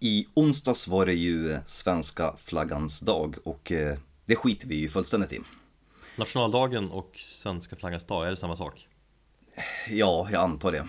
I 0.00 0.26
onsdags 0.34 0.88
var 0.88 1.06
det 1.06 1.14
ju 1.14 1.58
svenska 1.66 2.36
flaggans 2.36 3.00
dag 3.00 3.36
och 3.44 3.72
eh, 3.72 3.98
det 4.26 4.36
skiter 4.36 4.68
vi 4.68 4.76
ju 4.76 4.88
fullständigt 4.88 5.32
i. 5.32 5.40
Nationaldagen 6.18 6.90
och 6.90 7.16
svenska 7.16 7.76
flaggans 7.76 8.04
dag, 8.04 8.26
är 8.26 8.30
det 8.30 8.36
samma 8.36 8.56
sak? 8.56 8.88
Ja, 9.88 10.28
jag 10.32 10.42
antar 10.42 10.72
det. 10.72 10.88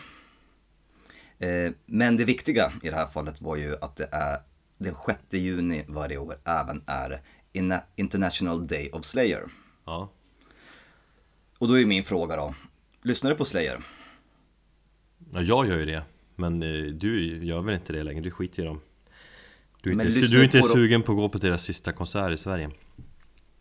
Eh, 1.47 1.71
men 1.85 2.17
det 2.17 2.25
viktiga 2.25 2.73
i 2.83 2.89
det 2.89 2.95
här 2.95 3.07
fallet 3.07 3.41
var 3.41 3.55
ju 3.55 3.75
att 3.81 3.95
det 3.95 4.09
är 4.11 4.37
den 4.77 4.95
6 5.05 5.19
juni 5.29 5.85
varje 5.87 6.17
år 6.17 6.35
även 6.45 6.83
är 6.85 7.21
International 7.95 8.67
Day 8.67 8.89
of 8.93 9.05
Slayer. 9.05 9.43
Ja. 9.85 10.09
Och 11.57 11.67
då 11.67 11.79
är 11.79 11.85
min 11.85 12.03
fråga 12.03 12.35
då, 12.35 12.55
lyssnar 13.03 13.29
du 13.29 13.35
på 13.35 13.45
Slayer? 13.45 13.83
Ja, 15.33 15.41
jag 15.41 15.67
gör 15.67 15.77
ju 15.77 15.85
det. 15.85 16.03
Men 16.35 16.63
eh, 16.63 16.93
du 16.93 17.45
gör 17.45 17.61
väl 17.61 17.75
inte 17.75 17.93
det 17.93 18.03
längre? 18.03 18.21
Du 18.21 18.31
skiter 18.31 18.63
i 18.63 18.65
dem. 18.65 18.81
Du 19.81 19.89
är 19.89 20.05
inte, 20.05 20.27
du 20.27 20.39
är 20.39 20.43
inte 20.43 20.59
på 20.59 20.67
sugen 20.67 21.03
på 21.03 21.11
att 21.11 21.17
gå 21.17 21.29
på 21.29 21.37
deras 21.37 21.63
sista 21.63 21.91
konsert 21.91 22.33
i 22.33 22.37
Sverige? 22.37 22.71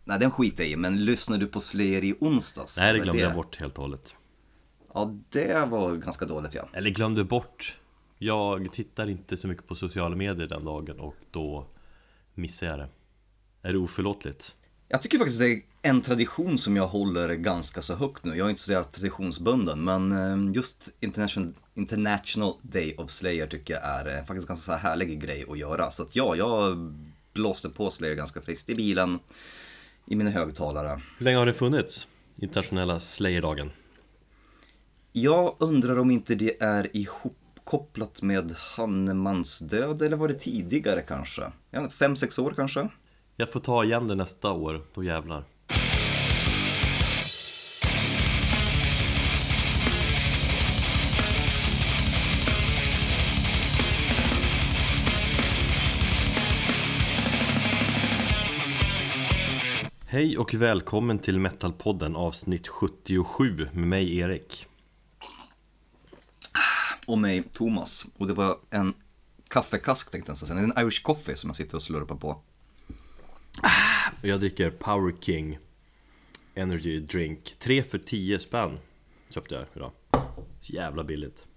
Nej, 0.03 0.19
den 0.19 0.31
skiter 0.31 0.63
jag 0.63 0.71
i, 0.71 0.75
men 0.75 1.05
lyssnar 1.05 1.37
du 1.37 1.47
på 1.47 1.59
Slayer 1.59 2.03
i 2.03 2.15
onsdags? 2.19 2.77
Nej, 2.77 2.93
det 2.93 2.99
glömde 2.99 3.21
jag 3.21 3.33
bort 3.33 3.59
helt 3.59 3.77
och 3.77 3.83
hållet. 3.83 4.15
Ja, 4.93 5.15
det 5.29 5.65
var 5.65 5.95
ganska 5.95 6.25
dåligt 6.25 6.53
ja. 6.53 6.69
Eller 6.73 6.89
glömde 6.89 7.23
bort. 7.23 7.77
Jag 8.17 8.73
tittar 8.73 9.09
inte 9.09 9.37
så 9.37 9.47
mycket 9.47 9.67
på 9.67 9.75
sociala 9.75 10.15
medier 10.15 10.47
den 10.47 10.65
dagen 10.65 10.99
och 10.99 11.15
då 11.31 11.67
missar 12.33 12.67
jag 12.67 12.79
det. 12.79 12.89
Är 13.61 13.73
det 13.73 13.79
oförlåtligt? 13.79 14.55
Jag 14.91 15.01
tycker 15.01 15.17
faktiskt 15.17 15.39
det 15.39 15.51
är 15.51 15.61
en 15.81 16.01
tradition 16.01 16.57
som 16.57 16.75
jag 16.75 16.87
håller 16.87 17.33
ganska 17.33 17.81
så 17.81 17.95
högt 17.95 18.23
nu. 18.23 18.35
Jag 18.35 18.45
är 18.45 18.49
inte 18.49 18.61
så 18.61 18.83
traditionsbunden, 18.83 19.83
men 19.83 20.11
eh, 20.11 20.55
just 20.55 20.89
International, 20.99 21.53
International 21.73 22.53
Day 22.61 22.95
of 22.97 23.11
Slayer 23.11 23.47
tycker 23.47 23.73
jag 23.73 23.83
är 23.83 24.17
eh, 24.17 24.25
faktiskt 24.25 24.47
ganska 24.47 24.65
så 24.65 24.71
här 24.71 24.79
härlig 24.79 25.21
grej 25.21 25.45
att 25.49 25.57
göra. 25.57 25.91
Så 25.91 26.03
att 26.03 26.15
ja, 26.15 26.35
jag 26.35 26.77
blåste 27.33 27.69
på 27.69 27.91
Slayer 27.91 28.15
ganska 28.15 28.41
friskt 28.41 28.69
i 28.69 28.75
bilen, 28.75 29.19
i 30.05 30.15
mina 30.15 30.29
högtalare. 30.29 31.01
Hur 31.17 31.23
länge 31.23 31.37
har 31.37 31.45
det 31.45 31.53
funnits? 31.53 32.07
Internationella 32.37 32.99
Slayer-dagen? 32.99 33.71
Jag 35.11 35.55
undrar 35.59 35.97
om 35.97 36.11
inte 36.11 36.35
det 36.35 36.61
är 36.61 36.97
ihopkopplat 36.97 38.21
med 38.21 38.55
Hannemans 38.57 39.59
död, 39.59 40.01
eller 40.01 40.17
var 40.17 40.27
det 40.27 40.39
tidigare 40.39 41.01
kanske? 41.01 41.41
Jag 41.41 41.79
vet 41.79 41.85
inte, 41.85 41.95
Fem, 41.95 42.15
sex 42.15 42.39
år 42.39 42.53
kanske? 42.55 42.89
Jag 43.41 43.51
får 43.51 43.59
ta 43.59 43.83
igen 43.83 44.07
det 44.07 44.15
nästa 44.15 44.51
år, 44.51 44.81
då 44.93 45.03
jävlar. 45.03 45.43
Hej 60.05 60.37
och 60.37 60.53
välkommen 60.53 61.19
till 61.19 61.39
Metalpodden 61.39 62.15
avsnitt 62.15 62.67
77 62.67 63.69
med 63.73 63.87
mig 63.87 64.17
Erik. 64.17 64.67
och 67.05 67.17
mig 67.17 67.43
Thomas. 67.43 68.07
Och 68.17 68.27
det 68.27 68.33
var 68.33 68.57
en 68.69 68.93
kaffekask 69.47 70.11
tänkte 70.11 70.29
jag 70.29 70.33
nästan 70.33 70.47
säga, 70.47 70.59
en 70.59 70.85
Irish 70.85 71.03
coffee 71.03 71.37
som 71.37 71.49
jag 71.49 71.57
sitter 71.57 71.75
och 71.75 71.83
slurpar 71.83 72.15
på. 72.15 72.41
Jag 74.21 74.39
dricker 74.39 74.69
Power 74.69 75.13
King 75.21 75.59
Energy 76.55 76.99
Drink. 76.99 77.55
3 77.59 77.83
för 77.83 77.97
10 77.97 78.39
spänn 78.39 78.79
Köpte 79.29 79.55
jag 79.55 79.65
idag. 79.75 79.91
Så 80.59 80.73
jävla 80.73 81.03
billigt. 81.03 81.47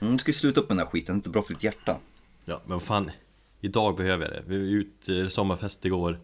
Mm, 0.00 0.12
du 0.12 0.18
ska 0.18 0.28
ju 0.28 0.32
sluta 0.32 0.60
upp 0.60 0.68
med 0.68 0.76
den 0.76 0.86
här 0.86 0.92
skiten, 0.92 1.14
det 1.14 1.16
är 1.16 1.18
inte 1.18 1.30
bra 1.30 1.42
för 1.42 1.54
ditt 1.54 1.62
hjärta. 1.62 1.98
Ja 2.44 2.60
men 2.64 2.72
vad 2.72 2.82
fan. 2.82 3.10
Idag 3.60 3.96
behöver 3.96 4.24
jag 4.24 4.32
det. 4.32 4.42
Vi 4.46 4.58
var 4.58 4.64
ut 4.64 5.08
eh, 5.08 5.28
sommarfest 5.28 5.84
igår. 5.84 6.20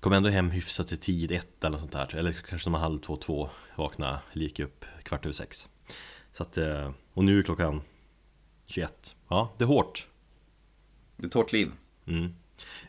Kom 0.00 0.12
ändå 0.12 0.28
hem 0.28 0.50
hyfsat 0.50 0.92
i 0.92 0.96
tid, 0.96 1.32
ett 1.32 1.64
eller 1.64 1.78
sånt 1.78 1.92
där. 1.92 2.14
Eller 2.14 2.32
kanske 2.32 2.64
som 2.64 2.74
halv 2.74 2.98
två, 2.98 3.16
två 3.16 3.50
Vakna, 3.76 4.20
gick 4.32 4.60
upp 4.60 4.84
kvart 5.02 5.24
över 5.24 5.32
sex. 5.32 5.68
Så 6.32 6.42
att, 6.42 6.58
eh, 6.58 6.90
och 7.14 7.24
nu 7.24 7.38
är 7.38 7.42
klockan 7.42 7.82
21 8.66 9.16
Ja, 9.28 9.52
det 9.58 9.64
är 9.64 9.68
hårt. 9.68 10.06
Det 11.16 11.24
är 11.24 11.26
ett 11.26 11.34
hårt 11.34 11.52
liv. 11.52 11.72
Mm. 12.06 12.34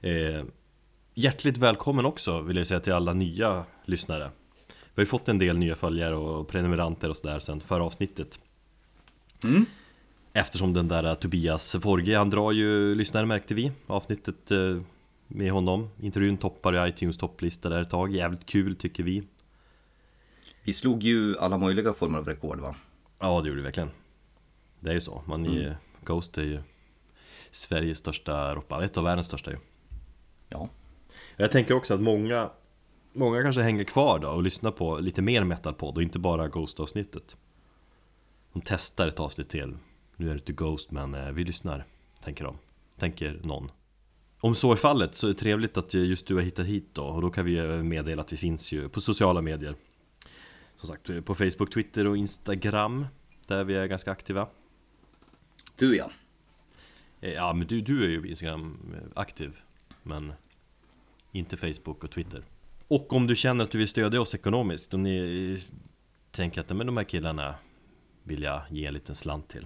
Eh, 0.01 0.45
hjärtligt 1.13 1.57
välkommen 1.57 2.05
också 2.05 2.41
vill 2.41 2.57
jag 2.57 2.67
säga 2.67 2.79
till 2.79 2.93
alla 2.93 3.13
nya 3.13 3.65
lyssnare. 3.85 4.31
Vi 4.67 4.73
har 4.95 5.01
ju 5.01 5.05
fått 5.05 5.29
en 5.29 5.39
del 5.39 5.57
nya 5.57 5.75
följare 5.75 6.15
och 6.15 6.47
prenumeranter 6.47 7.09
och 7.09 7.17
sådär 7.17 7.39
sen 7.39 7.61
förra 7.61 7.83
avsnittet. 7.83 8.39
Mm. 9.45 9.65
Eftersom 10.33 10.73
den 10.73 10.87
där 10.87 11.15
Tobias 11.15 11.75
Forge, 11.81 12.17
han 12.17 12.29
drar 12.29 12.51
ju 12.51 12.95
lyssnare 12.95 13.25
märkte 13.25 13.53
vi 13.53 13.71
Avsnittet 13.87 14.51
eh, 14.51 14.81
med 15.27 15.51
honom. 15.51 15.89
Intervjun 16.01 16.37
toppar 16.37 16.87
i 16.87 16.89
iTunes 16.89 17.17
topplista 17.17 17.69
där 17.69 17.81
ett 17.81 17.89
tag. 17.89 18.15
Jävligt 18.15 18.45
kul 18.45 18.75
tycker 18.75 19.03
vi. 19.03 19.23
Vi 20.63 20.73
slog 20.73 21.03
ju 21.03 21.37
alla 21.37 21.57
möjliga 21.57 21.93
former 21.93 22.17
av 22.17 22.25
rekord 22.25 22.59
va? 22.59 22.75
Ja 23.19 23.41
det 23.41 23.47
gjorde 23.47 23.61
vi 23.61 23.65
verkligen. 23.65 23.89
Det 24.79 24.89
är 24.89 24.93
ju 24.93 25.01
så, 25.01 25.23
man 25.25 25.45
är, 25.45 25.49
Mm. 25.49 25.73
Ghost 26.03 26.37
är 26.37 26.43
ju 26.43 26.61
Sveriges 27.51 27.97
största 27.97 28.55
rockband, 28.55 28.83
ett 28.83 28.97
av 28.97 29.03
världens 29.03 29.27
största 29.27 29.51
ju. 29.51 29.57
Ja. 30.49 30.69
Jag 31.37 31.51
tänker 31.51 31.73
också 31.73 31.93
att 31.93 32.01
många 32.01 32.49
Många 33.15 33.43
kanske 33.43 33.61
hänger 33.61 33.83
kvar 33.83 34.19
då 34.19 34.29
och 34.29 34.43
lyssnar 34.43 34.71
på 34.71 34.99
lite 34.99 35.21
mer 35.21 35.43
metalpodd 35.43 35.97
och 35.97 36.03
inte 36.03 36.19
bara 36.19 36.47
Ghost-avsnittet. 36.47 37.35
De 38.53 38.61
testar 38.65 39.07
ett 39.07 39.19
avsnitt 39.19 39.49
till. 39.49 39.77
Nu 40.15 40.25
är 40.25 40.33
det 40.33 40.39
inte 40.39 40.53
Ghost 40.53 40.91
men 40.91 41.13
eh, 41.13 41.31
vi 41.31 41.43
lyssnar 41.43 41.85
Tänker 42.23 42.43
de. 42.43 42.57
Tänker 42.99 43.39
någon. 43.43 43.71
Om 44.39 44.55
så 44.55 44.71
är 44.71 44.75
fallet 44.75 45.15
så 45.15 45.27
är 45.27 45.33
det 45.33 45.39
trevligt 45.39 45.77
att 45.77 45.93
just 45.93 46.27
du 46.27 46.35
har 46.35 46.41
hittat 46.41 46.65
hit 46.65 46.89
då 46.93 47.03
och 47.03 47.21
då 47.21 47.29
kan 47.29 47.45
vi 47.45 47.57
eh, 47.57 47.67
meddela 47.67 48.21
att 48.21 48.33
vi 48.33 48.37
finns 48.37 48.71
ju 48.71 48.89
på 48.89 49.01
sociala 49.01 49.41
medier. 49.41 49.75
Som 50.77 50.87
sagt 50.87 51.09
eh, 51.09 51.21
på 51.21 51.35
Facebook, 51.35 51.73
Twitter 51.73 52.07
och 52.07 52.17
Instagram 52.17 53.07
Där 53.47 53.63
vi 53.63 53.75
är 53.75 53.85
ganska 53.85 54.11
aktiva. 54.11 54.47
Du 55.77 55.95
ja. 55.95 56.11
Eh, 57.21 57.33
Ja 57.33 57.53
men 57.53 57.67
du, 57.67 57.81
du 57.81 58.03
är 58.03 58.07
ju 58.07 58.29
Instagram 58.29 58.93
eh, 58.93 59.21
aktiv 59.21 59.61
Men 60.03 60.33
inte 61.33 61.57
Facebook 61.57 62.03
och 62.03 62.11
Twitter 62.11 62.43
Och 62.87 63.13
om 63.13 63.27
du 63.27 63.35
känner 63.35 63.63
att 63.63 63.71
du 63.71 63.77
vill 63.77 63.87
stödja 63.87 64.21
oss 64.21 64.35
ekonomiskt 64.35 64.93
Om 64.93 65.03
ni 65.03 65.63
tänker 66.31 66.61
att 66.61 66.69
men 66.69 66.87
de 66.87 66.97
här 66.97 67.03
killarna 67.03 67.55
Vill 68.23 68.43
jag 68.43 68.61
ge 68.69 68.85
en 68.85 68.93
liten 68.93 69.15
slant 69.15 69.49
till 69.49 69.65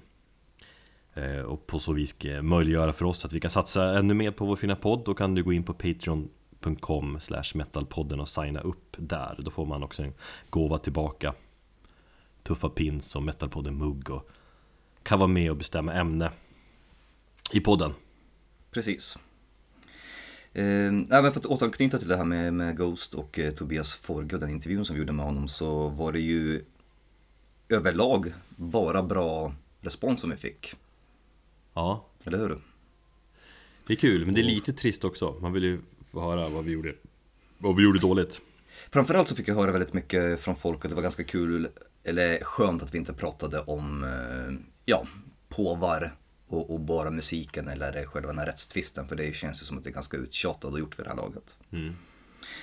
eh, 1.14 1.40
Och 1.40 1.68
på 1.68 1.80
så 1.80 1.94
vis 1.94 2.16
möjliggöra 2.42 2.94
för 2.94 3.06
oss 3.06 3.26
att 3.26 3.34
vi 3.34 3.40
kan 3.40 3.52
satsa 3.52 4.00
ännu 4.00 4.14
mer 4.14 4.32
på 4.32 4.46
vår 4.46 4.56
fina 4.56 4.76
podd 4.76 5.04
Då 5.06 5.14
kan 5.14 5.36
du 5.36 5.44
gå 5.44 5.54
in 5.54 5.64
på 5.64 5.74
patreon.com 5.74 7.20
slash 7.20 7.52
metalpodden 7.56 8.20
och 8.20 8.30
signa 8.30 8.60
upp 8.60 8.96
där 8.98 9.36
Då 9.40 9.52
får 9.52 9.66
man 9.66 9.84
också 9.84 10.04
en 10.04 10.14
gåva 10.50 10.78
tillbaka 10.78 11.34
Tuffa 12.44 12.70
pins 12.70 13.16
och 13.16 13.24
metalpodden 13.24 13.78
mugg 13.78 14.10
och 14.10 14.30
Kan 15.04 15.20
vara 15.20 15.28
med 15.28 15.52
och 15.52 15.58
bestämma 15.58 15.94
ämne 15.94 16.32
i 17.54 17.60
podden. 17.60 17.94
Precis. 18.72 19.18
Eh, 20.58 20.92
nej, 20.92 21.22
men 21.22 21.32
för 21.32 21.40
att 21.40 21.46
återknyta 21.46 22.00
till 22.00 22.08
det 22.08 22.18
här 22.18 22.26
med, 22.26 22.54
med 22.54 22.78
Ghost 22.78 23.14
och 23.14 23.40
eh, 23.40 23.54
Tobias 23.54 23.94
Forge 23.94 24.34
och 24.34 24.40
den 24.40 24.50
intervjun 24.50 24.86
som 24.86 24.96
vi 24.96 25.00
gjorde 25.00 25.12
med 25.14 25.26
honom 25.26 25.48
så 25.48 25.88
var 25.90 26.12
det 26.12 26.20
ju 26.20 26.62
överlag 27.70 28.34
bara 28.56 29.04
bra 29.04 29.54
respons 29.82 30.22
som 30.22 30.30
vi 30.30 30.36
fick. 30.36 30.76
Ja, 31.74 32.06
Eller 32.26 32.38
hur? 32.38 32.58
det 33.88 33.94
är 33.94 33.98
kul, 33.98 34.26
men 34.26 34.36
det 34.36 34.42
är 34.42 34.44
lite 34.44 34.74
trist 34.74 35.04
också. 35.04 35.38
Man 35.42 35.54
vill 35.54 35.64
ju 35.64 35.80
få 36.12 36.22
höra 36.22 36.50
vad 36.50 36.66
vi 36.66 36.72
gjorde, 36.72 36.94
vad 37.58 37.76
vi 37.76 37.84
gjorde 37.84 38.00
dåligt. 38.00 38.42
Framförallt 38.92 39.28
så 39.28 39.36
fick 39.36 39.48
jag 39.48 39.56
höra 39.56 39.72
väldigt 39.72 39.94
mycket 39.94 40.42
från 40.42 40.56
folk 40.56 40.84
och 40.84 40.90
det 40.90 40.96
var 40.96 41.02
ganska 41.02 41.24
kul, 41.24 41.68
eller 42.04 42.44
skönt 42.44 42.84
att 42.84 42.94
vi 42.94 42.98
inte 42.98 43.14
pratade 43.14 43.60
om, 43.60 44.04
eh, 44.04 44.56
ja, 44.86 45.08
påvar 45.50 46.16
och, 46.48 46.74
och 46.74 46.80
bara 46.80 47.12
musiken 47.12 47.68
eller 47.68 48.06
själva 48.06 48.28
den 48.28 48.40
här 48.40 48.46
rättstvisten 48.46 49.08
för 49.08 49.16
det 49.16 49.36
känns 49.36 49.62
ju 49.62 49.66
som 49.66 49.78
att 49.78 49.84
det 49.84 49.90
är 49.90 49.94
ganska 49.94 50.18
uttjatat 50.18 50.72
och 50.72 50.80
gjort 50.80 51.00
vid 51.00 51.06
det 51.06 51.10
här 51.10 51.18
laget. 51.18 51.56
Mm. 51.72 51.96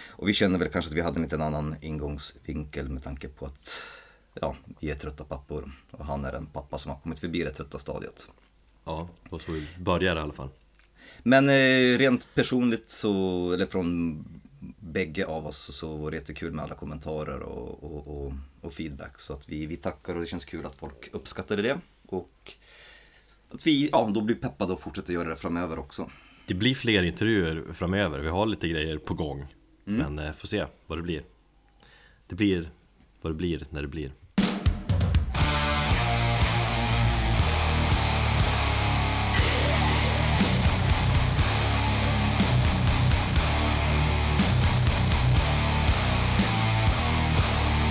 Och 0.09 0.29
vi 0.29 0.35
känner 0.35 0.59
väl 0.59 0.69
kanske 0.69 0.89
att 0.89 0.97
vi 0.97 1.01
hade 1.01 1.17
en 1.17 1.23
liten 1.23 1.43
annan 1.43 1.77
ingångsvinkel 1.81 2.89
med 2.89 3.03
tanke 3.03 3.29
på 3.29 3.47
att, 3.47 3.83
ja, 4.35 4.57
vi 4.81 4.91
är 4.91 4.95
trötta 4.95 5.25
pappor 5.25 5.73
och 5.91 6.07
han 6.07 6.25
är 6.25 6.33
en 6.33 6.47
pappa 6.47 6.79
som 6.79 6.91
har 6.91 6.99
kommit 6.99 7.21
förbi 7.21 7.43
det 7.43 7.51
trötta 7.51 7.79
stadiet. 7.79 8.29
Ja, 8.85 9.09
och 9.31 9.43
så 9.43 9.53
börjar 9.79 10.15
det 10.15 10.19
i 10.19 10.23
alla 10.23 10.33
fall. 10.33 10.49
Men 11.23 11.49
eh, 11.49 11.99
rent 11.99 12.35
personligt 12.35 12.89
så, 12.89 13.53
eller 13.53 13.67
från 13.67 14.25
bägge 14.81 15.27
av 15.27 15.47
oss 15.47 15.77
så 15.77 15.97
var 15.97 16.11
det 16.11 16.17
jättekul 16.17 16.53
med 16.53 16.65
alla 16.65 16.75
kommentarer 16.75 17.41
och, 17.41 17.85
och, 17.85 18.09
och, 18.09 18.33
och 18.61 18.73
feedback. 18.73 19.21
Så 19.21 19.33
att 19.33 19.49
vi, 19.49 19.67
vi 19.67 19.77
tackar 19.77 20.15
och 20.15 20.21
det 20.21 20.27
känns 20.27 20.45
kul 20.45 20.67
att 20.67 20.75
folk 20.75 21.09
uppskattade 21.13 21.63
det. 21.63 21.81
Och 22.07 22.55
att 23.55 23.67
vi 23.67 23.89
ja, 23.93 24.11
då 24.15 24.21
blir 24.21 24.37
peppade 24.37 24.73
och 24.73 24.81
fortsätter 24.81 25.13
göra 25.13 25.29
det 25.29 25.37
framöver 25.37 25.79
också. 25.79 26.11
Det 26.47 26.55
blir 26.55 26.75
fler 26.75 27.03
intervjuer 27.03 27.65
framöver. 27.75 28.19
Vi 28.19 28.29
har 28.29 28.47
lite 28.47 28.69
grejer 28.69 28.99
på 28.99 29.15
gång. 29.15 29.47
Mm. 29.87 30.15
Men 30.15 30.27
eh, 30.27 30.33
får 30.33 30.49
se 30.49 30.67
vad 30.87 30.99
det 30.99 31.03
blir. 31.03 31.23
Det 32.27 32.35
blir 32.35 32.71
vad 33.23 33.33
det 33.33 33.37
blir 33.37 33.67
när 33.71 33.83
det 33.83 33.89
blir. 33.89 34.13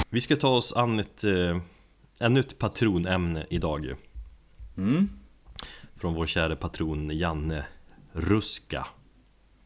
Vi 0.10 0.22
ska 0.22 0.36
ta 0.36 0.50
oss 0.50 0.74
an 0.74 1.00
ett, 1.00 1.24
eh, 1.24 1.60
ännu 2.20 2.40
ett 2.40 2.58
patronämne 2.60 3.46
idag. 3.50 3.96
Mm. 4.78 5.10
Från 6.04 6.14
vår 6.14 6.28
kära 6.28 6.56
patron 6.56 7.18
Janne 7.18 7.66
Ruska. 8.12 8.88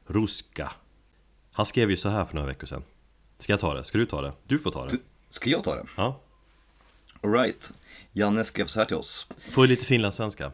Ruska. 0.07 0.72
Han 1.51 1.66
skrev 1.66 1.89
ju 1.89 1.98
så 1.98 2.10
här 2.10 2.25
för 2.25 2.36
några 2.36 2.48
veckor 2.48 2.68
sedan. 2.68 2.84
Ska 3.39 3.54
jag 3.54 3.60
ta 3.60 3.74
det? 3.74 3.84
Ska 3.84 3.98
du 3.98 4.06
ta 4.06 4.22
det? 4.22 4.34
Du 4.48 4.60
får 4.60 4.72
ta 4.72 4.86
det. 4.86 4.92
Du, 4.92 5.01
ska 5.30 5.50
jag 5.50 5.63
ta 5.63 5.75
det? 5.75 5.84
Ja. 5.98 6.19
Alright. 7.22 7.74
Janne 8.12 8.44
skrev 8.44 8.66
så 8.66 8.80
här 8.80 8.86
till 8.86 8.95
oss. 8.95 9.28
Får 9.51 9.68
lite 9.68 9.86
finlandssvenska. 9.86 10.51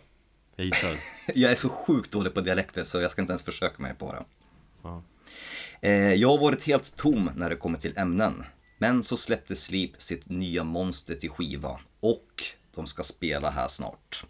Jag 0.55 0.65
gissar. 0.65 0.95
Jag 1.35 1.51
är 1.51 1.55
så 1.55 1.69
sjukt 1.69 2.11
dålig 2.11 2.33
på 2.33 2.41
dialekter 2.41 2.83
så 2.83 3.01
jag 3.01 3.11
ska 3.11 3.21
inte 3.21 3.31
ens 3.33 3.43
försöka 3.43 3.81
mig 3.81 3.93
på 3.93 4.13
det. 4.13 4.23
Ja. 4.83 5.01
Eh, 5.81 6.13
jag 6.13 6.29
har 6.29 6.37
varit 6.37 6.63
helt 6.63 6.95
tom 6.95 7.29
när 7.35 7.49
det 7.49 7.55
kommer 7.55 7.79
till 7.79 7.97
ämnen. 7.97 8.43
Men 8.77 9.03
så 9.03 9.17
släppte 9.17 9.55
Sleep 9.55 10.01
sitt 10.01 10.29
nya 10.29 10.63
monster 10.63 11.15
till 11.15 11.29
skiva. 11.29 11.79
Och 11.99 12.43
de 12.75 12.87
ska 12.87 13.03
spela 13.03 13.49
här 13.49 13.67
snart. 13.67 14.25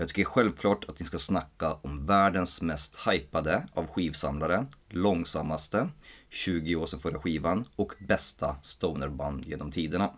Jag 0.00 0.08
tycker 0.08 0.24
självklart 0.24 0.84
att 0.88 1.00
ni 1.00 1.06
ska 1.06 1.18
snacka 1.18 1.72
om 1.72 2.06
världens 2.06 2.62
mest 2.62 2.98
hypade 3.06 3.66
av 3.74 3.86
skivsamlare, 3.86 4.66
långsammaste, 4.88 5.88
20 6.28 6.76
år 6.76 6.86
sedan 6.86 7.00
förra 7.00 7.18
skivan 7.18 7.64
och 7.76 7.92
bästa 7.98 8.56
stonerband 8.62 9.44
genom 9.46 9.72
tiderna. 9.72 10.10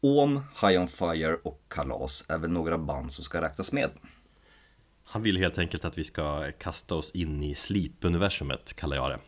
Om, 0.00 0.40
High 0.60 0.80
On 0.80 0.88
Fire 0.88 1.34
och 1.34 1.62
Kalas 1.68 2.24
är 2.28 2.38
väl 2.38 2.50
några 2.50 2.78
band 2.78 3.12
som 3.12 3.24
ska 3.24 3.40
räknas 3.40 3.72
med. 3.72 3.90
Han 5.04 5.22
vill 5.22 5.36
helt 5.36 5.58
enkelt 5.58 5.84
att 5.84 5.98
vi 5.98 6.04
ska 6.04 6.52
kasta 6.52 6.94
oss 6.94 7.10
in 7.10 7.42
i 7.42 7.54
Sleep-universumet, 7.54 8.74
kallar 8.74 8.96
jag 8.96 9.10
det. 9.10 9.18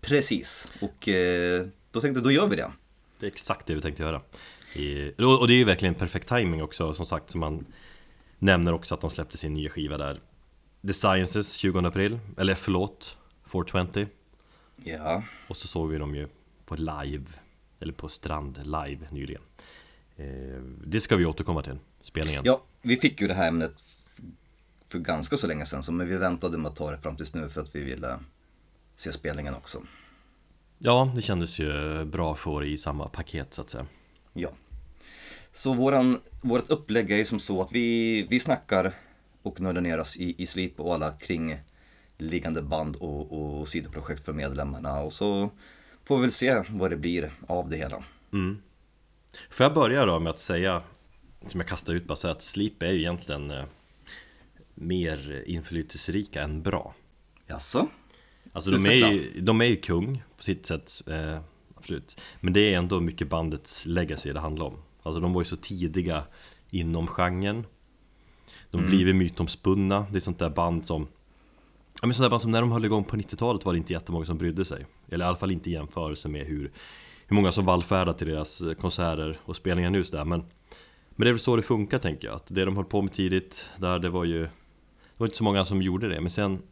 Precis, 0.00 0.72
och 0.80 1.08
eh, 1.08 1.66
då 1.90 2.00
tänkte 2.00 2.18
jag, 2.18 2.24
då 2.24 2.30
gör 2.30 2.48
vi 2.48 2.56
det. 2.56 2.70
Det 3.18 3.26
är 3.26 3.30
exakt 3.30 3.66
det 3.66 3.74
vi 3.74 3.80
tänkte 3.80 4.02
göra. 4.02 4.22
Och 5.38 5.48
det 5.48 5.54
är 5.54 5.58
ju 5.58 5.64
verkligen 5.64 5.94
perfekt 5.94 6.28
timing 6.28 6.62
också, 6.62 6.94
som 6.94 7.06
sagt, 7.06 7.30
som 7.30 7.40
man 7.40 7.66
nämner 8.38 8.72
också 8.72 8.94
att 8.94 9.00
de 9.00 9.10
släppte 9.10 9.38
sin 9.38 9.54
nya 9.54 9.70
skiva 9.70 9.98
där. 9.98 10.20
The 10.86 10.92
Sciences 10.92 11.54
20 11.54 11.78
april, 11.78 12.18
eller 12.36 12.54
förlåt, 12.54 13.16
420. 13.44 14.06
Ja, 14.84 15.22
Och 15.48 15.56
så 15.56 15.68
såg 15.68 15.88
vi 15.90 15.98
dem 15.98 16.14
ju 16.14 16.28
på 16.66 16.76
live, 16.76 17.24
eller 17.80 17.92
på 17.92 18.08
Strand 18.08 18.58
live 18.64 18.98
nyligen. 19.10 19.42
Eh, 20.16 20.62
det 20.86 21.00
ska 21.00 21.16
vi 21.16 21.24
återkomma 21.24 21.62
till, 21.62 21.78
spelningen. 22.00 22.42
ja 22.44 22.62
vi 22.82 22.96
fick 22.96 23.20
ju 23.20 23.28
det 23.28 23.34
här 23.34 23.48
ämnet 23.48 23.84
för 24.88 24.98
ganska 24.98 25.36
så 25.36 25.46
länge 25.46 25.66
sedan, 25.66 25.82
så 25.82 25.92
men 25.92 26.08
vi 26.08 26.16
väntade 26.16 26.58
med 26.58 26.68
att 26.70 26.76
ta 26.76 26.90
det 26.90 26.98
fram 26.98 27.16
tills 27.16 27.34
nu 27.34 27.48
för 27.48 27.60
att 27.60 27.74
vi 27.74 27.80
ville 27.84 28.18
se 28.96 29.12
spelningen 29.12 29.54
också. 29.54 29.78
Ja, 30.78 31.12
det 31.14 31.22
kändes 31.22 31.58
ju 31.58 32.04
bra 32.04 32.32
att 32.32 32.38
få 32.38 32.60
det 32.60 32.66
i 32.66 32.78
samma 32.78 33.08
paket 33.08 33.54
så 33.54 33.62
att 33.62 33.70
säga. 33.70 33.86
Ja. 34.32 34.50
Så 35.52 35.74
våran, 35.74 36.20
vårt 36.42 36.70
upplägg 36.70 37.10
är 37.10 37.16
ju 37.16 37.24
som 37.24 37.40
så 37.40 37.62
att 37.62 37.72
vi, 37.72 38.26
vi 38.30 38.40
snackar 38.40 38.94
och 39.42 39.60
nördar 39.60 39.80
ner 39.80 40.00
oss 40.00 40.16
i, 40.16 40.42
i 40.42 40.46
Sleep 40.46 40.80
och 40.80 40.94
alla 40.94 41.12
kringliggande 41.12 42.62
band 42.62 42.96
och, 42.96 43.60
och 43.60 43.68
sidoprojekt 43.68 44.24
för 44.24 44.32
medlemmarna 44.32 45.00
och 45.00 45.12
så 45.12 45.50
får 46.04 46.16
vi 46.16 46.22
väl 46.22 46.32
se 46.32 46.62
vad 46.68 46.90
det 46.90 46.96
blir 46.96 47.32
av 47.46 47.70
det 47.70 47.76
hela. 47.76 48.04
Mm. 48.32 48.62
Får 49.50 49.64
jag 49.64 49.74
börja 49.74 50.06
då 50.06 50.18
med 50.18 50.30
att 50.30 50.40
säga, 50.40 50.82
som 51.46 51.60
jag 51.60 51.68
kastar 51.68 51.94
ut 51.94 52.06
bara, 52.06 52.16
så 52.16 52.28
att 52.28 52.42
Sleep 52.42 52.82
är 52.82 52.90
ju 52.90 52.98
egentligen 52.98 53.50
eh, 53.50 53.64
mer 54.74 55.44
inflytelserika 55.46 56.42
än 56.42 56.62
bra. 56.62 56.94
Jaså? 57.46 57.88
Alltså 58.52 58.70
de 58.70 58.86
är, 58.86 59.12
ju, 59.12 59.40
de 59.40 59.60
är 59.60 59.64
ju 59.64 59.76
kung 59.76 60.22
på 60.36 60.42
sitt 60.42 60.66
sätt, 60.66 61.02
eh, 61.06 61.40
absolut. 61.74 62.20
Men 62.40 62.52
det 62.52 62.74
är 62.74 62.78
ändå 62.78 63.00
mycket 63.00 63.28
bandets 63.28 63.86
legacy 63.86 64.32
det 64.32 64.40
handlar 64.40 64.66
om. 64.66 64.82
Alltså 65.02 65.20
de 65.20 65.32
var 65.32 65.40
ju 65.40 65.44
så 65.44 65.56
tidiga 65.56 66.24
inom 66.70 67.06
genren. 67.06 67.66
De 68.70 68.78
Mm. 68.78 68.90
blivit 68.90 69.16
mytomspunna, 69.16 70.06
det 70.10 70.18
är 70.18 70.20
sånt 70.20 70.38
där 70.38 70.50
band 70.50 70.86
som 70.86 71.06
Ja 72.00 72.06
men 72.06 72.14
sånt 72.14 72.24
där 72.24 72.30
band 72.30 72.42
som 72.42 72.50
när 72.50 72.60
de 72.60 72.72
höll 72.72 72.84
igång 72.84 73.04
på 73.04 73.16
90-talet 73.16 73.64
var 73.64 73.72
det 73.72 73.78
inte 73.78 73.92
jättemånga 73.92 74.24
som 74.26 74.38
brydde 74.38 74.64
sig. 74.64 74.86
Eller 75.08 75.24
i 75.24 75.28
alla 75.28 75.36
fall 75.36 75.50
inte 75.50 75.70
i 75.70 75.72
jämförelse 75.72 76.28
med 76.28 76.46
hur, 76.46 76.72
hur 77.26 77.34
många 77.36 77.52
som 77.52 77.64
vallfärdar 77.64 78.12
till 78.12 78.26
deras 78.28 78.60
eh, 78.60 78.74
konserter 78.74 79.38
och 79.44 79.56
spelningar 79.56 79.90
nu 79.90 80.04
sådär. 80.04 80.24
Men 80.24 80.40
Men 81.10 81.24
det 81.24 81.28
är 81.28 81.32
väl 81.32 81.40
så 81.40 81.56
det 81.56 81.62
funkar 81.62 81.98
tänker 81.98 82.28
jag, 82.28 82.34
att 82.36 82.46
det 82.46 82.64
de 82.64 82.76
höll 82.76 82.84
på 82.84 83.02
med 83.02 83.12
tidigt 83.12 83.68
där 83.76 83.98
det 83.98 84.08
var 84.08 84.24
ju 84.24 84.42
Det 84.42 84.50
var 85.16 85.26
inte 85.26 85.36
så 85.36 85.44
många 85.44 85.64
som 85.64 85.82
gjorde 85.82 86.08
det, 86.08 86.20
men 86.20 86.30
sen 86.30 86.62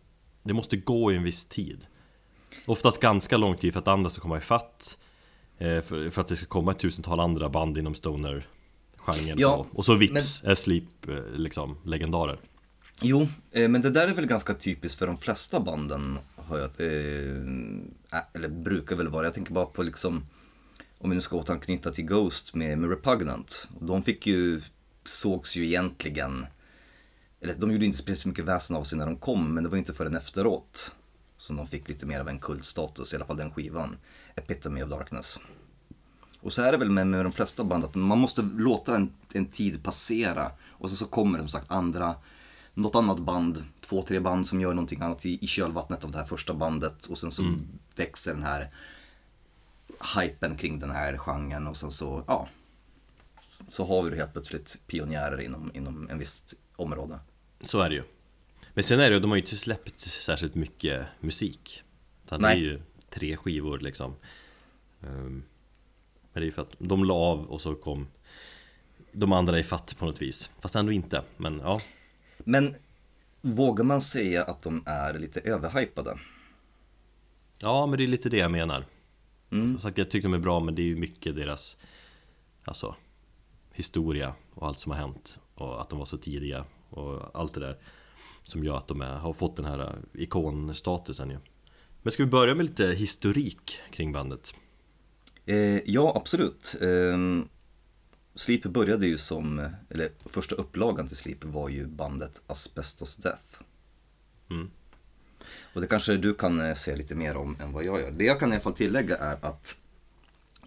Det 0.42 0.52
måste 0.52 0.76
gå 0.76 1.12
i 1.12 1.16
en 1.16 1.22
viss 1.22 1.44
tid. 1.48 1.86
Oftast 2.66 3.00
ganska 3.00 3.36
lång 3.36 3.56
tid 3.56 3.72
för 3.72 3.80
att 3.80 3.88
andra 3.88 4.10
ska 4.10 4.20
komma 4.22 4.38
ifatt 4.38 4.98
för, 5.58 6.10
för 6.10 6.20
att 6.20 6.28
det 6.28 6.36
ska 6.36 6.46
komma 6.46 6.70
ett 6.70 6.78
tusental 6.78 7.20
andra 7.20 7.48
band 7.48 7.78
inom 7.78 7.94
stoner 7.94 8.46
genren 8.96 9.38
Ja. 9.38 9.66
Och 9.72 9.84
så 9.84 9.94
vips 9.94 10.44
är 10.44 10.54
Sleep 10.54 11.08
eh, 11.08 11.14
liksom 11.34 11.76
legendarer 11.84 12.38
Jo, 13.00 13.28
eh, 13.52 13.68
men 13.68 13.82
det 13.82 13.90
där 13.90 14.08
är 14.08 14.14
väl 14.14 14.26
ganska 14.26 14.54
typiskt 14.54 14.98
för 14.98 15.06
de 15.06 15.18
flesta 15.18 15.60
banden, 15.60 16.18
har 16.36 16.58
jag, 16.58 16.70
eh, 16.78 18.22
eller 18.32 18.48
brukar 18.48 18.96
väl 18.96 19.08
vara. 19.08 19.24
Jag 19.24 19.34
tänker 19.34 19.52
bara 19.52 19.66
på 19.66 19.82
liksom, 19.82 20.26
om 20.98 21.10
vi 21.10 21.16
nu 21.16 21.20
ska 21.22 21.36
återanknyta 21.36 21.92
till 21.92 22.04
Ghost 22.04 22.54
med, 22.54 22.78
med 22.78 22.90
Repugnant. 22.90 23.68
De 23.80 24.02
fick 24.02 24.26
ju, 24.26 24.62
sågs 25.04 25.56
ju 25.56 25.66
egentligen, 25.66 26.46
eller 27.40 27.54
de 27.54 27.72
gjorde 27.72 27.86
inte 27.86 27.98
speciellt 27.98 28.24
mycket 28.24 28.44
väsen 28.44 28.76
av 28.76 28.84
sig 28.84 28.98
när 28.98 29.06
de 29.06 29.16
kom, 29.16 29.54
men 29.54 29.64
det 29.64 29.70
var 29.70 29.78
inte 29.78 29.94
förrän 29.94 30.16
efteråt 30.16 30.94
som 31.36 31.56
de 31.56 31.66
fick 31.66 31.88
lite 31.88 32.06
mer 32.06 32.20
av 32.20 32.28
en 32.28 32.38
kultstatus, 32.38 33.12
i 33.12 33.16
alla 33.16 33.24
fall 33.24 33.36
den 33.36 33.50
skivan. 33.50 33.96
Epitome 34.34 34.82
of 34.82 34.90
Darkness. 34.90 35.38
Och 36.40 36.52
så 36.52 36.62
är 36.62 36.72
det 36.72 36.78
väl 36.78 36.90
med, 36.90 37.06
med 37.06 37.24
de 37.24 37.32
flesta 37.32 37.64
band 37.64 37.84
att 37.84 37.94
man 37.94 38.18
måste 38.18 38.42
låta 38.42 38.96
en, 38.96 39.12
en 39.32 39.46
tid 39.46 39.82
passera. 39.82 40.52
Och 40.68 40.88
sen 40.88 40.96
så 40.96 41.06
kommer 41.06 41.38
det 41.38 41.42
som 41.42 41.48
sagt 41.48 41.70
andra, 41.70 42.14
något 42.74 42.94
annat 42.94 43.18
band, 43.18 43.64
två, 43.80 44.02
tre 44.02 44.20
band 44.20 44.46
som 44.46 44.60
gör 44.60 44.74
någonting 44.74 45.00
annat 45.00 45.26
i, 45.26 45.44
i 45.44 45.46
kölvattnet 45.46 46.04
av 46.04 46.10
det 46.10 46.18
här 46.18 46.24
första 46.24 46.54
bandet. 46.54 47.06
Och 47.06 47.18
sen 47.18 47.30
så 47.30 47.54
växer 47.96 48.34
den 48.34 48.42
här 48.42 48.70
hypen 50.16 50.56
kring 50.56 50.78
den 50.78 50.90
här 50.90 51.16
genren. 51.16 51.66
Och 51.66 51.76
sen 51.76 51.90
så, 51.90 52.24
ja, 52.26 52.48
så 53.70 53.84
har 53.86 54.02
vi 54.02 54.16
helt 54.16 54.32
plötsligt 54.32 54.80
pionjärer 54.86 55.40
inom, 55.40 55.70
inom 55.74 56.08
en 56.10 56.18
visst 56.18 56.54
område. 56.76 57.18
Så 57.60 57.80
är 57.80 57.88
det 57.88 57.94
ju 57.94 58.04
Men 58.76 58.84
sen 58.84 59.00
är 59.00 59.08
det 59.10 59.14
ju, 59.14 59.20
de 59.20 59.30
har 59.30 59.36
ju 59.36 59.42
inte 59.42 59.56
släppt 59.56 60.00
särskilt 60.00 60.54
mycket 60.54 61.06
musik 61.20 61.82
Utan 62.24 62.42
det 62.42 62.48
är 62.48 62.54
Nej. 62.54 62.62
ju 62.64 62.80
tre 63.10 63.36
skivor 63.36 63.78
liksom 63.78 64.14
Ehm, 65.02 65.42
Men 66.32 66.40
det 66.40 66.40
är 66.40 66.44
ju 66.44 66.52
för 66.52 66.62
att 66.62 66.74
de 66.78 67.04
la 67.04 67.14
av 67.14 67.46
och 67.46 67.60
så 67.60 67.74
kom 67.74 68.06
De 69.12 69.32
andra 69.32 69.58
i 69.58 69.62
fatt 69.64 69.96
på 69.98 70.04
något 70.06 70.22
vis 70.22 70.50
Fast 70.60 70.74
ändå 70.76 70.92
inte, 70.92 71.22
men 71.36 71.58
ja 71.58 71.80
Men 72.38 72.74
vågar 73.40 73.84
man 73.84 74.00
säga 74.00 74.42
att 74.44 74.62
de 74.62 74.82
är 74.86 75.18
lite 75.18 75.40
överhypade? 75.40 76.18
Ja 77.62 77.86
men 77.86 77.98
det 77.98 78.04
är 78.04 78.08
lite 78.08 78.28
det 78.28 78.36
jag 78.36 78.50
menar 78.50 78.84
Mm. 79.52 79.72
Som 79.72 79.80
sagt 79.80 79.98
jag 79.98 80.10
tycker 80.10 80.28
de 80.28 80.34
är 80.34 80.38
bra 80.38 80.60
men 80.60 80.74
det 80.74 80.82
är 80.82 80.86
ju 80.86 80.96
mycket 80.96 81.36
deras 81.36 81.76
Alltså 82.64 82.94
Historia 83.72 84.34
och 84.54 84.66
allt 84.66 84.78
som 84.78 84.92
har 84.92 84.98
hänt 84.98 85.38
Och 85.54 85.80
att 85.80 85.90
de 85.90 85.98
var 85.98 86.06
så 86.06 86.16
tidiga 86.18 86.64
och 86.90 87.40
allt 87.40 87.54
det 87.54 87.60
där 87.60 87.78
Som 88.46 88.64
gör 88.64 88.76
att 88.76 88.88
de 88.88 89.00
är, 89.00 89.14
har 89.14 89.32
fått 89.32 89.56
den 89.56 89.64
här 89.64 89.80
eh, 89.80 90.22
ikonstatusen 90.22 91.30
ju 91.30 91.38
Men 92.02 92.12
ska 92.12 92.24
vi 92.24 92.30
börja 92.30 92.54
med 92.54 92.66
lite 92.66 92.86
historik 92.86 93.78
kring 93.90 94.12
bandet? 94.12 94.54
Eh, 95.46 95.90
ja, 95.90 96.12
absolut. 96.16 96.74
Eh, 96.80 97.18
Sleep 98.34 98.62
började 98.62 99.06
ju 99.06 99.18
som, 99.18 99.70
eller 99.90 100.08
första 100.24 100.54
upplagan 100.54 101.08
till 101.08 101.16
Sleep 101.16 101.44
var 101.44 101.68
ju 101.68 101.86
bandet 101.86 102.42
Asbestos 102.46 103.16
Death. 103.16 103.60
Mm. 104.50 104.70
Och 105.74 105.80
det 105.80 105.86
kanske 105.86 106.16
du 106.16 106.34
kan 106.34 106.60
eh, 106.60 106.74
säga 106.74 106.96
lite 106.96 107.14
mer 107.14 107.36
om 107.36 107.56
än 107.60 107.72
vad 107.72 107.84
jag 107.84 108.00
gör. 108.00 108.10
Det 108.10 108.24
jag 108.24 108.40
kan 108.40 108.50
i 108.50 108.52
alla 108.52 108.62
fall 108.62 108.72
tillägga 108.72 109.16
är 109.16 109.36
att 109.44 109.76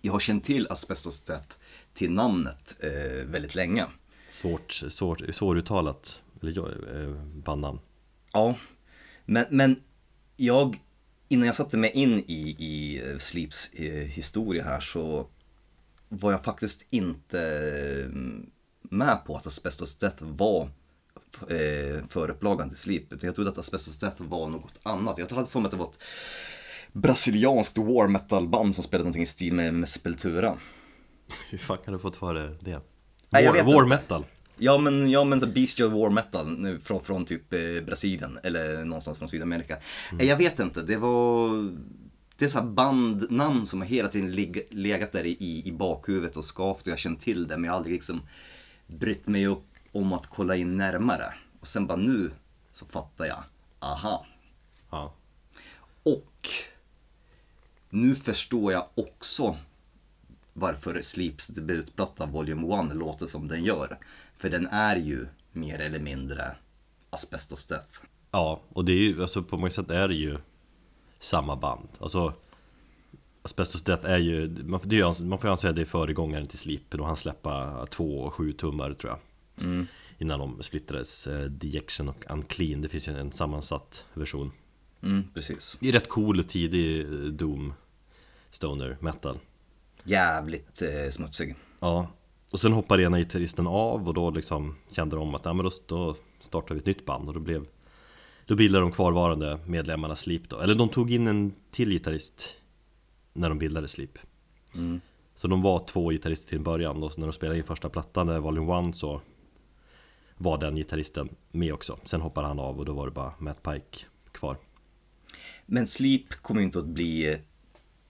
jag 0.02 0.12
har 0.12 0.20
känt 0.20 0.44
till 0.44 0.68
Asbestos 0.70 1.22
Death 1.22 1.56
till 1.94 2.12
namnet 2.12 2.76
eh, 2.80 3.26
väldigt 3.26 3.56
länge. 3.56 3.86
Svårt, 4.32 4.72
svårt, 4.72 5.22
svåruttalat 5.36 6.22
eller, 6.41 6.51
ja, 6.51 6.69
eh, 7.00 7.10
bandnamn 7.24 7.79
Ja, 8.34 8.55
men, 9.25 9.46
men 9.50 9.81
jag, 10.38 10.79
innan 11.27 11.46
jag 11.46 11.55
satte 11.55 11.77
mig 11.77 11.91
in 11.91 12.24
i, 12.27 12.55
i 12.60 13.01
eh, 13.05 13.17
Sleeps 13.17 13.74
eh, 13.74 14.05
historia 14.05 14.63
här 14.63 14.79
så 14.79 15.27
var 16.10 16.31
jag 16.31 16.43
faktiskt 16.43 16.86
inte 16.89 17.39
eh, 18.05 18.10
med 18.81 19.25
på 19.25 19.38
att 19.38 19.48
Asbestos 19.48 19.98
Death 19.98 20.24
var 20.24 20.69
eh, 21.50 22.03
förupplagan 22.10 22.69
till 22.69 22.77
Sleep. 22.77 23.13
Utan 23.13 23.27
jag 23.27 23.36
trodde 23.36 23.50
att 23.50 23.58
Asbestos 23.58 23.98
Death 23.98 24.22
var 24.22 24.50
något 24.50 24.79
annat. 24.84 25.17
Jag 25.17 25.31
hade 25.31 25.50
för 25.50 25.60
mig 25.60 25.65
att 25.65 25.72
det 25.72 25.77
var 25.77 25.89
ett 25.89 26.03
brasilianskt 26.91 27.77
war 27.77 28.08
metal 28.08 28.48
band 28.48 28.75
som 28.75 28.84
spelade 28.84 29.03
någonting 29.03 29.24
i 29.24 29.25
stil 29.25 29.53
med, 29.53 29.74
med 29.74 29.89
Sepultura. 29.89 30.55
Hur 31.50 31.58
fan 31.58 31.77
kan 31.86 31.93
du 31.93 32.00
fått 32.00 32.15
för 32.15 32.34
det? 32.34 32.58
det? 32.62 32.81
Nej, 33.29 33.43
jag 33.43 33.53
War, 33.53 33.74
war 33.74 33.86
metal? 33.86 34.25
Ja 34.60 34.78
men, 34.78 35.10
ja, 35.10 35.24
men 35.24 35.39
så 35.39 35.48
bestial 35.48 35.92
war 35.92 36.10
metal 36.10 36.58
nu, 36.58 36.80
från, 36.80 37.04
från 37.04 37.25
typ 37.25 37.54
eh, 37.54 37.60
Brasilien 37.86 38.39
eller 38.44 38.84
någonstans 38.86 39.18
från 39.18 39.30
Sydamerika. 39.30 39.74
Mm. 39.74 39.86
Nej, 40.12 40.28
Jag 40.28 40.38
vet 40.38 40.60
inte, 40.60 40.82
det 40.82 40.98
var... 40.98 41.50
det 42.36 42.46
är 42.46 42.50
så 42.50 42.62
bandnamn 42.62 43.66
som 43.66 43.82
har 43.82 43.88
hela 43.88 44.10
tiden 44.10 44.32
lig, 44.32 44.68
legat 44.70 45.12
där 45.12 45.25
i, 45.25 45.63
i 45.66 45.72
bakhuvudet 45.72 46.38
och 46.38 46.46
skavt 46.46 46.82
och 46.82 46.88
jag 46.88 46.92
har 46.92 46.98
känt 46.98 47.22
till 47.22 47.48
det 47.48 47.58
men 47.58 47.63
jag 47.63 47.72
har 47.72 47.78
aldrig 47.78 47.94
liksom 47.94 48.22
brytt 48.88 49.28
mig 49.28 49.48
upp 49.48 49.66
om 49.92 50.13
att 50.13 50.28
kolla 50.28 50.56
in 50.56 50.78
närmare. 50.78 51.34
Och 51.60 51.68
sen 51.68 51.88
bara 51.88 51.98
nu 51.98 52.32
så 52.72 52.86
fattar 52.86 53.25
jag, 53.25 53.44
aha. 53.80 54.25
Ja. 54.89 55.13
Och 56.04 56.50
nu 57.89 58.16
förstår 58.16 58.72
jag 58.72 58.86
också 58.96 59.58
varför 60.54 61.01
Sleeps 61.01 61.48
debutplatta 61.48 62.25
Volume 62.25 62.89
1 62.92 62.96
låter 62.96 63.28
som 63.28 63.48
den 63.48 63.63
gör. 63.63 63.98
För 64.39 64.50
den 64.50 64.67
är 64.67 64.96
ju 64.96 65.25
mer 65.51 65.79
eller 65.79 66.00
mindre 66.00 66.55
Asbestos 67.10 67.65
Death. 67.67 68.00
Ja, 68.31 68.62
och 68.69 68.86
det 68.86 68.91
är 68.91 68.98
ju, 68.98 69.22
alltså 69.22 69.43
på 69.43 69.58
många 69.58 69.72
sätt 69.72 69.89
är 69.91 70.08
det 70.08 70.13
ju 70.15 70.38
samma 71.19 71.55
band. 71.55 71.88
Alltså 72.00 72.34
Asbestos 73.41 73.81
Death 73.84 74.05
är 74.05 74.17
ju, 74.17 74.63
man, 74.63 74.79
det 74.84 74.96
är, 75.00 75.13
ju- 75.19 75.25
man 75.25 75.39
får 75.39 75.48
anse 75.48 75.69
att 75.69 75.75
det 75.75 75.81
är 75.81 75.86
föregångaren 75.86 76.46
till 76.46 76.60
Sleep. 76.60 76.81
Då 76.89 77.03
han 77.03 77.15
släppa 77.17 77.86
två 77.91 78.19
och 78.22 78.34
sju 78.34 78.53
tummar 78.53 78.93
tror 78.93 79.12
jag. 79.12 79.19
Mm. 79.67 79.88
Innan 80.17 80.39
de 80.39 80.63
splittrades, 80.63 81.27
eh, 81.27 81.46
Dejection 81.46 82.10
och 82.10 82.25
Unclean. 82.29 82.81
Det 82.81 82.89
finns 82.89 83.08
ju 83.08 83.17
en 83.19 83.31
sammansatt 83.31 84.05
version. 84.13 84.51
Mm, 85.03 85.24
precis. 85.34 85.77
Det 85.79 85.89
är 85.89 85.93
rätt 85.93 86.10
cool 86.10 86.39
och 86.39 86.48
tidig 86.50 87.01
eh, 87.01 87.08
Doom 87.31 87.74
Stoner 88.51 88.98
metal. 89.00 89.38
Jävligt 90.03 90.81
eh, 90.81 91.12
smutsig. 91.12 91.55
Ja, 91.79 92.08
och 92.51 92.60
sen 92.60 92.74
hoppade 92.74 93.03
ena 93.03 93.20
gitarristen 93.20 93.68
av 93.68 94.08
och 94.08 94.13
då 94.13 94.32
liksom 94.32 94.75
kände 94.91 95.15
de 95.15 95.36
att 95.36 95.46
ja, 95.46 95.53
men 95.53 95.65
då, 95.65 95.72
då 95.86 96.15
startar 96.39 96.75
vi 96.75 96.79
ett 96.79 96.86
nytt 96.86 97.06
band. 97.06 97.27
Och 97.27 97.34
då 97.34 97.39
blev 97.39 97.65
Då 98.46 98.56
bildade 98.56 98.86
de 98.86 98.91
kvarvarande 98.91 99.60
medlemmarna 99.65 100.15
Sleep 100.15 100.50
då, 100.50 100.60
eller 100.60 100.75
de 100.75 100.89
tog 100.89 101.12
in 101.12 101.27
en 101.27 101.53
till 101.72 101.89
gitarrist 101.89 102.56
När 103.34 103.50
de 103.50 103.60
bildade 103.60 103.88
Sleep. 103.88 104.18
Mm. 104.75 105.01
Så 105.36 105.48
de 105.48 105.62
var 105.62 105.86
två 105.86 106.10
gitarrister 106.10 106.50
till 106.50 106.58
en 106.58 106.63
början 106.63 107.03
och 107.03 107.18
när 107.18 107.27
de 107.27 107.34
spelade 107.34 107.58
in 107.58 107.63
första 107.63 107.89
plattan, 107.89 108.29
eh, 108.29 108.39
Volume 108.39 108.89
1 108.89 108.96
så 108.96 109.22
Var 110.38 110.58
den 110.58 110.75
gitarristen 110.75 111.29
med 111.51 111.74
också, 111.74 112.00
sen 112.06 112.22
hoppade 112.22 112.48
han 112.48 112.60
av 112.60 112.79
och 112.79 112.86
då 112.86 112.94
var 112.94 113.06
det 113.06 113.12
bara 113.12 113.34
Matt 113.38 113.63
Pike 113.63 114.06
kvar. 114.32 114.58
Men 115.65 115.88
Sleep 115.88 116.29
kommer 116.29 116.62
ju 116.62 116.65
inte 116.65 116.79
att 116.79 116.86
bli 116.86 117.32
eh, 117.32 117.39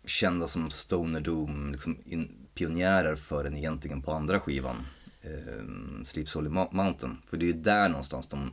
kända 0.05 0.47
som 0.47 0.69
Stoner 0.69 1.21
Doom 1.21 1.71
liksom 1.71 1.97
in, 2.05 2.38
pionjärer 2.59 3.15
förrän 3.15 3.55
egentligen 3.57 4.01
på 4.01 4.11
andra 4.13 4.39
skivan. 4.39 4.75
Eh, 5.21 6.03
Sleep 6.05 6.29
Soul 6.29 6.47
Mo- 6.47 6.73
Mountain. 6.75 7.17
För 7.29 7.37
det 7.37 7.45
är 7.45 7.47
ju 7.47 7.53
där 7.53 7.89
någonstans 7.89 8.27
de 8.27 8.51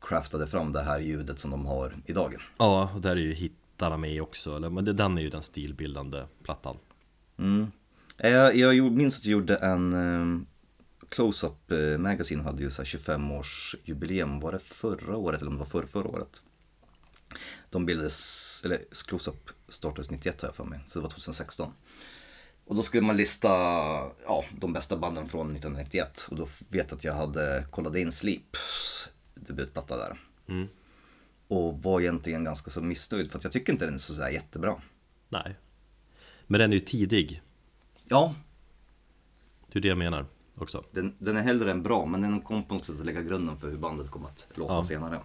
craftade 0.00 0.46
fram 0.46 0.72
det 0.72 0.82
här 0.82 1.00
ljudet 1.00 1.38
som 1.38 1.50
de 1.50 1.66
har 1.66 1.94
idag. 2.06 2.36
Ja, 2.58 2.90
och 2.94 3.00
där 3.00 3.10
är 3.10 3.16
ju 3.16 3.34
hittarna 3.34 3.96
med 3.96 4.22
också, 4.22 4.56
eller, 4.56 4.70
men 4.70 4.84
det, 4.84 4.92
den 4.92 5.18
är 5.18 5.22
ju 5.22 5.30
den 5.30 5.42
stilbildande 5.42 6.24
plattan 6.42 6.76
Mm. 7.38 7.66
Eh, 8.18 8.30
Jag, 8.30 8.56
jag 8.56 8.74
gjorde, 8.74 8.96
minns 8.96 9.18
att 9.18 9.24
jag 9.24 9.32
gjorde 9.32 9.56
en 9.56 9.92
eh, 9.94 10.40
Close-Up 11.08 11.72
Magazine 12.00 12.42
hade 12.42 12.62
ju 12.62 12.70
så 12.70 12.82
här 12.82 12.86
25-årsjubileum, 12.86 14.40
var 14.40 14.52
det 14.52 14.58
förra 14.58 15.16
året 15.16 15.40
eller 15.40 15.50
om 15.50 15.54
det 15.56 15.58
var 15.58 15.66
förra, 15.66 15.86
förra 15.86 16.08
året? 16.08 16.42
De 17.70 17.86
bildades, 17.86 18.62
eller 18.64 18.78
Close-Up 19.08 19.50
startades 19.68 20.10
91 20.10 20.40
har 20.40 20.48
jag 20.48 20.56
för 20.56 20.64
mig, 20.64 20.80
så 20.86 20.98
det 20.98 21.02
var 21.02 21.10
2016. 21.10 21.72
Och 22.64 22.74
då 22.76 22.82
skulle 22.82 23.02
man 23.06 23.16
lista 23.16 23.48
ja, 24.24 24.44
de 24.60 24.72
bästa 24.72 24.96
banden 24.96 25.28
från 25.28 25.50
1991 25.56 26.26
och 26.30 26.36
då 26.36 26.48
vet 26.68 26.90
jag 26.90 26.96
att 26.96 27.04
jag 27.04 27.14
hade 27.14 27.64
kollat 27.70 27.96
in 27.96 28.12
Sleeps 28.12 29.08
debutplatta 29.34 29.96
där. 29.96 30.20
Mm. 30.48 30.68
Och 31.48 31.82
var 31.82 32.00
egentligen 32.00 32.44
ganska 32.44 32.70
så 32.70 32.80
missnöjd 32.82 33.30
för 33.30 33.38
att 33.38 33.44
jag 33.44 33.52
tycker 33.52 33.72
inte 33.72 33.84
den 33.84 33.94
är 33.94 33.98
så 33.98 34.28
jättebra. 34.30 34.80
Nej 35.28 35.54
Men 36.46 36.58
den 36.60 36.70
är 36.72 36.74
ju 36.74 36.80
tidig, 36.80 37.42
Ja, 38.08 38.34
det 39.72 39.78
är 39.78 39.80
det 39.80 39.88
jag 39.88 39.98
menar 39.98 40.26
också 40.54 40.84
Den, 40.90 41.14
den 41.18 41.36
är 41.36 41.42
hellre 41.42 41.70
än 41.70 41.82
bra, 41.82 42.06
men 42.06 42.20
den 42.22 42.40
kom 42.40 42.62
på 42.62 42.74
något 42.74 42.84
sätt 42.84 43.00
att 43.00 43.06
lägga 43.06 43.22
grunden 43.22 43.56
för 43.58 43.70
hur 43.70 43.76
bandet 43.76 44.10
kommer 44.10 44.28
att 44.28 44.48
låta 44.54 44.72
Ja. 44.74 44.84
senare. 44.84 45.18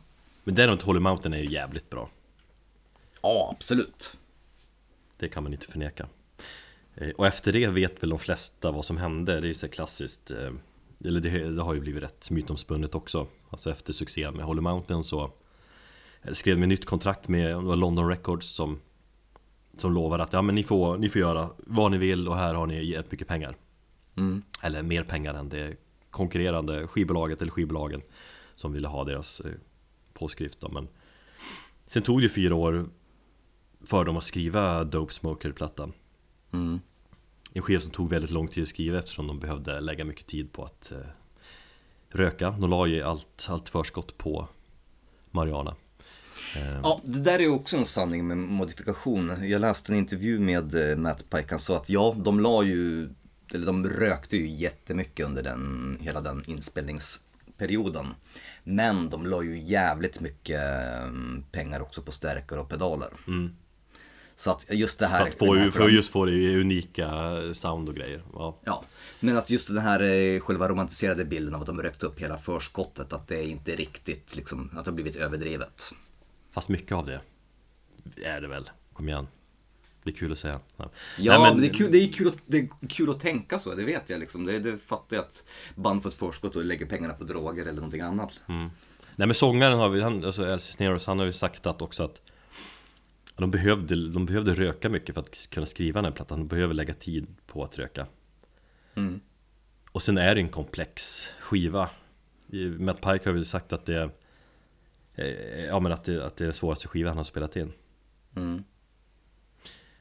Men 0.43 0.55
däremot 0.55 0.81
Holy 0.81 0.99
Mountain 0.99 1.33
är 1.33 1.37
ju 1.37 1.51
jävligt 1.51 1.89
bra 1.89 2.09
Ja, 3.21 3.53
absolut. 3.55 4.17
Det 5.17 5.29
kan 5.29 5.43
man 5.43 5.53
inte 5.53 5.67
förneka 5.67 6.07
Och 7.15 7.27
efter 7.27 7.53
det 7.53 7.67
vet 7.67 8.03
väl 8.03 8.09
de 8.09 8.19
flesta 8.19 8.71
vad 8.71 8.85
som 8.85 8.97
hände, 8.97 9.39
det 9.39 9.47
är 9.47 9.49
ju 9.49 9.53
så 9.53 9.67
klassiskt 9.67 10.31
eh, 10.31 10.51
Eller 11.05 11.19
det, 11.19 11.49
det 11.49 11.61
har 11.61 11.73
ju 11.73 11.79
blivit 11.79 12.03
rätt 12.03 12.29
mytomspunnet 12.29 12.95
också. 12.95 13.27
Alltså 13.49 13.71
efter 13.71 13.93
succén 13.93 14.33
med 14.33 14.45
Holy 14.45 14.61
Mountain 14.61 15.03
så 15.03 15.31
eh, 16.21 16.33
Skrev 16.33 16.57
med 16.57 16.69
nytt 16.69 16.85
kontrakt 16.85 17.27
med 17.27 17.63
London 17.63 18.09
Records 18.09 18.47
som 18.47 18.79
Som 19.77 19.93
lovar 19.93 20.19
att 20.19 20.33
ja 20.33 20.41
men 20.41 20.55
ni 20.55 20.63
får, 20.63 20.97
ni 20.97 21.09
får 21.09 21.21
göra 21.21 21.49
vad 21.57 21.91
ni 21.91 21.97
vill 21.97 22.27
och 22.27 22.37
här 22.37 22.53
har 22.53 22.67
ni 22.67 22.75
jättemycket 22.75 23.11
mycket 23.11 23.27
pengar. 23.27 23.55
Mm. 24.17 24.41
Eller 24.61 24.83
mer 24.83 25.03
pengar 25.03 25.33
än 25.33 25.49
det 25.49 25.75
konkurrerande 26.09 26.87
skivbolaget 26.87 27.41
eller 27.41 27.51
skivbolagen 27.51 28.01
Som 28.55 28.73
ville 28.73 28.87
ha 28.87 29.03
deras 29.03 29.39
eh, 29.39 29.51
påskrift 30.13 30.59
då, 30.59 30.69
men 30.69 30.87
Sen 31.87 32.03
tog 32.03 32.21
det 32.21 32.29
fyra 32.29 32.55
år 32.55 32.89
För 33.85 34.05
dem 34.05 34.17
att 34.17 34.23
skriva 34.23 34.83
Dope 34.83 35.13
Smoker-plattan 35.13 35.93
Mm. 36.51 36.79
En 37.53 37.61
skiva 37.61 37.81
som 37.81 37.91
tog 37.91 38.09
väldigt 38.09 38.31
lång 38.31 38.47
tid 38.47 38.63
att 38.63 38.69
skriva 38.69 38.99
eftersom 38.99 39.27
de 39.27 39.39
behövde 39.39 39.79
lägga 39.79 40.05
mycket 40.05 40.27
tid 40.27 40.51
på 40.51 40.65
att 40.65 40.91
eh, 40.91 40.97
röka 42.09 42.51
De 42.51 42.69
la 42.69 42.87
ju 42.87 43.01
allt, 43.01 43.47
allt 43.49 43.69
förskott 43.69 44.17
på 44.17 44.47
Mariana 45.31 45.75
eh, 46.55 46.79
Ja, 46.83 47.01
det 47.03 47.19
där 47.19 47.39
är 47.39 47.49
också 47.49 47.77
en 47.77 47.85
sanning 47.85 48.27
med 48.27 48.37
modifikation. 48.37 49.33
Jag 49.41 49.61
läste 49.61 49.91
en 49.91 49.97
intervju 49.97 50.39
med 50.39 50.89
eh, 50.89 50.97
Matt 50.97 51.29
Pike, 51.29 51.47
han 51.49 51.59
sa 51.59 51.75
att 51.75 51.89
ja, 51.89 52.15
de 52.17 52.39
la 52.39 52.63
ju, 52.63 53.09
eller 53.53 53.65
de 53.65 53.89
rökte 53.89 54.37
ju 54.37 54.47
jättemycket 54.47 55.25
under 55.25 55.43
den, 55.43 55.97
hela 56.01 56.21
den 56.21 56.43
inspelningsperioden. 56.47 58.05
Men 58.63 59.09
de 59.09 59.25
la 59.25 59.43
ju 59.43 59.59
jävligt 59.59 60.19
mycket 60.19 60.61
eh, 60.61 61.11
pengar 61.51 61.81
också 61.81 62.01
på 62.01 62.11
stärkare 62.11 62.59
och 62.59 62.69
pedaler. 62.69 63.09
mm. 63.27 63.55
Så 64.39 64.51
att 64.51 64.65
just 64.69 64.99
det 64.99 65.07
här... 65.07 65.19
För 65.19 65.27
att 65.27 65.37
få, 65.37 65.55
här 65.55 65.69
för 65.69 65.85
att 65.85 65.93
just 65.93 66.09
få 66.09 66.25
det 66.25 66.61
unika 66.61 67.09
sound 67.53 67.89
och 67.89 67.95
grejer 67.95 68.21
ja. 68.33 68.57
Ja, 68.63 68.83
men 69.19 69.37
att 69.37 69.49
just 69.49 69.67
den 69.67 69.77
här 69.77 70.01
eh, 70.01 70.39
själva 70.39 70.69
romantiserade 70.69 71.25
bilden 71.25 71.55
av 71.55 71.61
att 71.61 71.67
de 71.67 71.81
rökte 71.81 72.05
upp 72.05 72.19
hela 72.19 72.37
förskottet, 72.37 73.13
att 73.13 73.27
det 73.27 73.45
inte 73.45 73.75
riktigt 73.75 74.35
liksom, 74.35 74.69
att 74.73 74.85
det 74.85 74.91
har 74.91 74.95
blivit 74.95 75.15
överdrivet. 75.15 75.93
Fast 76.51 76.69
mycket 76.69 76.91
av 76.91 77.05
det 77.05 77.21
är 78.23 78.41
det 78.41 78.47
väl, 78.47 78.69
kom 78.93 79.09
igen 79.09 79.27
Det 80.03 80.09
är 80.09 80.15
kul 80.15 80.31
att 80.31 80.37
säga 80.37 80.59
ja. 80.77 80.89
Nej, 81.19 81.39
men, 81.39 81.61
det, 81.61 81.67
är 81.67 81.73
kul, 81.73 81.91
det, 81.91 81.97
är 81.97 82.13
kul 82.13 82.27
att, 82.27 82.41
det 82.45 82.57
är 82.57 82.67
kul 82.89 83.09
att 83.09 83.19
tänka 83.19 83.59
så, 83.59 83.75
det 83.75 83.83
vet 83.83 84.09
jag 84.09 84.19
liksom. 84.19 84.45
Det, 84.45 84.59
det 84.59 84.77
fattar 84.77 85.15
jag 85.15 85.25
att 85.25 85.43
band 85.75 86.03
får 86.03 86.09
ett 86.09 86.15
förskott 86.15 86.55
och 86.55 86.65
lägger 86.65 86.85
pengarna 86.85 87.13
på 87.13 87.23
droger 87.23 87.61
eller 87.61 87.73
någonting 87.73 88.01
annat. 88.01 88.41
Nej 88.47 89.27
men 89.27 89.33
sångaren 89.33 89.79
har 89.79 89.89
vi, 89.89 90.01
han, 90.01 90.25
alltså 90.25 90.47
El 90.47 90.59
Cisneros, 90.59 91.07
han 91.07 91.19
har 91.19 91.25
ju 91.25 91.31
sagt 91.31 91.65
att 91.65 91.81
också 91.81 92.03
att 92.03 92.21
de 93.41 93.51
behövde, 93.51 94.09
de 94.09 94.25
behövde 94.25 94.53
röka 94.53 94.89
mycket 94.89 95.15
för 95.15 95.21
att 95.21 95.49
kunna 95.49 95.65
skriva 95.65 95.97
den 96.01 96.11
här 96.11 96.15
plattan, 96.15 96.39
de 96.39 96.47
behöver 96.47 96.73
lägga 96.73 96.93
tid 96.93 97.27
på 97.47 97.63
att 97.63 97.77
röka. 97.77 98.07
Mm. 98.95 99.19
Och 99.91 100.01
sen 100.01 100.17
är 100.17 100.35
det 100.35 100.41
en 100.41 100.49
komplex 100.49 101.27
skiva. 101.39 101.89
I- 102.47 102.65
Matt 102.69 103.01
Pike 103.01 103.29
har 103.29 103.33
väl 103.33 103.45
sagt 103.45 103.73
att 103.73 103.85
det 103.85 104.09
eh, 105.15 105.65
Ja 105.65 105.79
men 105.79 105.91
att 105.91 106.03
det, 106.03 106.25
att 106.25 106.37
det 106.37 106.45
är 106.45 106.51
svåraste 106.51 106.87
skiva 106.87 107.09
han 107.09 107.17
har 107.17 107.23
spelat 107.23 107.55
in. 107.55 107.73
Mm. 108.35 108.63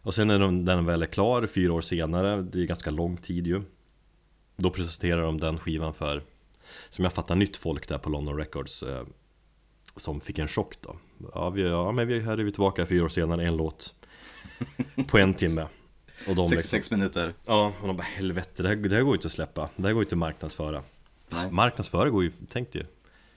Och 0.03 0.15
sen 0.15 0.27
när 0.29 0.39
de, 0.39 0.65
den 0.65 0.87
väl 0.87 1.03
är 1.03 1.07
klar, 1.07 1.47
fyra 1.47 1.73
år 1.73 1.81
senare, 1.81 2.43
det 2.43 2.61
är 2.63 2.65
ganska 2.67 2.91
lång 2.91 3.17
tid 3.17 3.47
ju. 3.47 3.63
Då 4.57 4.71
presenterar 4.71 5.23
de 5.23 5.41
den 5.41 5.59
skivan 5.59 5.95
för 5.95 6.23
Som 6.91 7.05
jag 7.05 7.13
fattar 7.13 7.35
nytt 7.35 7.57
folk 7.57 7.89
där 7.89 7.99
på 7.99 8.11
London 8.11 8.37
Records 8.37 8.83
eh, 8.83 9.07
Som 9.97 10.21
fick 10.21 10.39
en 10.39 10.49
chock 10.49 10.75
då. 10.81 10.97
Ja, 11.35 11.51
vi, 11.51 11.63
ja 11.63 11.93
men 11.93 12.09
vi, 12.09 12.21
här 12.21 12.39
är 12.39 12.45
vi 12.45 12.53
tillbaka 12.53 12.87
fyra 12.87 13.05
år 13.05 13.09
senare, 13.09 13.47
en 13.47 13.57
låt 13.57 13.95
På 15.07 15.19
en 15.19 15.35
timme. 15.35 15.67
Och 16.29 16.35
de 16.35 16.43
liksom, 16.43 16.47
66 16.47 16.91
minuter. 16.91 17.35
Ja, 17.47 17.73
och 17.81 17.87
de 17.87 17.97
bara 17.97 18.03
helvete, 18.03 18.63
det 18.63 18.69
här, 18.69 18.77
det 18.77 18.95
här 18.95 19.03
går 19.03 19.13
ju 19.13 19.17
inte 19.17 19.27
att 19.27 19.33
släppa. 19.33 19.71
Det 19.77 19.83
här 19.83 19.93
går 19.93 20.03
ju 20.03 20.05
inte 20.05 20.15
att 20.15 20.19
marknadsföra. 20.19 20.83
Fast. 21.29 21.51
Marknadsföra 21.51 22.11
går 22.11 22.25
ju, 22.25 22.31
tänkte 22.31 22.79
ju. 22.79 22.85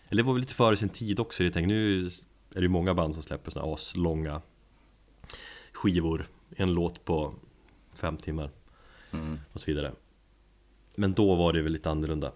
Eller 0.09 0.23
det 0.23 0.27
var 0.27 0.33
väl 0.33 0.41
lite 0.41 0.53
före 0.53 0.77
sin 0.77 0.89
tid 0.89 1.19
också, 1.19 1.43
jag. 1.43 1.53
Tänkte 1.53 1.67
nu 1.67 1.97
är 1.99 2.09
det 2.55 2.61
ju 2.61 2.67
många 2.67 2.93
band 2.93 3.13
som 3.13 3.23
släpper 3.23 3.51
såna 3.51 3.73
aslånga 3.73 4.41
skivor. 5.73 6.27
En 6.55 6.73
låt 6.73 7.05
på 7.05 7.33
fem 7.93 8.17
timmar. 8.17 8.51
Mm. 9.11 9.39
och 9.53 9.61
så 9.61 9.71
vidare. 9.71 9.91
Men 10.95 11.13
då 11.13 11.35
var 11.35 11.53
det 11.53 11.61
väl 11.61 11.71
lite 11.71 11.89
annorlunda. 11.89 12.31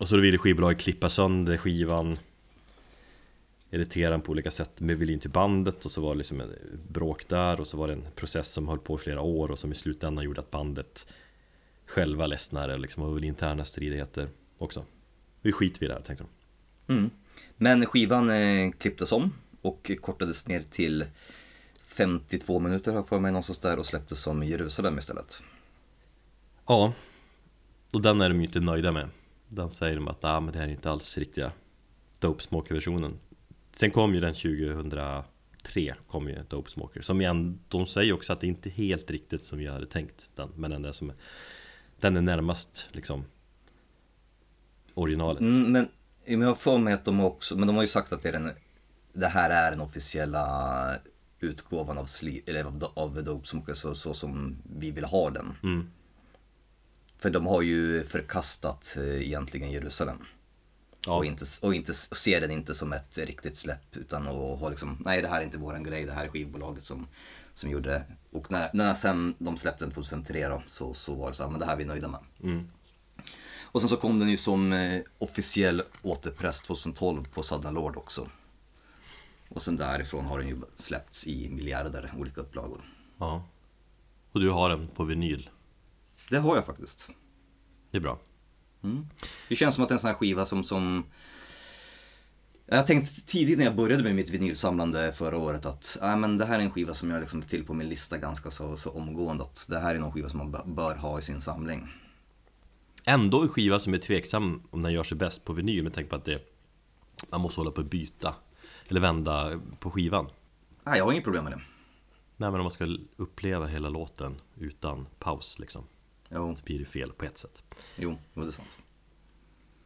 Och 0.00 0.08
så 0.08 0.16
ville 0.16 0.38
skivbolaget 0.38 0.80
klippa 0.80 1.08
sönder 1.08 1.56
skivan 1.56 2.18
Editera 3.70 4.10
den 4.10 4.20
på 4.20 4.32
olika 4.32 4.50
sätt 4.50 4.80
med 4.80 4.98
vill 4.98 5.10
in 5.10 5.20
till 5.20 5.30
bandet 5.30 5.84
och 5.84 5.90
så 5.90 6.00
var 6.00 6.14
det 6.14 6.18
liksom 6.18 6.40
en 6.40 6.50
bråk 6.88 7.28
där 7.28 7.60
och 7.60 7.66
så 7.66 7.76
var 7.76 7.88
det 7.88 7.92
en 7.92 8.04
process 8.14 8.48
som 8.48 8.68
höll 8.68 8.78
på 8.78 8.94
i 8.94 8.98
flera 8.98 9.20
år 9.20 9.50
och 9.50 9.58
som 9.58 9.72
i 9.72 9.74
slutändan 9.74 10.24
gjorde 10.24 10.40
att 10.40 10.50
bandet 10.50 11.06
Själva 11.86 12.26
ledsnade 12.26 12.78
liksom 12.78 13.02
och 13.02 13.20
interna 13.20 13.64
stridigheter 13.64 14.28
också 14.58 14.84
Vi 15.40 15.52
skiter 15.52 15.80
vi 15.80 15.86
i 15.86 15.88
det 15.88 15.94
här 15.94 16.02
tänkte 16.02 16.24
de 16.24 16.30
Mm. 16.94 17.10
Men 17.56 17.86
skivan 17.86 18.30
eh, 18.30 18.70
klipptes 18.70 19.12
om 19.12 19.32
och 19.62 19.90
kortades 20.00 20.48
ner 20.48 20.64
till 20.70 21.04
52 21.80 22.58
minuter 22.58 22.90
har 22.90 22.98
jag 22.98 23.08
för 23.08 23.18
mig 23.18 23.32
någonstans 23.32 23.58
där 23.58 23.78
och 23.78 23.86
släpptes 23.86 24.20
som 24.20 24.42
Jerusalem 24.42 24.98
istället. 24.98 25.40
Ja, 26.66 26.92
och 27.90 28.02
den 28.02 28.20
är 28.20 28.28
de 28.28 28.40
ju 28.40 28.46
inte 28.46 28.60
nöjda 28.60 28.92
med. 28.92 29.08
Den 29.48 29.70
säger 29.70 29.94
de 29.94 30.08
att 30.08 30.24
ah, 30.24 30.40
men 30.40 30.52
det 30.52 30.58
här 30.58 30.66
är 30.66 30.70
inte 30.70 30.90
alls 30.90 31.18
riktiga 31.18 31.52
Dope 32.18 32.42
Smoker-versionen. 32.42 33.18
Sen 33.80 33.90
kom 33.90 34.14
ju 34.14 34.20
den 34.20 34.34
2003, 34.34 35.94
kom 36.08 36.28
ju 36.28 36.42
Dope 36.48 36.70
Smoker. 36.70 37.02
Som 37.02 37.20
igen, 37.20 37.60
de 37.68 37.86
säger 37.86 38.12
också 38.12 38.32
att 38.32 38.40
det 38.40 38.46
inte 38.46 38.68
är 38.68 38.70
helt 38.70 39.10
riktigt 39.10 39.44
som 39.44 39.58
vi 39.58 39.66
hade 39.66 39.86
tänkt 39.86 40.30
den. 40.34 40.48
Men 40.56 40.70
den 40.70 40.84
är, 40.84 40.92
som, 40.92 41.12
den 42.00 42.16
är 42.16 42.20
närmast 42.20 42.88
liksom 42.92 43.24
originalet. 44.94 45.40
Mm, 45.40 45.72
men 45.72 45.88
jag 46.24 46.48
har 46.48 46.54
för 46.54 46.78
mig 46.78 46.94
att 46.94 47.04
de 47.04 47.20
också, 47.20 47.56
men 47.56 47.66
de 47.66 47.76
har 47.76 47.82
ju 47.82 47.88
sagt 47.88 48.12
att 48.12 48.22
det, 48.22 48.28
är 48.28 48.32
den, 48.32 48.50
det 49.12 49.26
här 49.26 49.50
är 49.50 49.70
den 49.70 49.80
officiella 49.80 50.94
utgåvan 51.40 51.98
av, 51.98 52.06
sli, 52.06 52.42
eller 52.46 52.64
av, 52.64 52.92
av 52.94 53.24
Dope 53.24 53.46
Smoker 53.46 53.74
så, 53.74 53.94
så 53.94 54.14
som 54.14 54.56
vi 54.78 54.90
vill 54.90 55.04
ha 55.04 55.30
den. 55.30 55.54
Mm. 55.62 55.90
För 57.18 57.30
de 57.30 57.46
har 57.46 57.62
ju 57.62 58.04
förkastat 58.04 58.94
eh, 58.96 59.26
egentligen 59.26 59.70
Jerusalem. 59.70 60.18
Ja. 61.06 61.16
Och, 61.16 61.24
inte, 61.24 61.44
och 61.62 61.74
inte, 61.74 61.92
och 62.10 62.16
ser 62.16 62.40
den 62.40 62.50
inte 62.50 62.74
som 62.74 62.92
ett 62.92 63.18
riktigt 63.18 63.56
släpp 63.56 63.96
utan 63.96 64.28
att 64.28 64.60
ha 64.60 64.68
liksom, 64.68 65.02
nej 65.04 65.22
det 65.22 65.28
här 65.28 65.40
är 65.40 65.44
inte 65.44 65.58
våran 65.58 65.82
grej, 65.82 66.04
det 66.04 66.12
här 66.12 66.24
är 66.24 66.28
skivbolaget 66.28 66.84
som, 66.84 67.06
som 67.54 67.70
gjorde 67.70 68.02
Och 68.32 68.50
när, 68.50 68.70
när 68.72 68.94
sen 68.94 69.34
de 69.38 69.56
släppte 69.56 69.84
den 69.84 69.94
2003 69.94 70.48
då, 70.48 70.62
så, 70.66 70.94
så 70.94 71.14
var 71.14 71.28
det 71.28 71.34
så 71.34 71.42
här, 71.42 71.50
men 71.50 71.60
det 71.60 71.66
här 71.66 71.72
är 71.72 71.76
vi 71.76 71.84
nöjda 71.84 72.08
med. 72.08 72.20
Mm. 72.42 72.68
Och 73.70 73.80
sen 73.80 73.88
så 73.88 73.96
kom 73.96 74.18
den 74.18 74.28
ju 74.28 74.36
som 74.36 74.72
eh, 74.72 75.02
officiell 75.18 75.82
återpress 76.02 76.62
2012 76.62 77.24
på 77.24 77.42
Sudden 77.42 77.74
Lord 77.74 77.96
också. 77.96 78.28
Och 79.48 79.62
sen 79.62 79.76
därifrån 79.76 80.24
har 80.24 80.38
den 80.38 80.48
ju 80.48 80.56
släppts 80.76 81.26
i 81.26 81.48
miljarder 81.48 82.12
olika 82.16 82.40
upplagor. 82.40 82.80
ja. 83.18 83.44
Och 84.32 84.40
du 84.40 84.50
har 84.50 84.68
den 84.70 84.88
på 84.88 85.04
vinyl. 85.04 85.50
Det 86.30 86.38
har 86.38 86.56
jag 86.56 86.66
faktiskt. 86.66 87.08
Det 87.90 87.98
är 87.98 88.00
bra. 88.00 88.18
Det 89.48 89.56
känns 89.56 89.74
som 89.74 89.84
att 89.84 89.90
en 89.90 89.98
sån 89.98 90.08
här 90.08 90.14
skiva 90.14 90.46
som, 90.46 90.64
som... 90.64 91.04
Jag 92.66 92.86
tänkte 92.86 93.20
tidigt 93.26 93.58
när 93.58 93.64
jag 93.64 93.76
började 93.76 94.02
med 94.02 94.14
mitt 94.14 94.30
vinylsamlande 94.30 95.12
förra 95.12 95.36
året 95.36 95.66
att 95.66 95.98
äh, 96.02 96.16
men 96.16 96.38
det 96.38 96.44
här 96.44 96.58
är 96.58 96.62
en 96.62 96.70
skiva 96.70 96.94
som 96.94 97.10
jag 97.10 97.20
liksom 97.20 97.42
till 97.42 97.64
på 97.64 97.74
min 97.74 97.88
lista 97.88 98.18
ganska 98.18 98.50
så, 98.50 98.76
så 98.76 98.90
omgående. 98.90 99.44
Att 99.44 99.66
det 99.68 99.78
här 99.78 99.94
är 99.94 99.98
någon 99.98 100.12
skiva 100.12 100.28
som 100.28 100.38
man 100.38 100.50
bör- 100.50 100.64
bör 100.66 100.94
ha 100.94 101.18
i 101.18 101.22
sin 101.22 101.40
samling. 101.40 101.88
Ändå 103.04 103.42
en 103.42 103.48
skiva 103.48 103.78
som 103.78 103.94
är 103.94 103.98
tveksam 103.98 104.62
om 104.70 104.82
den 104.82 104.92
gör 104.92 105.04
sig 105.04 105.16
bäst 105.16 105.44
på 105.44 105.52
vinyl 105.52 105.82
med 105.84 105.94
tanke 105.94 106.10
på 106.10 106.16
att 106.16 106.24
det 106.24 106.48
Man 107.30 107.40
måste 107.40 107.60
hålla 107.60 107.70
på 107.70 107.80
att 107.80 107.90
byta 107.90 108.34
Eller 108.88 109.00
vända 109.00 109.60
på 109.80 109.90
skivan 109.90 110.26
Nej, 110.84 110.98
jag 110.98 111.04
har 111.04 111.12
inget 111.12 111.24
problem 111.24 111.44
med 111.44 111.52
det. 111.52 111.60
Nej 112.36 112.50
men 112.50 112.54
om 112.54 112.64
man 112.64 112.70
ska 112.70 112.96
uppleva 113.16 113.66
hela 113.66 113.88
låten 113.88 114.40
utan 114.58 115.06
paus 115.18 115.58
liksom 115.58 115.84
Jo, 116.30 116.54
Det 116.56 116.64
blir 116.64 116.78
det 116.78 116.84
fel 116.84 117.12
på 117.12 117.24
ett 117.24 117.38
sätt. 117.38 117.62
Jo, 117.96 118.18
jo 118.34 118.42
det 118.42 118.48
är 118.48 118.52
sant. 118.52 118.76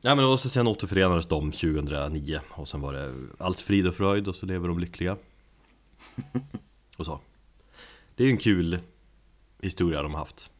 Ja 0.01 0.15
men 0.15 0.25
och 0.25 0.41
så 0.41 0.49
sen 0.51 0.67
återförenades 0.67 1.27
de 1.27 1.53
2009 1.53 2.41
och 2.51 2.69
sen 2.69 2.81
var 2.81 2.93
det 2.93 3.15
allt 3.39 3.61
frid 3.61 3.87
och 3.87 3.95
fröjd 3.95 4.29
och 4.29 4.37
så 4.37 4.47
lever 4.47 4.69
de 4.69 4.79
lyckliga. 4.79 5.17
Och 6.97 7.07
så. 7.07 7.21
Det 8.15 8.23
är 8.23 8.27
ju 8.27 8.33
en 8.33 8.39
kul 8.39 8.79
historia 9.61 10.03
de 10.03 10.13
har 10.13 10.19
haft 10.19 10.51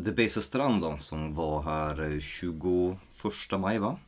Base 0.00 0.42
Strand 0.42 0.82
då, 0.82 0.96
som 0.98 1.34
var 1.34 1.62
här 1.62 2.12
eh, 2.12 2.20
21 2.20 2.98
maj 3.58 3.78
va? 3.78 3.98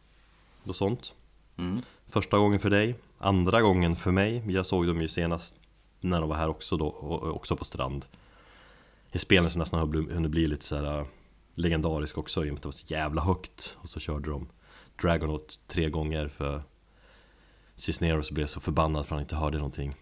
och 0.64 0.76
sånt. 0.76 1.14
Mm. 1.57 1.83
Första 2.09 2.38
gången 2.38 2.61
för 2.61 2.70
dig, 2.70 2.96
andra 3.18 3.62
gången 3.62 3.96
för 3.96 4.11
mig. 4.11 4.42
Jag 4.46 4.66
såg 4.66 4.87
dem 4.87 5.00
ju 5.00 5.09
senast 5.09 5.55
när 6.00 6.20
de 6.20 6.28
var 6.28 6.37
här 6.37 6.48
också 6.48 6.76
då, 6.76 6.88
också 7.35 7.57
på 7.57 7.64
strand. 7.64 8.05
I 9.12 9.18
spelen 9.18 9.50
som 9.50 9.59
nästan 9.59 9.81
har 9.81 10.12
hunnit 10.12 10.31
bli 10.31 10.46
lite 10.46 10.64
så 10.64 10.76
här 10.76 10.98
äh, 10.98 11.07
legendarisk 11.55 12.18
också 12.18 12.40
i 12.40 12.42
och 12.42 12.52
med 12.52 12.55
att 12.55 12.62
det 12.62 12.68
var 12.68 12.72
så 12.72 12.94
jävla 12.94 13.22
högt. 13.22 13.76
Och 13.81 13.88
så 13.88 14.00
körde 14.00 14.31
de 14.31 14.48
Dragonaut 15.02 15.61
tre 15.66 15.90
gånger 15.90 16.28
för 16.28 16.62
Cisneros 17.76 18.31
blev 18.31 18.46
så 18.46 18.61
förbannad 18.61 19.07
för 19.07 19.14
att 19.14 19.18
han 19.18 19.20
inte 19.20 19.37
hörde 19.37 19.59
någonting 19.59 19.94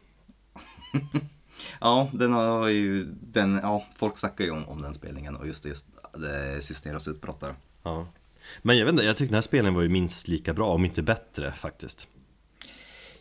Ja, 1.80 2.10
den 2.12 2.32
har 2.32 2.68
ju, 2.68 3.04
den, 3.20 3.60
ja, 3.62 3.84
folk 3.96 4.18
snackar 4.18 4.44
ju 4.44 4.50
om, 4.50 4.68
om 4.68 4.82
den 4.82 4.94
spelningen 4.94 5.36
och 5.36 5.46
just 5.46 5.62
det, 5.62 5.68
just 5.68 5.86
det 6.12 6.62
Cisneros 6.62 7.08
utbrott 7.08 7.40
där. 7.40 7.54
Ja 7.82 8.06
Men 8.62 8.78
jag 8.78 8.86
vet 8.86 8.92
inte, 8.92 9.04
jag 9.04 9.16
tyckte 9.16 9.30
den 9.30 9.34
här 9.34 9.42
spelningen 9.42 9.74
var 9.74 9.82
ju 9.82 9.88
minst 9.88 10.28
lika 10.28 10.54
bra, 10.54 10.74
om 10.74 10.84
inte 10.84 11.02
bättre 11.02 11.52
faktiskt 11.52 12.06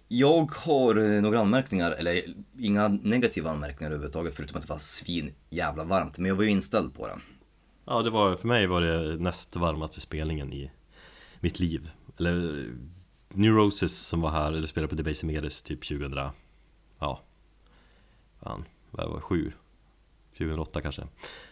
Jag 0.07 0.51
har 0.51 0.95
eh, 0.95 1.21
några 1.21 1.39
anmärkningar, 1.39 1.91
eller 1.91 2.21
inga 2.59 2.87
negativa 2.87 3.49
anmärkningar 3.49 3.91
överhuvudtaget 3.91 4.35
förutom 4.35 4.57
att 4.57 4.63
det 4.63 4.69
var 4.69 4.79
svin 4.79 5.33
jävla 5.49 5.83
varmt. 5.83 6.17
Men 6.17 6.29
jag 6.29 6.35
var 6.35 6.43
ju 6.43 6.49
inställd 6.49 6.95
på 6.95 7.07
det. 7.07 7.19
Ja, 7.85 8.01
det 8.01 8.09
var, 8.09 8.35
för 8.35 8.47
mig 8.47 8.67
var 8.67 8.81
det 8.81 9.17
näst 9.17 9.55
varmaste 9.55 10.01
spelningen 10.01 10.53
i 10.53 10.71
mitt 11.39 11.59
liv 11.59 11.89
Eller 12.19 12.65
New 13.29 13.51
Roses 13.51 13.97
som 13.97 14.21
var 14.21 14.29
här, 14.31 14.53
eller 14.53 14.67
spelade 14.67 14.89
på 14.89 14.95
Debase 14.95 15.25
Medes 15.25 15.61
typ 15.61 15.87
2000 15.87 16.31
Ja 16.99 17.23
Fan, 18.43 18.65
vad 18.91 19.07
var 19.09 19.15
det, 19.15 19.21
sju. 19.21 19.51
2008 20.37 20.81
kanske. 20.81 21.07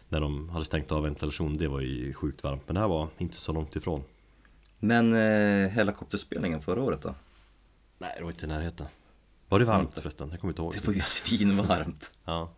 När 0.09 0.21
de 0.21 0.49
hade 0.49 0.65
stängt 0.65 0.91
av 0.91 1.03
ventilation, 1.03 1.57
det 1.57 1.67
var 1.67 1.79
ju 1.79 2.13
sjukt 2.13 2.43
varmt. 2.43 2.61
Men 2.65 2.73
det 2.73 2.79
här 2.79 2.87
var 2.87 3.09
inte 3.17 3.37
så 3.37 3.53
långt 3.53 3.75
ifrån. 3.75 4.03
Men 4.79 5.13
eh, 5.13 5.69
helikopterspelningen 5.69 6.61
förra 6.61 6.81
året 6.81 7.01
då? 7.01 7.15
Nej, 7.97 8.13
det 8.17 8.23
var 8.23 8.31
inte 8.31 8.45
i 8.45 8.47
närheten. 8.47 8.85
Var 9.49 9.59
det 9.59 9.65
varmt 9.65 9.93
förresten? 9.93 10.29
Jag 10.31 10.39
kommer 10.39 10.51
inte 10.51 10.61
ihåg. 10.61 10.73
Det 10.73 10.87
var 10.87 10.93
ju 10.93 11.01
svinvarmt. 11.01 12.11
Ja, 12.25 12.53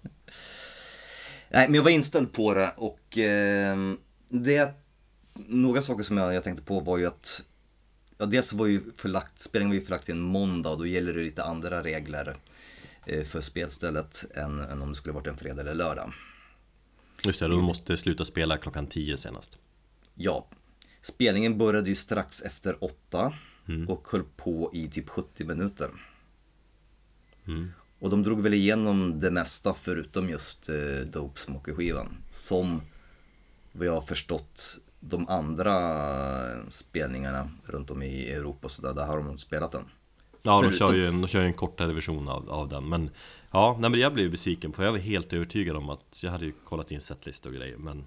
Nej, 1.51 1.67
men 1.67 1.75
jag 1.75 1.83
var 1.83 1.91
inställd 1.91 2.33
på 2.33 2.53
det 2.53 2.73
och 2.77 3.17
eh, 3.17 3.77
det... 4.29 4.73
Några 5.33 5.81
saker 5.81 6.03
som 6.03 6.17
jag, 6.17 6.33
jag 6.33 6.43
tänkte 6.43 6.63
på 6.63 6.79
var 6.79 6.97
ju 6.97 7.05
att... 7.05 7.43
Ja, 8.17 8.25
dels 8.25 8.53
var 8.53 8.65
ju 8.65 8.81
förlagt, 8.97 9.41
spelningen 9.41 9.69
var 9.69 9.75
ju 9.75 9.81
förlagt 9.81 10.05
till 10.05 10.13
en 10.13 10.21
måndag 10.21 10.69
och 10.69 10.77
då 10.77 10.85
gäller 10.85 11.13
det 11.13 11.23
lite 11.23 11.43
andra 11.43 11.83
regler 11.83 12.35
för 13.25 13.41
spelstället 13.41 14.25
än, 14.35 14.59
än 14.59 14.81
om 14.81 14.89
det 14.89 14.95
skulle 14.95 15.13
varit 15.13 15.27
en 15.27 15.37
fredag 15.37 15.61
eller 15.61 15.73
lördag. 15.73 16.13
just 17.23 17.39
det, 17.39 17.47
de 17.47 17.63
måste 17.63 17.97
sluta 17.97 18.25
spela 18.25 18.57
klockan 18.57 18.87
10 18.87 19.17
senast 19.17 19.57
Ja, 20.15 20.47
spelningen 21.01 21.57
började 21.57 21.89
ju 21.89 21.95
strax 21.95 22.41
efter 22.41 22.83
åtta 22.83 23.33
och 23.87 24.07
höll 24.11 24.23
på 24.35 24.71
i 24.73 24.87
typ 24.87 25.09
70 25.09 25.43
minuter. 25.43 25.89
mm. 27.47 27.71
Och 27.99 28.09
de 28.09 28.23
drog 28.23 28.41
väl 28.41 28.53
igenom 28.53 29.19
det 29.19 29.31
mesta 29.31 29.73
förutom 29.73 30.29
just 30.29 30.69
eh, 30.69 30.75
Dope 31.05 31.39
Smoker-skivan. 31.39 32.17
Som 32.31 32.81
vad 33.71 33.87
jag 33.87 33.93
har 33.93 34.01
förstått 34.01 34.77
de 34.99 35.29
andra 35.29 35.75
spelningarna 36.69 37.51
runt 37.65 37.89
om 37.91 38.03
i 38.03 38.31
Europa 38.31 38.59
och 38.65 38.71
sådär, 38.71 38.93
där 38.93 39.05
har 39.05 39.17
de 39.17 39.37
spelat 39.37 39.71
den. 39.71 39.85
Ja, 40.41 40.62
de 40.62 40.71
kör 40.71 40.93
ju 40.93 41.08
en, 41.08 41.21
de 41.21 41.28
kör 41.28 41.41
ju 41.41 41.47
en 41.47 41.54
kortare 41.54 41.93
version 41.93 42.28
av, 42.30 42.49
av 42.49 42.69
den 42.69 42.89
Men 42.89 43.10
ja, 43.52 43.78
nej, 43.80 43.89
men 43.89 43.99
jag 43.99 44.13
blev 44.13 44.32
besviken 44.32 44.71
på 44.71 44.84
Jag 44.84 44.91
var 44.91 44.99
helt 44.99 45.34
övertygad 45.34 45.75
om 45.75 45.89
att 45.89 46.23
Jag 46.23 46.32
hade 46.32 46.45
ju 46.45 46.52
kollat 46.65 46.91
in 46.91 47.02
setlist 47.02 47.45
och 47.45 47.54
grejer 47.54 47.78
Men 47.78 48.06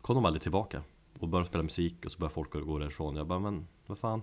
Kom 0.00 0.14
de 0.14 0.24
aldrig 0.24 0.42
tillbaka? 0.42 0.82
Och 1.18 1.28
började 1.28 1.48
spela 1.48 1.62
musik 1.62 2.04
och 2.04 2.12
så 2.12 2.18
började 2.18 2.34
folk 2.34 2.52
gå 2.52 2.78
därifrån. 2.78 3.16
Jag 3.16 3.26
bara, 3.26 3.38
men 3.38 3.66
vad 3.86 3.98
fan? 3.98 4.22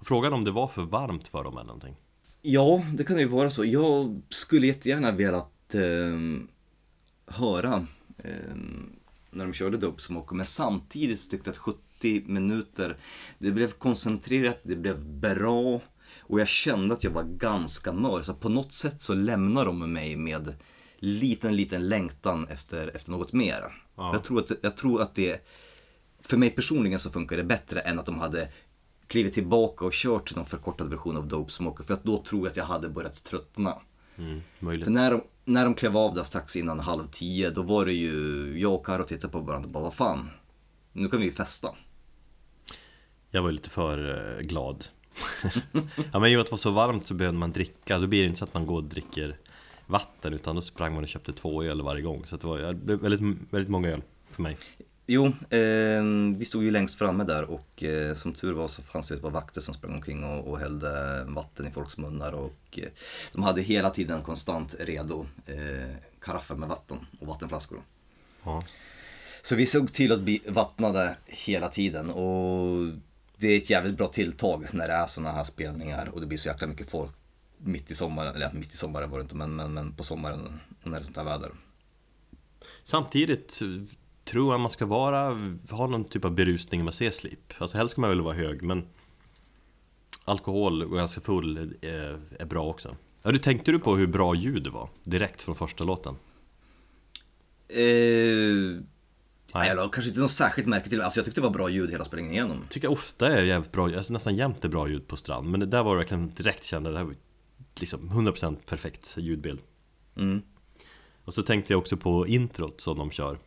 Frågan 0.00 0.32
om 0.32 0.44
det 0.44 0.50
var 0.50 0.68
för 0.68 0.82
varmt 0.82 1.28
för 1.28 1.44
dem 1.44 1.52
eller 1.52 1.66
någonting? 1.66 1.96
Ja, 2.42 2.84
det 2.94 3.04
kan 3.04 3.18
ju 3.18 3.26
vara 3.26 3.50
så. 3.50 3.64
Jag 3.64 4.22
skulle 4.28 4.66
jättegärna 4.66 5.12
velat 5.12 5.74
eh, 5.74 6.18
höra 7.26 7.86
eh, 8.18 8.56
när 9.30 9.44
de 9.44 9.52
körde 9.52 9.76
Dope 9.76 10.02
Smoke, 10.02 10.34
men 10.34 10.46
samtidigt 10.46 11.20
så 11.20 11.30
tyckte 11.30 11.48
jag 11.48 11.52
att 11.52 11.58
70 11.58 12.22
minuter, 12.26 12.96
det 13.38 13.50
blev 13.50 13.72
koncentrerat, 13.72 14.60
det 14.62 14.76
blev 14.76 15.04
bra 15.04 15.80
och 16.28 16.40
jag 16.40 16.48
kände 16.48 16.94
att 16.94 17.04
jag 17.04 17.10
var 17.10 17.22
ganska 17.22 17.92
mör. 17.92 18.22
Så 18.22 18.34
på 18.34 18.48
något 18.48 18.72
sätt 18.72 19.02
så 19.02 19.14
lämnar 19.14 19.66
de 19.66 19.92
mig 19.92 20.16
med 20.16 20.54
liten, 20.98 21.56
liten 21.56 21.88
längtan 21.88 22.46
efter, 22.48 22.96
efter 22.96 23.10
något 23.10 23.32
mer. 23.32 23.82
Ja. 23.96 24.12
Jag, 24.12 24.24
tror 24.24 24.38
att, 24.38 24.50
jag 24.60 24.76
tror 24.76 25.02
att 25.02 25.14
det, 25.14 25.46
för 26.20 26.36
mig 26.36 26.50
personligen 26.50 26.98
så 26.98 27.10
funkar 27.10 27.36
det 27.36 27.44
bättre 27.44 27.80
än 27.80 27.98
att 27.98 28.06
de 28.06 28.18
hade 28.18 28.48
klivit 29.06 29.34
tillbaka 29.34 29.84
och 29.84 29.92
kört 29.92 30.36
någon 30.36 30.46
förkortad 30.46 30.90
version 30.90 31.16
av 31.16 31.28
Dope 31.28 31.52
Smoker. 31.52 31.84
För 31.84 31.94
att 31.94 32.04
då 32.04 32.22
tror 32.22 32.40
jag 32.40 32.50
att 32.50 32.56
jag 32.56 32.64
hade 32.64 32.88
börjat 32.88 33.24
tröttna. 33.24 33.74
mm, 34.18 34.40
Möjligt 34.58 34.84
För 34.84 34.92
när 34.92 35.10
de, 35.10 35.22
när 35.44 35.64
de 35.64 35.74
klev 35.74 35.96
av 35.96 36.14
där 36.14 36.24
strax 36.24 36.56
innan 36.56 36.80
halv 36.80 37.08
tio, 37.10 37.50
då 37.50 37.62
var 37.62 37.86
det 37.86 37.92
ju 37.92 38.54
jag 38.58 38.74
och 38.74 38.86
Karo 38.86 39.04
tittade 39.04 39.32
på 39.32 39.40
varandra 39.40 39.66
och 39.66 39.72
bara, 39.72 39.82
vad 39.82 39.94
fan, 39.94 40.30
nu 40.92 41.08
kan 41.08 41.20
vi 41.20 41.26
ju 41.26 41.32
festa. 41.32 41.74
Jag 43.30 43.42
var 43.42 43.52
lite 43.52 43.70
för 43.70 44.36
eh, 44.38 44.42
glad 44.42 44.88
Ja 46.12 46.18
men 46.18 46.30
i 46.30 46.34
och 46.34 46.38
med 46.38 46.40
att 46.40 46.46
det 46.46 46.50
var 46.50 46.58
så 46.58 46.70
varmt 46.70 47.06
så 47.06 47.14
behövde 47.14 47.38
man 47.38 47.52
dricka. 47.52 47.98
Då 47.98 48.06
blir 48.06 48.20
det 48.20 48.26
inte 48.26 48.38
så 48.38 48.44
att 48.44 48.54
man 48.54 48.66
går 48.66 48.76
och 48.76 48.84
dricker 48.84 49.36
vatten 49.86 50.34
Utan 50.34 50.54
då 50.54 50.62
sprang 50.62 50.94
man 50.94 51.02
och 51.02 51.08
köpte 51.08 51.32
två 51.32 51.62
öl 51.62 51.82
varje 51.82 52.02
gång. 52.02 52.26
Så 52.26 52.36
det 52.36 52.46
var 52.46 52.58
väldigt, 52.96 53.38
väldigt 53.50 53.70
många 53.70 53.88
öl 53.88 54.02
för 54.30 54.42
mig. 54.42 54.56
Jo, 55.10 55.26
eh, 55.26 56.02
vi 56.36 56.44
stod 56.44 56.64
ju 56.64 56.70
längst 56.70 56.98
framme 56.98 57.24
där 57.24 57.50
och 57.50 57.82
eh, 57.82 58.14
som 58.14 58.32
tur 58.32 58.52
var 58.52 58.68
så 58.68 58.82
fanns 58.82 59.08
det 59.08 59.14
ett 59.14 59.22
par 59.22 59.30
vakter 59.30 59.60
som 59.60 59.74
sprang 59.74 59.94
omkring 59.94 60.24
och, 60.24 60.48
och 60.48 60.58
hällde 60.58 61.24
vatten 61.28 61.66
i 61.66 61.70
folks 61.70 61.98
munnar 61.98 62.32
och 62.32 62.78
eh, 62.78 62.88
de 63.32 63.42
hade 63.42 63.62
hela 63.62 63.90
tiden 63.90 64.22
konstant 64.22 64.74
redo 64.78 65.26
eh, 65.46 65.96
karaffer 66.20 66.54
med 66.54 66.68
vatten 66.68 66.96
och 67.20 67.26
vattenflaskor. 67.26 67.78
Ja, 68.44 68.62
Så 69.42 69.54
vi 69.56 69.66
såg 69.66 69.92
till 69.92 70.12
att 70.12 70.20
bli 70.20 70.42
vattnade 70.48 71.16
hela 71.26 71.68
tiden 71.68 72.10
och 72.10 72.88
det 73.40 73.48
är 73.48 73.56
ett 73.56 73.70
jävligt 73.70 73.96
bra 73.96 74.08
tilltag 74.08 74.66
när 74.72 74.86
det 74.88 74.92
är 74.92 75.06
sådana 75.06 75.32
här 75.32 75.44
spelningar 75.44 76.08
och 76.08 76.20
det 76.20 76.26
blir 76.26 76.38
så 76.38 76.48
jäkla 76.48 76.66
mycket 76.66 76.90
folk 76.90 77.10
mitt 77.58 77.90
i 77.90 77.94
sommaren, 77.94 78.34
eller 78.34 78.52
mitt 78.52 78.74
i 78.74 78.76
sommaren 78.76 79.10
var 79.10 79.18
det 79.18 79.22
inte 79.22 79.36
men, 79.36 79.56
men, 79.56 79.74
men 79.74 79.92
på 79.92 80.04
sommaren 80.04 80.60
när 80.82 80.92
det 80.92 80.98
är 80.98 81.04
sånt 81.04 81.16
här 81.16 81.24
väder. 81.24 81.50
Samtidigt 82.84 83.60
eh, 83.62 83.68
tror 84.24 84.54
jag 84.54 84.60
man 84.60 84.70
ska 84.70 84.86
vara, 84.86 85.28
ha 85.70 85.86
någon 85.86 86.04
typ 86.04 86.24
av 86.24 86.34
berusning 86.34 86.80
när 86.80 86.84
man 86.84 86.92
ser 86.92 87.10
slip 87.10 87.54
Alltså 87.58 87.76
helst 87.76 87.92
ska 87.92 88.00
man 88.00 88.10
väl 88.10 88.20
vara 88.20 88.34
hög 88.34 88.62
men 88.62 88.86
Alkohol 90.24 90.82
och 90.82 90.96
ganska 90.96 91.20
full 91.20 91.74
är, 91.82 92.20
är 92.38 92.44
bra 92.44 92.66
också 92.66 92.96
Ja, 93.22 93.32
du 93.32 93.38
tänkte 93.38 93.72
du 93.72 93.78
på 93.78 93.96
hur 93.96 94.06
bra 94.06 94.34
ljud 94.34 94.62
det 94.62 94.70
var? 94.70 94.88
Direkt 95.04 95.42
från 95.42 95.54
första 95.54 95.84
låten? 95.84 96.16
Eh, 97.68 98.82
Nej. 99.54 99.70
Eller 99.70 99.88
kanske 99.88 100.08
inte 100.08 100.20
något 100.20 100.32
särskilt 100.32 100.68
märke 100.68 100.88
till, 100.88 101.00
alltså 101.00 101.18
jag 101.20 101.24
tyckte 101.24 101.40
det 101.40 101.46
var 101.46 101.54
bra 101.54 101.68
ljud 101.68 101.90
hela 101.90 102.04
spelningen 102.04 102.32
igenom. 102.32 102.56
tycker 102.68 102.90
ofta 102.90 103.28
är 103.28 103.42
jävligt 103.42 103.72
bra, 103.72 103.96
alltså 103.96 104.12
nästan 104.12 104.36
jämt 104.36 104.64
är 104.64 104.68
bra 104.68 104.88
ljud 104.88 105.06
på 105.06 105.16
strand 105.16 105.50
Men 105.50 105.60
det 105.60 105.66
där 105.66 105.82
var 105.82 105.96
verkligen 105.96 106.34
direkt 106.34 106.64
kände, 106.64 106.90
det 106.90 106.98
här 106.98 107.04
var 107.04 107.14
liksom 107.80 108.10
100% 108.10 108.56
perfekt 108.66 109.14
ljudbild 109.18 109.60
Mm. 110.16 110.42
Och 111.24 111.34
så 111.34 111.42
tänkte 111.42 111.72
jag 111.72 111.78
också 111.80 111.96
på 111.96 112.26
introt 112.26 112.80
som 112.80 112.98
de 112.98 113.10
kör 113.10 113.38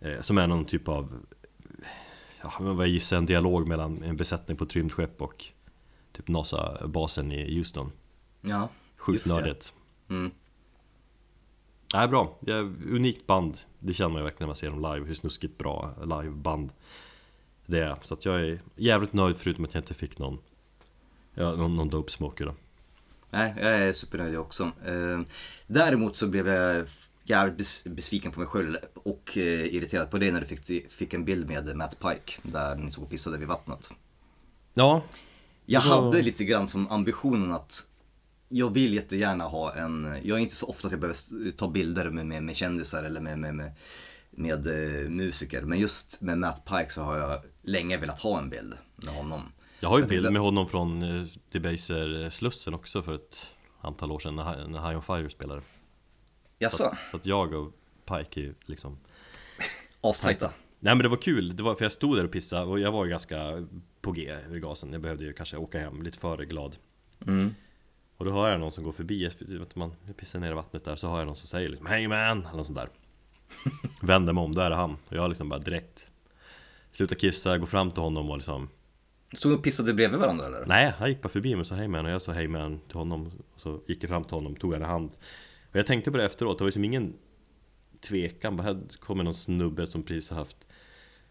eh, 0.00 0.20
Som 0.20 0.38
är 0.38 0.46
någon 0.46 0.64
typ 0.64 0.88
av 0.88 1.12
Ja, 2.42 2.52
vad 2.58 2.86
jag 2.86 2.88
gissar 2.88 3.16
en 3.16 3.26
dialog 3.26 3.68
mellan 3.68 4.02
en 4.02 4.16
besättning 4.16 4.56
på 4.56 4.64
ett 4.64 4.76
rymdskepp 4.76 5.22
och 5.22 5.44
Typ 6.12 6.28
NASA-basen 6.28 7.32
i 7.32 7.56
Houston 7.56 7.92
Ja, 8.40 8.68
Sjukt 8.96 9.26
nördigt 9.26 9.72
Mm. 10.08 10.30
Nej, 11.94 12.08
bra. 12.08 12.38
Unikt 12.90 13.26
band. 13.26 13.58
Det 13.78 13.94
känner 13.94 14.10
man 14.10 14.18
ju 14.18 14.24
verkligen 14.24 14.42
när 14.44 14.46
man 14.46 14.56
ser 14.56 14.70
dem 14.70 14.94
live, 14.94 15.06
hur 15.06 15.14
snuskigt 15.14 15.58
bra 15.58 15.94
liveband 16.22 16.70
det 17.66 17.78
är. 17.80 17.96
Så 18.02 18.14
att 18.14 18.24
jag 18.24 18.40
är 18.40 18.60
jävligt 18.76 19.12
nöjd 19.12 19.36
förutom 19.36 19.64
att 19.64 19.74
jag 19.74 19.80
inte 19.82 19.94
fick 19.94 20.18
någon, 20.18 20.38
ja, 21.34 21.50
någon, 21.56 21.76
någon 21.76 21.88
dope 21.88 22.12
smoker 22.12 22.44
då. 22.44 22.54
Nej, 23.30 23.54
jag 23.60 23.74
är 23.74 23.92
supernöjd 23.92 24.34
jag 24.34 24.42
också. 24.42 24.62
Eh, 24.86 25.20
däremot 25.66 26.16
så 26.16 26.26
blev 26.26 26.48
jag 26.48 26.86
jävligt 27.24 27.56
bes- 27.58 27.88
besviken 27.94 28.32
på 28.32 28.40
mig 28.40 28.48
själv 28.48 28.76
och 28.94 29.32
eh, 29.36 29.74
irriterad 29.74 30.10
på 30.10 30.18
det 30.18 30.32
när 30.32 30.40
du 30.40 30.46
fick, 30.46 30.92
fick 30.92 31.14
en 31.14 31.24
bild 31.24 31.48
med 31.48 31.76
Matt 31.76 31.98
Pike 31.98 32.32
där 32.42 32.76
ni 32.76 32.90
såg 32.90 33.04
och 33.04 33.10
pissade 33.10 33.38
vid 33.38 33.48
vattnet. 33.48 33.90
Ja, 34.74 35.02
Jag 35.66 35.82
var- 35.82 36.02
hade 36.04 36.22
lite 36.22 36.44
grann 36.44 36.68
som 36.68 36.88
ambitionen 36.90 37.52
att 37.52 37.86
jag 38.48 38.74
vill 38.74 38.94
jättegärna 38.94 39.44
ha 39.44 39.74
en, 39.74 40.16
jag 40.22 40.38
är 40.38 40.42
inte 40.42 40.56
så 40.56 40.66
ofta 40.66 40.86
att 40.88 40.92
jag 40.92 41.00
behöver 41.00 41.50
ta 41.50 41.68
bilder 41.68 42.10
med, 42.10 42.26
med, 42.26 42.42
med 42.42 42.56
kändisar 42.56 43.02
eller 43.04 43.20
med, 43.20 43.38
med, 43.38 43.54
med, 43.54 43.72
med 44.30 44.66
eh, 44.66 45.08
musiker. 45.10 45.62
Men 45.62 45.78
just 45.78 46.20
med 46.20 46.38
Matt 46.38 46.64
Pike 46.64 46.90
så 46.90 47.02
har 47.02 47.16
jag 47.18 47.40
länge 47.62 47.96
velat 47.96 48.20
ha 48.20 48.38
en 48.38 48.50
bild 48.50 48.74
med 48.96 49.14
honom. 49.14 49.42
jag 49.80 49.88
har 49.88 49.98
ju 49.98 50.02
Jag 50.02 50.08
bild 50.10 50.32
med 50.32 50.42
honom 50.42 50.66
från 50.68 51.02
eh, 51.02 51.24
Debaser-slussen 51.52 52.74
också 52.74 53.02
för 53.02 53.14
ett 53.14 53.46
antal 53.80 54.12
år 54.12 54.18
sedan 54.18 54.36
när, 54.36 54.44
Hi- 54.44 54.68
när 54.68 54.88
High 54.88 54.96
On 54.96 55.02
Fire 55.02 55.30
spelade. 55.30 55.60
Så 55.60 55.66
Jaså? 56.58 56.84
att, 56.84 56.98
så 57.10 57.16
att 57.16 57.26
jag 57.26 57.52
och 57.52 57.72
Pike 58.04 58.40
är 58.40 58.44
ju 58.44 58.54
liksom 58.66 58.98
Astajta. 60.00 60.50
Nej 60.80 60.94
men 60.94 61.02
det 61.02 61.08
var 61.08 61.16
kul, 61.16 61.56
det 61.56 61.62
var 61.62 61.74
för 61.74 61.84
jag 61.84 61.92
stod 61.92 62.16
där 62.16 62.24
och 62.24 62.32
pissade 62.32 62.64
och 62.66 62.80
jag 62.80 62.92
var 62.92 63.04
ju 63.04 63.10
ganska 63.10 63.66
på 64.00 64.12
G 64.12 64.36
vid 64.48 64.62
gasen 64.62 64.92
Jag 64.92 65.00
behövde 65.02 65.24
ju 65.24 65.32
kanske 65.32 65.56
åka 65.56 65.78
hem 65.78 66.02
lite 66.02 66.18
för 66.18 66.36
glad 66.38 66.76
Mm. 67.26 67.54
Och 68.16 68.24
då 68.24 68.30
hör 68.32 68.50
jag 68.50 68.60
någon 68.60 68.72
som 68.72 68.84
går 68.84 68.92
förbi, 68.92 69.30
vet 69.38 69.76
man 69.76 69.92
pissar 70.16 70.38
ner 70.38 70.50
i 70.50 70.54
vattnet 70.54 70.84
där 70.84 70.96
Så 70.96 71.08
har 71.08 71.18
jag 71.18 71.26
någon 71.26 71.36
som 71.36 71.48
säger 71.48 71.68
liksom 71.68 71.86
Hey 71.86 72.08
man! 72.08 72.46
Eller 72.46 72.56
något 72.56 72.66
sånt 72.66 72.78
där. 72.78 72.88
Vänder 74.06 74.32
mig 74.32 74.44
om, 74.44 74.54
då 74.54 74.60
är 74.60 74.70
det 74.70 74.76
han. 74.76 74.96
Och 75.08 75.16
jag 75.16 75.28
liksom 75.28 75.48
bara 75.48 75.60
direkt 75.60 76.06
Slutar 76.92 77.16
kissa, 77.16 77.58
går 77.58 77.66
fram 77.66 77.90
till 77.90 78.02
honom 78.02 78.30
och 78.30 78.36
liksom 78.36 78.68
Stod 79.32 79.52
ni 79.52 79.58
och 79.58 79.62
pissade 79.62 79.94
bredvid 79.94 80.20
varandra 80.20 80.46
eller? 80.46 80.66
Nej, 80.66 80.92
han 80.98 81.08
gick 81.08 81.22
bara 81.22 81.28
förbi 81.28 81.54
mig 81.54 81.60
och 81.60 81.66
sa 81.66 81.74
hej 81.74 81.88
man! 81.88 82.06
Och 82.06 82.12
jag 82.12 82.22
sa 82.22 82.32
hej 82.32 82.48
man! 82.48 82.80
till 82.88 82.96
honom. 82.96 83.30
Och 83.54 83.60
Så 83.60 83.80
gick 83.86 84.02
jag 84.02 84.10
fram 84.10 84.24
till 84.24 84.34
honom, 84.34 84.56
tog 84.56 84.72
han 84.72 84.82
i 84.82 84.84
hand. 84.84 85.10
Och 85.70 85.76
jag 85.76 85.86
tänkte 85.86 86.10
på 86.10 86.16
det 86.16 86.24
efteråt, 86.24 86.58
det 86.58 86.64
var 86.64 86.68
liksom 86.68 86.84
ingen 86.84 87.14
tvekan. 88.00 88.56
Bara 88.56 88.62
här 88.62 88.80
kommer 89.00 89.24
någon 89.24 89.34
snubbe 89.34 89.86
som 89.86 90.02
precis 90.02 90.30
har 90.30 90.36
haft 90.36 90.66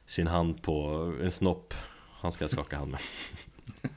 sin 0.06 0.28
hand 0.28 0.62
på 0.62 0.74
en 1.22 1.32
snopp. 1.32 1.74
Han 2.12 2.32
ska 2.32 2.44
jag 2.44 2.52
skaka 2.52 2.78
hand 2.78 2.92
med 2.92 3.00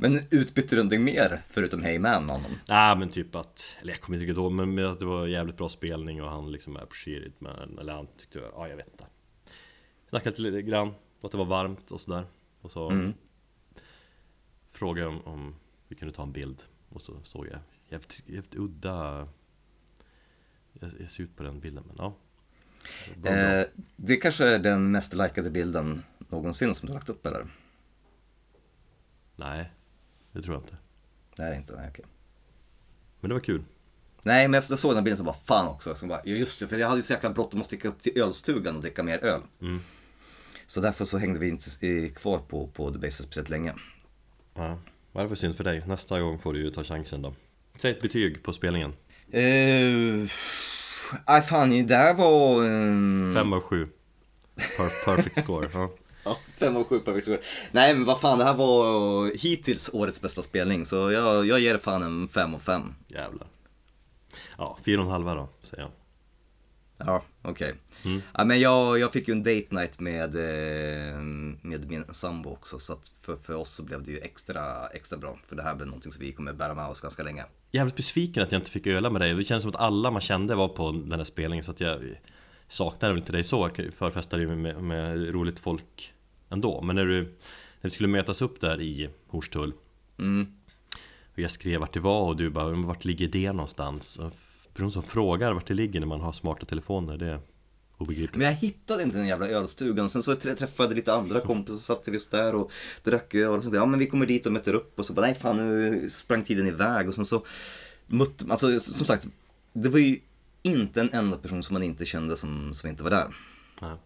Men 0.00 0.20
utbytte 0.30 0.68
du 0.70 0.76
någonting 0.76 1.04
mer 1.04 1.42
förutom 1.48 1.82
Hey 1.82 1.98
Man 1.98 2.26
med 2.26 2.34
honom? 2.34 2.50
Nej 2.68 2.96
men 2.96 3.08
typ 3.10 3.34
att, 3.34 3.76
eller 3.80 3.92
jag 3.92 4.00
kommer 4.00 4.20
inte 4.22 4.32
ihåg 4.40 4.52
men 4.52 4.74
med 4.74 4.86
att 4.86 4.98
det 4.98 5.04
var 5.04 5.26
jävligt 5.26 5.56
bra 5.56 5.68
spelning 5.68 6.22
och 6.22 6.30
han 6.30 6.52
liksom 6.52 6.76
appreciated 6.76 7.32
men, 7.38 7.78
eller 7.78 7.92
han 7.92 8.06
tyckte, 8.06 8.38
ja 8.38 8.68
jag 8.68 8.76
vet 8.76 8.88
inte 8.88 9.04
Snackade 10.08 10.42
lite 10.42 10.62
grann, 10.62 10.94
att 11.22 11.30
det 11.32 11.38
var 11.38 11.44
varmt 11.44 11.90
och 11.90 12.00
sådär 12.00 12.24
Och 12.60 12.70
så 12.70 12.90
Mm. 12.90 13.14
frågade 14.72 15.00
jag 15.00 15.10
om, 15.10 15.22
om 15.26 15.54
vi 15.88 15.96
kunde 15.96 16.14
ta 16.14 16.22
en 16.22 16.32
bild 16.32 16.62
Och 16.88 17.02
så 17.02 17.20
såg 17.24 17.46
jag 17.46 17.58
jävligt, 17.88 18.22
jävligt 18.26 18.54
udda 18.54 19.28
jag, 20.72 20.90
jag 21.00 21.10
ser 21.10 21.22
ut 21.22 21.36
på 21.36 21.42
den 21.42 21.60
bilden 21.60 21.84
men 21.86 21.96
ja 21.98 22.14
Bra, 23.06 23.22
bra. 23.22 23.32
Eh, 23.32 23.66
det 23.96 24.16
kanske 24.16 24.44
är 24.48 24.58
den 24.58 24.90
mest 24.90 25.14
likade 25.14 25.50
bilden 25.50 26.02
någonsin 26.18 26.74
som 26.74 26.86
du 26.86 26.92
har 26.92 26.98
lagt 27.00 27.08
upp 27.08 27.26
eller? 27.26 27.46
Nej, 29.36 29.70
det 30.38 30.42
tror 30.44 30.54
jag 30.56 30.62
inte 30.62 30.76
Det 31.36 31.42
är 31.42 31.50
det 31.50 31.56
inte, 31.56 31.76
nej 31.76 31.88
okej. 31.92 32.04
Men 33.20 33.28
det 33.28 33.34
var 33.34 33.40
kul 33.40 33.64
Nej 34.22 34.48
men 34.48 34.62
jag 34.70 34.78
såg 34.78 34.94
den 34.94 35.04
bilden 35.04 35.18
så 35.18 35.24
bara 35.24 35.36
fan 35.44 35.68
också. 35.68 35.94
Så 35.94 36.06
bara, 36.06 36.20
just 36.24 36.60
det, 36.60 36.68
för 36.68 36.76
jag 36.78 36.88
hade 36.88 36.98
ju 36.98 37.02
så 37.02 37.12
jäkla 37.12 37.30
bråttom 37.30 37.60
att 37.60 37.66
sticka 37.66 37.88
upp 37.88 38.02
till 38.02 38.18
ölstugan 38.22 38.76
och 38.76 38.82
dricka 38.82 39.02
mer 39.02 39.24
öl. 39.24 39.40
Mm. 39.60 39.80
Så 40.66 40.80
därför 40.80 41.04
så 41.04 41.18
hängde 41.18 41.40
vi 41.40 41.48
inte 41.48 42.08
kvar 42.08 42.38
på, 42.38 42.66
på 42.66 42.90
The 42.92 42.98
Bases 42.98 43.16
speciellt 43.26 43.48
länge. 43.48 43.72
Ja, 44.54 44.78
vad 45.12 45.20
är 45.20 45.24
det 45.24 45.28
för 45.28 45.36
synd 45.36 45.56
för 45.56 45.64
dig? 45.64 45.84
Nästa 45.86 46.20
gång 46.20 46.38
får 46.38 46.52
du 46.52 46.60
ju 46.60 46.70
ta 46.70 46.84
chansen 46.84 47.22
då 47.22 47.34
Säg 47.78 47.90
ett 47.90 48.00
betyg 48.00 48.42
på 48.42 48.52
spelningen 48.52 48.92
Eh, 49.30 50.28
Nej 51.28 51.42
fan, 51.42 51.86
det 51.86 51.96
här 51.96 52.14
var... 52.14 52.64
ehm, 52.64 53.34
Fem 53.36 53.52
av 53.52 53.60
sju 53.60 53.88
Per- 54.76 55.04
Perfect 55.04 55.36
score 55.38 55.68
ja. 55.74 55.90
Fem 56.56 56.76
av 56.76 56.84
sju 56.84 57.00
perfekt 57.00 57.26
score. 57.26 57.40
Nej 57.72 57.94
men 57.94 58.04
vad 58.04 58.20
fan, 58.20 58.38
det 58.38 58.44
här 58.44 58.54
var 58.54 59.36
hittills 59.36 59.90
årets 59.92 60.20
bästa 60.20 60.42
spelning. 60.42 60.86
Så 60.86 61.10
jag, 61.10 61.46
jag 61.46 61.60
ger 61.60 61.72
det 61.72 61.80
fan 61.80 62.02
en 62.02 62.28
fem 62.28 62.54
av 62.54 62.58
fem. 62.58 62.94
Jävlar 63.08 63.48
Ja, 64.58 64.78
fyra 64.84 65.00
och 65.00 65.06
en 65.06 65.12
halva 65.12 65.34
då, 65.34 65.48
säger 65.62 65.82
jag 65.82 65.90
Ja, 67.06 67.22
okej. 67.42 67.74
Mm. 68.04 68.22
Ja, 68.34 68.44
men 68.44 68.60
jag, 68.60 68.98
jag 68.98 69.12
fick 69.12 69.28
ju 69.28 69.32
en 69.32 69.42
date 69.42 69.66
night 69.70 70.00
med, 70.00 70.34
eh, 70.34 71.20
med 71.62 71.88
min 71.88 72.04
sambo 72.10 72.50
också 72.50 72.78
så 72.78 72.92
att 72.92 73.12
för, 73.20 73.36
för 73.36 73.54
oss 73.54 73.70
så 73.70 73.82
blev 73.82 74.02
det 74.02 74.10
ju 74.10 74.18
extra, 74.18 74.86
extra 74.86 75.18
bra. 75.18 75.38
För 75.48 75.56
det 75.56 75.62
här 75.62 75.74
blev 75.74 75.86
någonting 75.86 76.12
som 76.12 76.20
vi 76.20 76.32
kommer 76.32 76.52
bära 76.52 76.74
med 76.74 76.86
oss 76.86 77.00
ganska 77.00 77.22
länge. 77.22 77.44
Jävligt 77.72 77.96
besviken 77.96 78.42
att 78.42 78.52
jag 78.52 78.58
inte 78.58 78.70
fick 78.70 78.86
öla 78.86 79.10
med 79.10 79.20
dig. 79.20 79.34
Det 79.34 79.44
känns 79.44 79.62
som 79.62 79.70
att 79.70 79.80
alla 79.80 80.10
man 80.10 80.20
kände 80.20 80.54
var 80.54 80.68
på 80.68 80.92
den 80.92 81.12
här 81.12 81.24
spelningen 81.24 81.64
så 81.64 81.70
att 81.70 81.80
jag 81.80 82.20
saknar 82.68 83.08
väl 83.08 83.18
inte 83.18 83.32
dig 83.32 83.44
så. 83.44 83.70
Jag 83.76 83.94
förfestade 83.94 84.42
ju 84.42 84.56
med, 84.56 84.82
med 84.82 85.30
roligt 85.30 85.58
folk 85.58 86.14
ändå. 86.50 86.82
Men 86.82 86.96
när 86.96 87.04
du, 87.06 87.22
när 87.22 87.30
vi 87.80 87.90
skulle 87.90 88.08
mötas 88.08 88.42
upp 88.42 88.60
där 88.60 88.80
i 88.80 89.08
Hornstull 89.26 89.72
Mm. 90.18 90.46
och 91.32 91.38
jag 91.38 91.50
skrev 91.50 91.80
vart 91.80 91.92
det 91.92 92.00
var 92.00 92.22
och 92.22 92.36
du 92.36 92.50
bara, 92.50 92.70
"Men 92.70 92.82
vart 92.86 93.04
ligger 93.04 93.28
det 93.28 93.52
någonstans? 93.52 94.18
En 94.18 94.30
person 94.74 94.92
som 94.92 95.02
frågar 95.02 95.52
vart 95.52 95.66
det 95.66 95.74
ligger 95.74 96.00
när 96.00 96.06
man 96.06 96.20
har 96.20 96.32
smarta 96.32 96.66
telefoner, 96.66 97.16
det 97.18 97.26
är 97.26 97.40
obegripligt. 97.98 98.36
Men 98.36 98.46
jag 98.46 98.52
hittade 98.54 99.02
inte 99.02 99.16
den 99.16 99.26
jävla 99.26 99.48
ölstugan. 99.48 100.08
Sen 100.10 100.22
så 100.22 100.32
trä- 100.34 100.54
träffade 100.54 100.88
jag 100.88 100.96
lite 100.96 101.12
andra 101.14 101.40
kompisar 101.40 101.74
och 101.74 101.78
satt 101.80 102.08
vi 102.08 102.12
just 102.12 102.30
där 102.30 102.54
och 102.54 102.70
drack 103.04 103.34
öl 103.34 103.50
och 103.58 103.62
sånt. 103.62 103.74
Ja 103.74 103.86
men 103.86 103.98
vi 103.98 104.06
kommer 104.06 104.26
dit 104.26 104.46
och 104.46 104.52
möter 104.52 104.74
upp 104.74 104.98
och 104.98 105.06
så 105.06 105.12
bara 105.12 105.26
nej 105.26 105.34
fan 105.34 105.56
nu 105.56 106.10
sprang 106.10 106.44
tiden 106.44 106.66
iväg 106.66 107.08
och 107.08 107.14
sen 107.14 107.24
så 107.24 107.44
mötte, 108.06 108.44
alltså 108.48 108.80
som 108.80 109.06
sagt, 109.06 109.28
det 109.72 109.88
var 109.88 109.98
ju 109.98 110.20
inte 110.62 111.00
en 111.00 111.10
enda 111.12 111.36
person 111.36 111.62
som 111.62 111.74
man 111.74 111.82
inte 111.82 112.04
kände 112.04 112.36
som, 112.36 112.74
som 112.74 112.88
inte 112.90 113.02
var 113.02 113.10
där. 113.10 113.26
Nej. 113.80 113.96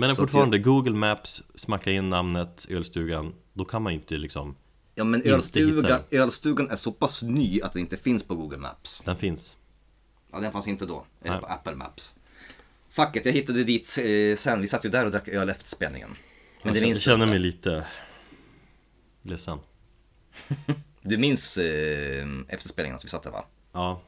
Men 0.00 0.16
fortfarande, 0.16 0.58
Google 0.58 0.94
Maps, 0.96 1.42
smacka 1.54 1.90
in 1.90 2.08
namnet, 2.10 2.66
ölstugan, 2.70 3.34
då 3.52 3.64
kan 3.64 3.82
man 3.82 3.92
ju 3.92 3.98
inte 3.98 4.14
liksom 4.14 4.56
Ja 4.94 5.04
men 5.04 5.22
ölstugan, 5.22 6.00
ölstugan 6.10 6.70
är 6.70 6.76
så 6.76 6.92
pass 6.92 7.22
ny 7.22 7.60
att 7.60 7.72
den 7.72 7.80
inte 7.80 7.96
finns 7.96 8.22
på 8.22 8.34
Google 8.34 8.58
Maps. 8.58 9.02
Den 9.04 9.16
finns 9.16 9.56
Ja 10.32 10.40
den 10.40 10.52
fanns 10.52 10.68
inte 10.68 10.86
då, 10.86 11.04
eller 11.22 11.32
Nej. 11.32 11.40
på 11.40 11.46
Apple 11.46 11.74
Maps. 11.74 12.14
Fuck 12.88 13.16
it, 13.16 13.26
jag 13.26 13.32
hittade 13.32 13.64
dit 13.64 13.98
eh, 13.98 14.36
sen, 14.36 14.60
vi 14.60 14.66
satt 14.66 14.84
ju 14.84 14.88
där 14.88 15.04
och 15.04 15.10
drack 15.10 15.28
öl 15.28 15.48
efter 15.48 15.68
spelningen. 15.70 16.10
Men 16.62 16.72
det 16.72 16.78
Jag 16.80 16.86
minns 16.86 16.98
du 16.98 17.02
känner 17.02 17.24
inte. 17.24 17.30
mig 17.30 17.38
lite 17.38 17.86
ledsen 19.22 19.58
Du 21.02 21.16
minns 21.18 21.58
eh, 21.58 22.26
efter 22.48 22.68
spelningen 22.68 22.96
att 22.96 23.04
vi 23.04 23.08
satt 23.08 23.22
där 23.22 23.30
va? 23.30 23.44
Ja 23.72 24.00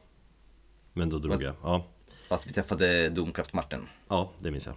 Men 0.93 1.09
då 1.09 1.19
drog 1.19 1.33
Vad? 1.33 1.43
jag, 1.43 1.55
ja 1.63 1.87
Att 2.27 2.47
vi 2.47 2.53
träffade 2.53 3.09
Domkraft 3.09 3.53
Martin. 3.53 3.87
Ja, 4.07 4.31
det 4.39 4.51
minns 4.51 4.65
jag 4.65 4.75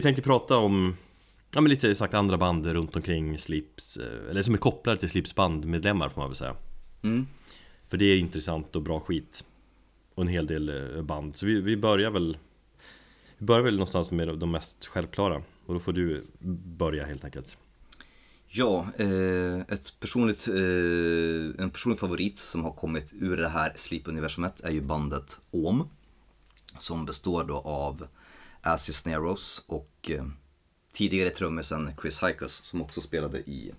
Vi 0.00 0.02
tänkte 0.02 0.22
prata 0.22 0.56
om 0.56 0.96
Ja 1.54 1.60
men 1.60 1.70
lite 1.70 1.94
sagt 1.94 2.14
andra 2.14 2.38
band 2.38 2.66
runt 2.66 2.96
omkring 2.96 3.38
Slips 3.38 3.96
eh, 3.96 4.30
Eller 4.30 4.42
som 4.42 4.54
är 4.54 4.58
kopplade 4.58 5.00
till 5.00 5.10
Slips 5.10 5.34
bandmedlemmar 5.34 6.08
får 6.08 6.20
man 6.20 6.30
väl 6.30 6.36
säga 6.36 6.56
Mm. 7.02 7.26
För 7.88 7.96
det 7.96 8.04
är 8.04 8.18
intressant 8.18 8.76
och 8.76 8.82
bra 8.82 9.00
skit 9.00 9.44
Och 10.14 10.22
en 10.22 10.28
hel 10.28 10.46
del 10.46 10.96
eh, 10.96 11.02
band 11.02 11.36
Så 11.36 11.46
vi, 11.46 11.60
vi 11.60 11.76
börjar 11.76 12.10
väl 12.10 12.38
Vi 13.38 13.46
börjar 13.46 13.62
väl 13.62 13.74
någonstans 13.74 14.10
med 14.10 14.38
de 14.38 14.50
mest 14.50 14.86
självklara 14.86 15.42
Och 15.66 15.74
då 15.74 15.80
får 15.80 15.92
du 15.92 16.24
börja 16.78 17.06
helt 17.06 17.24
enkelt 17.24 17.56
Ja, 18.48 18.86
eh, 18.96 19.60
ett 19.68 20.00
personligt, 20.00 20.46
en 21.58 21.70
personlig 21.70 21.98
favorit 21.98 22.38
som 22.38 22.64
har 22.64 22.72
kommit 22.72 23.12
ur 23.12 23.36
det 23.36 23.48
här 23.48 23.72
Sleep-universumet 23.76 24.60
är 24.60 24.70
ju 24.70 24.80
bandet 24.80 25.40
OM. 25.50 25.88
Som 26.78 27.06
består 27.06 27.44
då 27.44 27.56
av 27.56 28.06
Assis 28.62 28.96
Cisneros 28.96 29.64
och 29.66 30.10
eh, 30.10 30.26
tidigare 30.92 31.30
trummisen 31.30 31.92
Chris 32.00 32.22
Hikos 32.22 32.52
som 32.64 32.82
också 32.82 33.00
spelade 33.00 33.38
i 33.38 33.72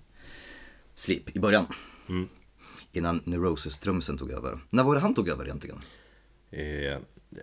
Sleep 0.94 1.36
i 1.36 1.39
början. 1.39 1.65
Mm. 2.10 2.28
Innan 2.91 3.22
Neurosis-trummisen 3.26 4.17
tog 4.17 4.32
över. 4.32 4.60
När 4.70 4.84
var 4.84 4.96
det 4.96 5.02
han 5.02 5.13
tog 5.13 5.30
över 5.30 5.46
egentligen? 5.46 5.80
eh, 6.52 7.00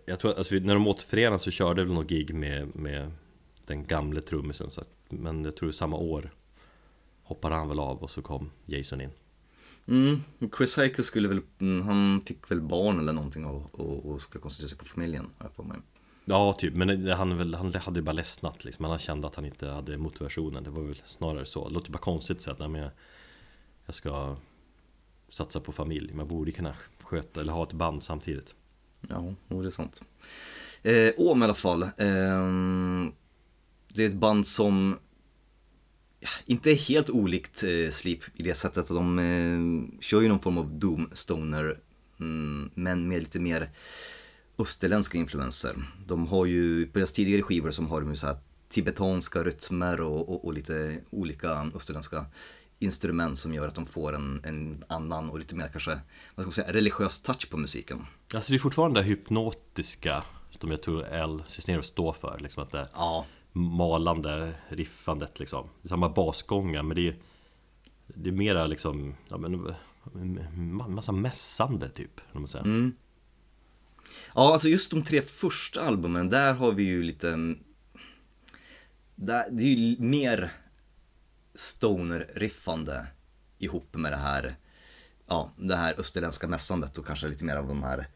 Jag 0.06 0.20
tror 0.20 0.30
att 0.30 0.38
alltså, 0.38 0.54
när 0.54 0.74
de 0.74 0.86
återförenades 0.86 1.42
så 1.42 1.50
körde 1.50 1.84
väl 1.84 1.92
någon 1.94 2.06
gig 2.06 2.34
med, 2.34 2.76
med 2.76 3.12
Den 3.66 3.86
gamle 3.86 4.20
trummisen 4.20 4.70
så 4.70 4.80
att, 4.80 4.88
Men 5.08 5.44
jag 5.44 5.56
tror 5.56 5.72
samma 5.72 5.96
år 5.96 6.34
Hoppade 7.22 7.54
han 7.54 7.68
väl 7.68 7.78
av 7.80 7.98
och 8.02 8.10
så 8.10 8.22
kom 8.22 8.50
Jason 8.64 9.00
in 9.00 9.10
Mm, 9.86 10.22
Chris 10.56 10.78
Hikos 10.78 11.06
skulle 11.06 11.28
väl, 11.28 11.40
mm, 11.58 11.82
han 11.86 12.20
fick 12.26 12.50
väl 12.50 12.60
barn 12.60 12.98
eller 12.98 13.12
någonting 13.12 13.44
och, 13.44 13.80
och, 13.80 14.06
och 14.06 14.22
skulle 14.22 14.42
koncentrera 14.42 14.68
sig 14.68 14.78
på 14.78 14.84
familjen. 14.84 15.26
jag 15.38 15.52
för 15.52 15.62
mig. 15.62 15.78
Ja, 16.28 16.52
typ, 16.52 16.74
men 16.74 17.04
det- 17.04 17.14
han, 17.14 17.38
väl, 17.38 17.54
han 17.54 17.74
hade 17.74 17.98
ju 18.00 18.04
bara 18.04 18.12
ledsnat 18.12 18.64
liksom. 18.64 18.84
Han 18.84 18.98
kände 18.98 19.26
att 19.26 19.34
han 19.34 19.44
inte 19.44 19.66
hade 19.66 19.98
motivationen 19.98 20.64
Det 20.64 20.70
var 20.70 20.82
väl 20.82 21.02
snarare 21.06 21.44
så 21.44 21.68
Det 21.68 21.74
låter 21.74 21.92
bara 21.92 21.98
konstigt 21.98 22.36
att 22.36 22.42
säga 22.42 22.52
att 22.52 22.58
nej, 22.58 22.68
men 22.68 22.80
jag, 22.82 22.90
jag 23.86 23.94
ska 23.94 24.36
satsa 25.28 25.60
på 25.60 25.72
familj 25.72 26.14
Man 26.14 26.28
borde 26.28 26.52
kunna 26.52 26.74
sköta 27.02 27.40
eller 27.40 27.52
ha 27.52 27.62
ett 27.62 27.72
band 27.72 28.02
samtidigt 28.02 28.54
Ja, 29.08 29.34
det 29.48 29.54
är 29.66 29.70
sant. 29.70 30.02
Eh, 30.82 31.10
Åm 31.16 31.42
i 31.42 31.44
alla 31.44 31.54
fall. 31.54 31.82
Eh, 31.82 33.08
det 33.88 34.04
är 34.04 34.08
ett 34.08 34.14
band 34.14 34.46
som 34.46 34.98
inte 36.46 36.70
är 36.70 36.74
helt 36.74 37.10
olikt 37.10 37.62
eh, 37.62 37.90
Sleep 37.90 38.20
i 38.34 38.42
det 38.42 38.54
sättet 38.54 38.78
att 38.78 38.88
de 38.88 39.18
eh, 39.18 40.00
kör 40.00 40.20
ju 40.20 40.28
någon 40.28 40.40
form 40.40 40.58
av 40.58 40.70
Doom 40.78 41.10
Stoner 41.12 41.78
mm, 42.20 42.70
men 42.74 43.08
med 43.08 43.20
lite 43.20 43.40
mer 43.40 43.70
österländska 44.58 45.18
influenser. 45.18 45.76
De 46.06 46.26
har 46.26 46.46
ju, 46.46 46.86
på 46.86 46.98
deras 46.98 47.12
tidigare 47.12 47.42
skivor 47.42 47.70
som 47.70 47.86
har 47.86 48.00
de 48.00 48.10
ju 48.10 48.16
så 48.16 48.26
här 48.26 48.36
tibetanska 48.68 49.42
rytmer 49.42 50.00
och, 50.00 50.28
och, 50.28 50.44
och 50.44 50.52
lite 50.52 51.00
olika 51.10 51.70
österländska 51.74 52.26
instrument 52.78 53.38
som 53.38 53.54
gör 53.54 53.68
att 53.68 53.74
de 53.74 53.86
får 53.86 54.14
en, 54.14 54.40
en 54.44 54.84
annan 54.88 55.30
och 55.30 55.38
lite 55.38 55.54
mer 55.54 55.68
kanske, 55.68 55.90
vad 55.90 56.00
ska 56.34 56.42
man 56.44 56.52
säga, 56.52 56.72
religiös 56.72 57.22
touch 57.22 57.50
på 57.50 57.56
musiken. 57.56 58.06
Alltså 58.34 58.52
det 58.52 58.56
är 58.56 58.58
fortfarande 58.58 59.00
det 59.00 59.04
hypnotiska 59.06 60.22
Som 60.60 60.70
jag 60.70 60.82
tror 60.82 61.04
L. 61.04 61.42
Cisneros 61.48 61.86
står 61.86 62.12
för 62.12 62.38
liksom 62.38 62.62
att 62.62 62.70
det 62.70 62.88
Ja, 62.94 63.26
malande 63.52 64.54
riffandet 64.68 65.40
liksom 65.40 65.68
samma 65.88 66.08
basgångar 66.08 66.82
men 66.82 66.94
det 66.96 67.08
är 67.08 67.16
Det 68.06 68.28
är 68.30 68.32
mera 68.32 68.66
liksom 68.66 69.14
Ja 69.28 69.38
men 69.38 69.66
ma- 70.54 70.88
Massa 70.88 71.12
mässande 71.12 71.90
typ 71.90 72.20
om 72.32 72.40
man 72.40 72.48
säger. 72.48 72.64
Mm. 72.64 72.92
Ja, 74.34 74.52
alltså 74.52 74.68
just 74.68 74.90
de 74.90 75.04
tre 75.04 75.22
första 75.22 75.82
albumen, 75.82 76.28
där 76.28 76.54
har 76.54 76.72
vi 76.72 76.82
ju 76.82 77.02
lite... 77.02 77.28
Mm, 77.28 77.58
där, 79.14 79.44
det 79.50 79.62
är 79.62 79.66
ju 79.66 79.96
mer 79.98 80.52
stoner-riffande 81.54 83.06
ihop 83.58 83.94
med 83.94 84.12
det 84.12 84.16
här, 84.16 84.56
ja, 85.26 85.52
det 85.56 85.76
här 85.76 85.94
österländska 86.00 86.48
mässandet 86.48 86.98
och 86.98 87.06
kanske 87.06 87.28
lite 87.28 87.44
mer 87.44 87.56
av 87.56 87.68
de 87.68 87.82
här, 87.82 88.08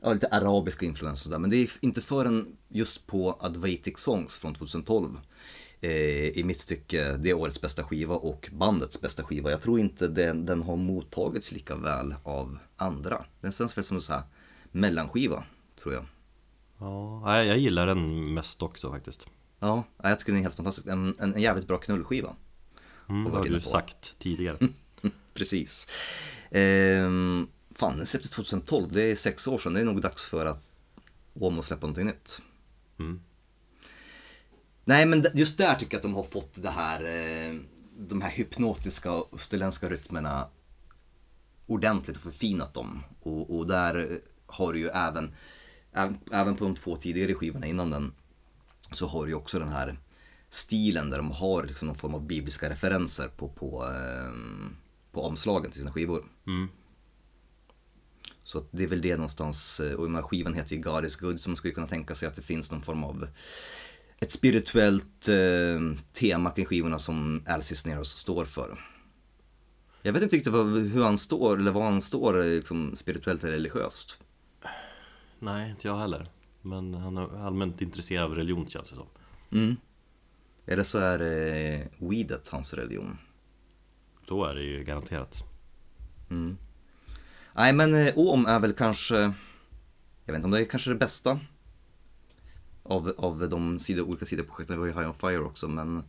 ja, 0.00 0.12
lite 0.12 0.26
arabiska 0.26 0.86
influenser 0.86 1.30
där. 1.30 1.38
Men 1.38 1.50
det 1.50 1.56
är 1.56 1.70
inte 1.80 2.00
förrän 2.00 2.56
just 2.68 3.06
på 3.06 3.38
Advaitic 3.40 3.98
Songs 3.98 4.38
från 4.38 4.54
2012 4.54 5.20
eh, 5.80 5.90
i 6.28 6.42
mitt 6.44 6.66
tycke 6.66 7.16
det 7.16 7.30
är 7.30 7.34
årets 7.34 7.60
bästa 7.60 7.84
skiva 7.84 8.14
och 8.14 8.48
bandets 8.52 9.00
bästa 9.00 9.22
skiva. 9.22 9.50
Jag 9.50 9.62
tror 9.62 9.80
inte 9.80 10.08
den, 10.08 10.46
den 10.46 10.62
har 10.62 10.76
mottagits 10.76 11.52
lika 11.52 11.76
väl 11.76 12.14
av 12.22 12.58
andra. 12.76 13.24
Den 13.40 13.52
känns 13.52 13.76
väl 13.76 13.84
som 13.84 13.96
en 13.96 14.02
sån 14.02 14.16
här 14.16 14.24
mellanskiva, 14.72 15.44
tror 15.86 15.94
jag. 15.94 16.04
Ja, 16.78 17.44
jag 17.44 17.58
gillar 17.58 17.86
den 17.86 18.34
mest 18.34 18.62
också 18.62 18.90
faktiskt 18.90 19.26
Ja, 19.58 19.84
jag 20.02 20.18
tycker 20.18 20.32
den 20.32 20.38
är 20.38 20.42
helt 20.42 20.54
fantastisk. 20.54 20.86
En, 20.86 21.14
en, 21.18 21.34
en 21.34 21.42
jävligt 21.42 21.66
bra 21.66 21.78
knullskiva. 21.78 22.36
Mm, 23.08 23.24
det 23.24 23.36
har 23.36 23.44
du 23.44 23.54
på. 23.54 23.60
sagt 23.60 24.18
tidigare. 24.18 24.58
Precis. 25.34 25.86
Ehm, 26.50 27.48
fan, 27.74 27.96
den 27.96 28.06
släpptes 28.06 28.30
2012, 28.30 28.88
det 28.92 29.02
är 29.02 29.16
sex 29.16 29.48
år 29.48 29.58
sedan. 29.58 29.74
Det 29.74 29.80
är 29.80 29.84
nog 29.84 30.00
dags 30.00 30.26
för 30.26 30.46
att 30.46 30.62
att 31.58 31.64
släppa 31.64 31.80
någonting 31.80 32.06
nytt. 32.06 32.40
Mm. 32.98 33.20
Nej, 34.84 35.06
men 35.06 35.26
just 35.34 35.58
där 35.58 35.74
tycker 35.74 35.94
jag 35.94 35.98
att 35.98 36.02
de 36.02 36.14
har 36.14 36.22
fått 36.22 36.62
det 36.62 36.70
här, 36.70 37.00
eh, 37.00 37.54
de 37.98 38.22
här 38.22 38.30
hypnotiska 38.30 39.10
österländska 39.32 39.88
rytmerna 39.88 40.48
ordentligt 41.66 42.16
och 42.16 42.22
förfinat 42.22 42.74
dem. 42.74 43.02
Och, 43.22 43.56
och 43.56 43.66
där 43.66 44.20
har 44.46 44.72
du 44.72 44.78
ju 44.78 44.88
även, 44.88 45.34
även, 45.96 46.18
även 46.32 46.56
på 46.56 46.64
de 46.64 46.74
två 46.74 46.96
tidigare 46.96 47.34
skivorna 47.34 47.66
innan 47.66 47.90
den, 47.90 48.12
så 48.92 49.06
har 49.06 49.24
du 49.24 49.30
ju 49.30 49.34
också 49.34 49.58
den 49.58 49.68
här 49.68 49.98
stilen 50.50 51.10
där 51.10 51.18
de 51.18 51.30
har 51.30 51.64
liksom 51.64 51.88
någon 51.88 51.96
form 51.96 52.14
av 52.14 52.26
bibliska 52.26 52.70
referenser 52.70 53.28
på, 53.28 53.48
på, 53.48 53.84
eh, 53.84 54.32
på 55.12 55.20
omslagen 55.22 55.70
till 55.70 55.80
sina 55.80 55.92
skivor. 55.92 56.24
Mm. 56.46 56.68
Så 58.44 58.64
det 58.70 58.82
är 58.82 58.86
väl 58.86 59.00
det 59.00 59.16
någonstans, 59.16 59.80
eh, 59.80 59.94
och 59.94 60.06
den 60.06 60.14
här 60.14 60.22
skivan 60.22 60.54
heter 60.54 60.76
ju 60.76 60.82
God 60.82 61.04
is 61.04 61.16
good, 61.16 61.40
så 61.40 61.50
man 61.50 61.56
skulle 61.56 61.74
kunna 61.74 61.86
tänka 61.86 62.14
sig 62.14 62.28
att 62.28 62.36
det 62.36 62.42
finns 62.42 62.70
någon 62.70 62.82
form 62.82 63.04
av 63.04 63.28
ett 64.20 64.32
spirituellt 64.32 65.28
eh, 65.28 65.80
tema 66.12 66.50
kring 66.50 66.66
skivorna 66.66 66.98
som 66.98 67.42
Al 67.46 67.62
Cisneros 67.62 68.10
står 68.10 68.44
för. 68.44 68.80
Jag 70.02 70.12
vet 70.12 70.22
inte 70.22 70.36
riktigt 70.36 70.52
vad, 70.52 70.66
hur 70.66 71.02
han 71.02 71.18
står, 71.18 71.58
eller 71.58 71.72
vad 71.72 71.84
han 71.84 72.02
står 72.02 72.40
eh, 72.40 72.46
liksom, 72.46 72.96
spirituellt 72.96 73.44
eller 73.44 73.52
religiöst. 73.52 74.18
Nej, 75.38 75.70
inte 75.70 75.88
jag 75.88 75.98
heller. 75.98 76.26
Men 76.62 76.94
han 76.94 77.16
är 77.16 77.46
allmänt 77.46 77.80
intresserad 77.80 78.24
av 78.24 78.34
religion 78.34 78.68
känns 78.68 78.90
det 78.90 78.96
som. 78.96 79.06
Mm. 79.50 79.76
Eller 80.66 80.84
så 80.84 80.98
är 80.98 81.20
eh, 81.20 81.86
weedet 81.98 82.48
hans 82.48 82.74
religion. 82.74 83.18
Då 84.26 84.44
är 84.44 84.54
det 84.54 84.62
ju 84.62 84.84
garanterat. 84.84 85.44
Mm. 86.30 86.56
Nej 87.54 87.72
men 87.72 87.94
eh, 87.94 88.18
Om 88.18 88.46
är 88.46 88.60
väl 88.60 88.72
kanske, 88.72 89.14
jag 90.24 90.32
vet 90.32 90.34
inte 90.34 90.44
om 90.44 90.50
det 90.50 90.60
är 90.60 90.64
kanske 90.64 90.90
det 90.90 90.96
bästa 90.96 91.40
av, 92.82 93.14
av 93.18 93.48
de 93.48 93.78
sidor, 93.78 94.08
olika 94.08 94.26
sidoprojekten, 94.26 94.76
vi 94.76 94.80
har 94.80 94.86
ju 94.86 95.00
High 95.00 95.10
on 95.10 95.30
Fire 95.30 95.44
också 95.44 95.68
men 95.68 96.02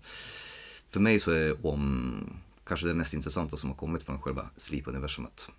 för 0.89 0.99
mig 0.99 1.19
så 1.19 1.31
är 1.31 1.65
Om 1.65 2.39
kanske 2.63 2.87
det 2.87 2.93
mest 2.93 3.13
intressanta 3.13 3.57
som 3.57 3.69
har 3.69 3.77
kommit 3.77 4.03
från 4.03 4.21
själva 4.21 4.49
Sleep-universumet. 4.57 5.49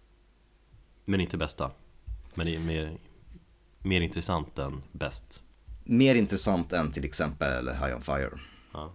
Men 1.05 1.21
inte 1.21 1.37
bästa. 1.37 1.71
Men 2.35 2.67
mer, 2.67 2.99
mer 3.83 4.01
intressant 4.01 4.59
än 4.59 4.83
bäst. 4.93 5.43
Mer 5.85 6.15
intressant 6.15 6.73
än 6.73 6.93
till 6.93 7.05
exempel 7.05 7.69
High 7.69 7.97
on 7.97 8.03
Fire. 8.03 8.31
Ja. 8.73 8.95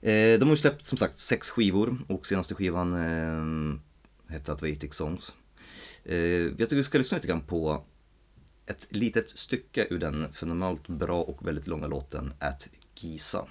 Eh, 0.00 0.38
de 0.38 0.42
har 0.42 0.50
ju 0.50 0.56
släppt 0.56 0.84
som 0.84 0.98
sagt 0.98 1.18
sex 1.18 1.50
skivor 1.50 1.98
och 2.08 2.26
senaste 2.26 2.54
skivan 2.54 2.94
eh, 2.94 3.80
hette 4.32 4.52
Atvetic 4.52 4.94
Songs. 4.94 5.32
Eh, 6.04 6.16
jag 6.18 6.58
tycker 6.58 6.76
vi 6.76 6.84
ska 6.84 6.98
lyssna 6.98 7.16
lite 7.16 7.28
grann 7.28 7.40
på 7.40 7.84
ett 8.66 8.86
litet 8.90 9.30
stycke 9.38 9.86
ur 9.90 9.98
den 9.98 10.32
fenomenalt 10.32 10.88
bra 10.88 11.22
och 11.22 11.46
väldigt 11.46 11.66
långa 11.66 11.86
låten 11.86 12.32
At 12.38 12.68
Giza. 12.94 13.46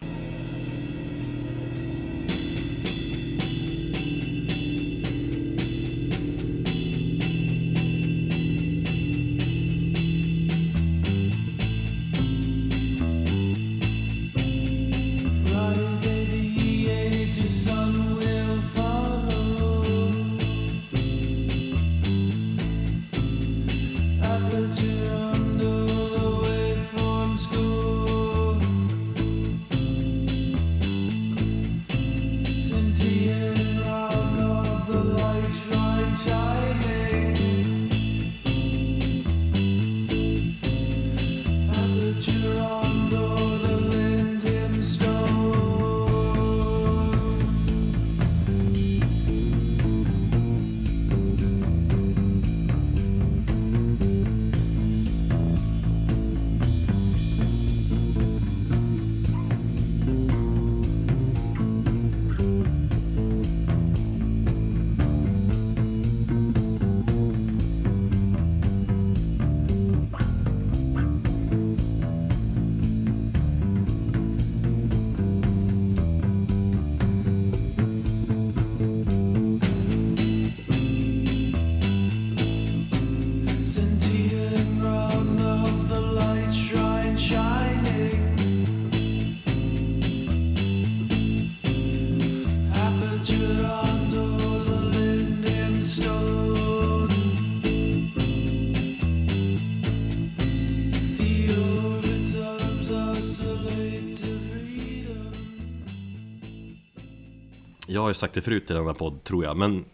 Sagt 108.24 108.34
det 108.34 108.42
förut 108.42 108.72
i 108.72 108.74
denna 108.74 108.94
podd, 108.94 109.24
tror 109.24 109.44
jag, 109.44 109.58
men 109.58 109.86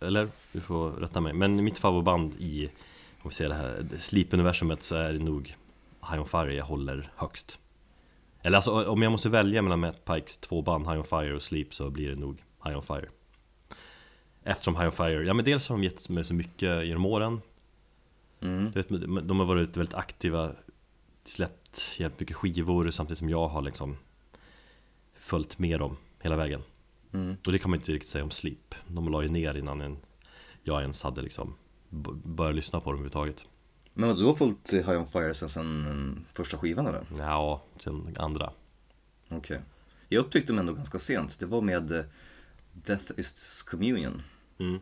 Eller, 0.00 0.28
du 0.52 0.60
får 0.60 0.90
rätta 0.90 1.20
mig. 1.20 1.32
Men 1.32 1.64
mitt 1.64 1.78
favoritband 1.78 2.34
i 2.38 2.70
Om 3.22 3.28
vi 3.28 3.34
säger 3.34 3.50
det 3.50 3.56
här 3.56 3.86
Sleep-universumet 3.98 4.82
så 4.82 4.94
är 4.94 5.12
det 5.12 5.18
nog 5.18 5.56
High 6.10 6.20
on 6.20 6.26
Fire. 6.26 6.54
Jag 6.54 6.64
håller 6.64 7.10
högst. 7.16 7.58
Eller 8.42 8.56
alltså 8.56 8.88
om 8.88 9.02
jag 9.02 9.12
måste 9.12 9.28
välja 9.28 9.62
mellan 9.62 9.80
Matt 9.80 10.04
Pikes 10.04 10.38
två 10.38 10.62
band 10.62 10.86
High 10.86 10.98
on 10.98 11.04
Fire 11.04 11.34
och 11.34 11.42
Sleep 11.42 11.74
så 11.74 11.90
blir 11.90 12.08
det 12.08 12.16
nog 12.16 12.42
High 12.64 12.76
on 12.76 12.82
Fire. 12.82 13.08
Eftersom 14.42 14.76
High 14.76 14.86
on 14.86 14.92
Fire, 14.92 15.24
ja 15.24 15.34
men 15.34 15.44
dels 15.44 15.68
har 15.68 15.76
de 15.76 15.84
gett 15.84 16.08
mig 16.08 16.24
så 16.24 16.34
mycket 16.34 16.86
genom 16.86 17.06
åren. 17.06 17.40
Mm. 18.40 18.70
du 18.70 18.82
vet, 18.82 18.88
De 19.28 19.38
har 19.38 19.46
varit 19.46 19.76
väldigt 19.76 19.94
aktiva 19.94 20.52
Släppt 21.24 21.92
jävligt 21.98 22.20
mycket 22.20 22.36
skivor 22.36 22.90
samtidigt 22.90 23.18
som 23.18 23.30
jag 23.30 23.48
har 23.48 23.62
liksom 23.62 23.96
Följt 25.14 25.58
med 25.58 25.80
dem 25.80 25.96
hela 26.20 26.36
vägen 26.36 26.62
Mm. 27.16 27.36
och 27.46 27.52
det 27.52 27.58
kan 27.58 27.70
man 27.70 27.78
inte 27.78 27.92
riktigt 27.92 28.10
säga 28.10 28.24
om 28.24 28.30
Sleep 28.30 28.74
De 28.88 29.08
la 29.08 29.22
ju 29.22 29.28
ner 29.28 29.54
innan 29.54 29.80
en, 29.80 29.96
jag 30.62 30.82
ens 30.82 31.02
hade 31.02 31.22
liksom 31.22 31.54
börjat 32.24 32.54
lyssna 32.54 32.80
på 32.80 32.90
dem 32.90 32.94
överhuvudtaget 32.94 33.46
Men 33.94 34.08
vad, 34.08 34.18
du 34.18 34.24
har 34.24 34.34
följt 34.34 34.72
High 34.72 34.90
on 34.90 35.08
Fire 35.08 35.34
sen, 35.34 35.48
sen 35.48 35.86
mm, 35.86 36.24
första 36.34 36.58
skivan 36.58 36.86
eller? 36.86 37.06
Ja, 37.18 37.62
sen 37.78 38.16
andra 38.18 38.52
Okej. 39.28 39.60
Jag 40.08 40.20
upptäckte 40.20 40.52
dem 40.52 40.58
ändå 40.58 40.72
ganska 40.72 40.98
sent. 40.98 41.38
Det 41.38 41.46
var 41.46 41.60
med 41.60 41.92
eh, 41.92 42.04
Death 42.72 43.12
is 43.16 43.62
Communion. 43.62 44.22
mm. 44.58 44.80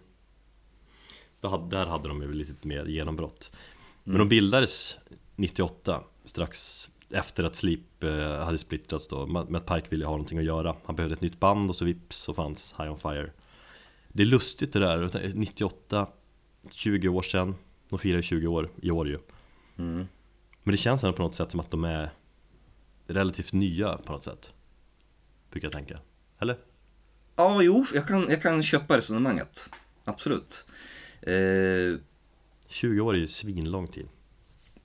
där, 1.40 1.48
hade, 1.48 1.76
där 1.76 1.86
hade 1.86 2.08
de 2.08 2.22
ju 2.22 2.32
lite 2.32 2.68
mer 2.68 2.84
genombrott 2.84 3.52
Men 4.04 4.18
de 4.18 4.28
bildades 4.28 4.98
98 5.36 6.04
Strax 6.24 6.88
efter 7.14 7.44
att 7.44 7.56
Sleep 7.56 8.02
eh, 8.02 8.44
hade 8.44 8.58
splittrats 8.58 9.08
då 9.08 9.26
Matt 9.26 9.48
Matt 9.48 9.66
Pike 9.66 9.88
ville 9.90 10.04
ha 10.04 10.12
någonting 10.12 10.38
att 10.38 10.44
göra 10.44 10.76
Han 10.84 10.96
behövde 10.96 11.14
ett 11.14 11.20
nytt 11.20 11.40
band 11.40 11.70
och 11.70 11.76
så 11.76 11.84
vips 11.84 12.16
så 12.16 12.34
fanns 12.34 12.74
High 12.78 12.92
on 12.92 12.98
Fire 12.98 13.30
Det 14.08 14.22
är 14.22 14.26
lustigt 14.26 14.72
det 14.72 14.78
där, 14.78 15.32
98 15.34 16.08
20 16.70 17.08
år 17.08 17.22
sedan 17.22 17.54
De 17.88 17.98
firar 17.98 18.22
20 18.22 18.46
år 18.46 18.70
i 18.82 18.90
år 18.90 19.08
ju 19.08 19.18
Mm. 19.76 20.06
Men 20.62 20.72
det 20.72 20.78
känns 20.78 21.04
ändå 21.04 21.16
på 21.16 21.22
något 21.22 21.34
sätt 21.34 21.50
som 21.50 21.60
att 21.60 21.70
de 21.70 21.84
är 21.84 22.12
relativt 23.06 23.52
nya 23.52 23.96
på 23.96 24.12
något 24.12 24.24
sätt 24.24 24.54
Brukar 25.50 25.66
jag 25.66 25.72
tänka 25.72 25.98
Eller? 26.38 26.58
Ja, 27.36 27.62
jo, 27.62 27.86
jag 27.94 28.08
kan, 28.08 28.26
jag 28.28 28.42
kan 28.42 28.62
köpa 28.62 28.96
resonemanget. 28.96 29.70
Absolut. 30.04 30.66
Eh, 31.20 32.00
20 32.66 33.00
år 33.00 33.14
är 33.14 33.18
ju 33.18 33.26
svinlång 33.26 33.88
tid 33.88 34.08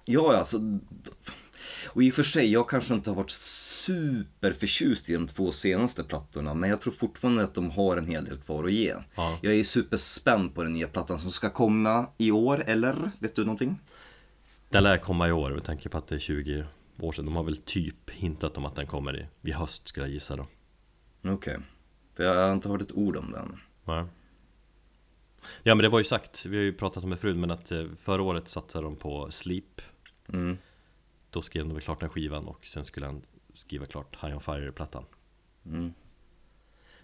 ja, 0.10 0.38
alltså. 0.38 0.80
Och 1.88 2.04
i 2.04 2.10
och 2.10 2.14
för 2.14 2.24
sig, 2.24 2.52
jag 2.52 2.70
kanske 2.70 2.94
inte 2.94 3.10
har 3.10 3.16
varit 3.16 3.32
superförtjust 3.32 5.10
i 5.10 5.14
de 5.14 5.28
två 5.28 5.52
senaste 5.52 6.04
plattorna, 6.04 6.54
men 6.54 6.70
jag 6.70 6.82
tror 6.82 6.94
fortfarande 6.94 7.44
att 7.44 7.54
de 7.54 7.72
har 7.72 7.98
en 7.98 8.06
hel 8.06 8.26
del 8.26 8.38
kvar 8.38 8.64
att 8.64 8.72
ge. 8.72 8.96
Ja. 9.16 9.40
Jag 9.42 9.54
är 9.54 9.64
superspänd 9.64 10.56
på 10.56 10.64
den 10.64 10.74
nya 10.74 10.88
plattan 10.88 11.20
som 11.20 11.32
ska 11.32 11.50
komma 11.50 12.08
i 12.18 12.32
år, 12.32 12.64
eller? 12.68 13.12
Vet 13.20 13.36
du 13.36 13.42
någonting? 13.42 13.80
Den 14.70 14.84
lär 14.84 14.98
komma 14.98 15.28
i 15.28 15.32
år 15.32 15.52
med 15.52 15.64
tanke 15.64 15.90
på 15.90 15.98
att 15.98 16.08
det 16.08 16.16
är 16.16 16.20
20 16.20 16.66
år 17.00 17.12
sedan. 17.12 17.26
De 17.26 17.36
har 17.36 17.44
väl 17.44 17.58
typ 17.58 18.10
hintat 18.10 18.58
om 18.58 18.66
att 18.66 18.76
den 18.76 18.88
kommer 18.88 19.20
i, 19.20 19.26
vid 19.42 19.54
höst 19.54 19.88
skulle 19.88 20.06
jag 20.06 20.14
gissa 20.14 20.36
då. 20.36 20.48
Okej. 21.26 21.58
För 22.14 22.24
jag 22.24 22.36
har 22.36 22.54
inte 22.54 22.70
hört 22.70 22.82
ett 22.82 22.92
ord 22.92 23.18
om 23.18 23.32
den. 23.32 23.60
Ja. 23.86 24.08
ja 25.64 25.76
men 25.76 25.84
det 25.84 25.90
var 25.90 26.00
ju 26.00 26.06
sagt, 26.06 26.46
vi 26.46 26.58
har 26.58 26.64
ju 26.64 26.74
pratat 26.74 27.04
om 27.04 27.10
det 27.10 27.18
förut, 27.18 27.38
men 27.38 27.52
att 27.52 27.72
eh, 27.72 27.86
förra 28.02 28.22
året 28.22 28.48
satsade 28.48 28.84
de 28.84 28.96
på 28.96 29.32
Sleep. 29.32 29.82
Mm. 30.34 30.58
Då 31.30 31.42
skrev 31.42 31.68
de 31.68 31.80
klart 31.80 32.00
den 32.00 32.10
skivan 32.10 32.48
och 32.48 32.66
sen 32.66 32.84
skulle 32.84 33.06
han 33.06 33.22
skriva 33.54 33.86
klart 33.86 34.18
High 34.24 34.36
On 34.36 34.42
Fire-plattan. 34.42 35.06
Mm. 35.66 35.94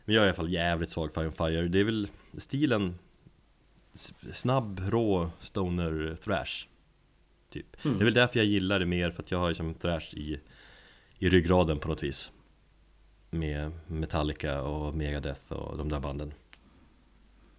Men 0.05 0.15
jag 0.15 0.21
är 0.21 0.25
i 0.25 0.29
alla 0.29 0.35
fall 0.35 0.53
jävligt 0.53 0.89
svag 0.89 1.13
för 1.13 1.21
High 1.21 1.29
On 1.29 1.49
Fire. 1.49 1.67
Det 1.67 1.79
är 1.79 1.83
väl 1.83 2.07
stilen 2.37 2.97
snabb, 4.33 4.81
rå, 4.87 5.31
stoner, 5.39 6.17
thrash. 6.23 6.67
Typ. 7.49 7.85
Mm. 7.85 7.97
Det 7.97 8.03
är 8.03 8.05
väl 8.05 8.13
därför 8.13 8.39
jag 8.39 8.45
gillar 8.45 8.79
det 8.79 8.85
mer, 8.85 9.11
för 9.11 9.23
att 9.23 9.31
jag 9.31 9.39
har 9.39 9.49
ju 9.49 9.55
som 9.55 9.73
thrash 9.73 10.13
i, 10.13 10.39
i 11.19 11.29
ryggraden 11.29 11.79
på 11.79 11.87
något 11.87 12.03
vis. 12.03 12.31
Med 13.29 13.71
Metallica 13.87 14.61
och 14.61 14.95
Megadeth 14.95 15.51
och 15.51 15.77
de 15.77 15.89
där 15.89 15.99
banden. 15.99 16.33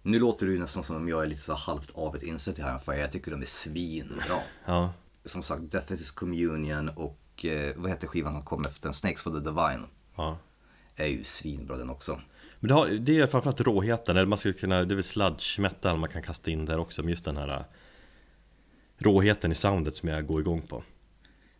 Nu 0.01 0.19
låter 0.19 0.45
ju 0.45 0.59
nästan 0.59 0.83
som 0.83 0.95
om 0.95 1.09
jag 1.09 1.23
är 1.23 1.27
lite 1.27 1.41
så 1.41 1.53
halvt 1.53 1.91
av 1.95 2.15
ett 2.15 2.23
inställd 2.23 2.59
i 2.59 2.61
High 2.61 2.73
on 2.73 2.79
Fire. 2.79 2.99
Jag 2.99 3.11
tycker 3.11 3.31
de 3.31 3.41
är 3.41 3.45
svinbra. 3.45 4.39
Ja, 4.65 4.93
Som 5.27 5.43
sagt, 5.43 5.71
Death 5.71 5.93
is 5.93 6.11
Communion 6.11 6.89
och 6.89 7.45
eh, 7.45 7.73
vad 7.75 7.89
heter 7.91 8.07
skivan 8.07 8.33
som 8.33 8.43
kom 8.43 8.65
efter 8.65 8.83
den? 8.83 8.93
Snakes 8.93 9.21
for 9.21 9.31
the 9.31 9.39
Divine. 9.39 9.83
ja. 10.15 10.37
Är 10.99 11.07
ju 11.07 11.23
svinbra 11.23 11.77
den 11.77 11.89
också. 11.89 12.21
Men 12.59 12.67
det, 12.67 12.73
har, 12.73 12.87
det 12.87 13.19
är 13.19 13.27
framförallt 13.27 13.61
råheten, 13.61 14.17
eller 14.17 14.25
man 14.27 14.37
skulle 14.37 14.53
kunna, 14.53 14.85
det 14.85 14.93
är 14.93 14.95
väl 14.95 15.03
sludge 15.03 15.59
metal 15.59 15.97
man 15.97 16.09
kan 16.09 16.23
kasta 16.23 16.51
in 16.51 16.65
där 16.65 16.77
också, 16.79 17.01
men 17.01 17.09
just 17.09 17.25
den 17.25 17.37
här 17.37 17.47
äh, 17.57 17.61
råheten 18.97 19.51
i 19.51 19.55
soundet 19.55 19.95
som 19.95 20.09
jag 20.09 20.27
går 20.27 20.41
igång 20.41 20.61
på. 20.61 20.83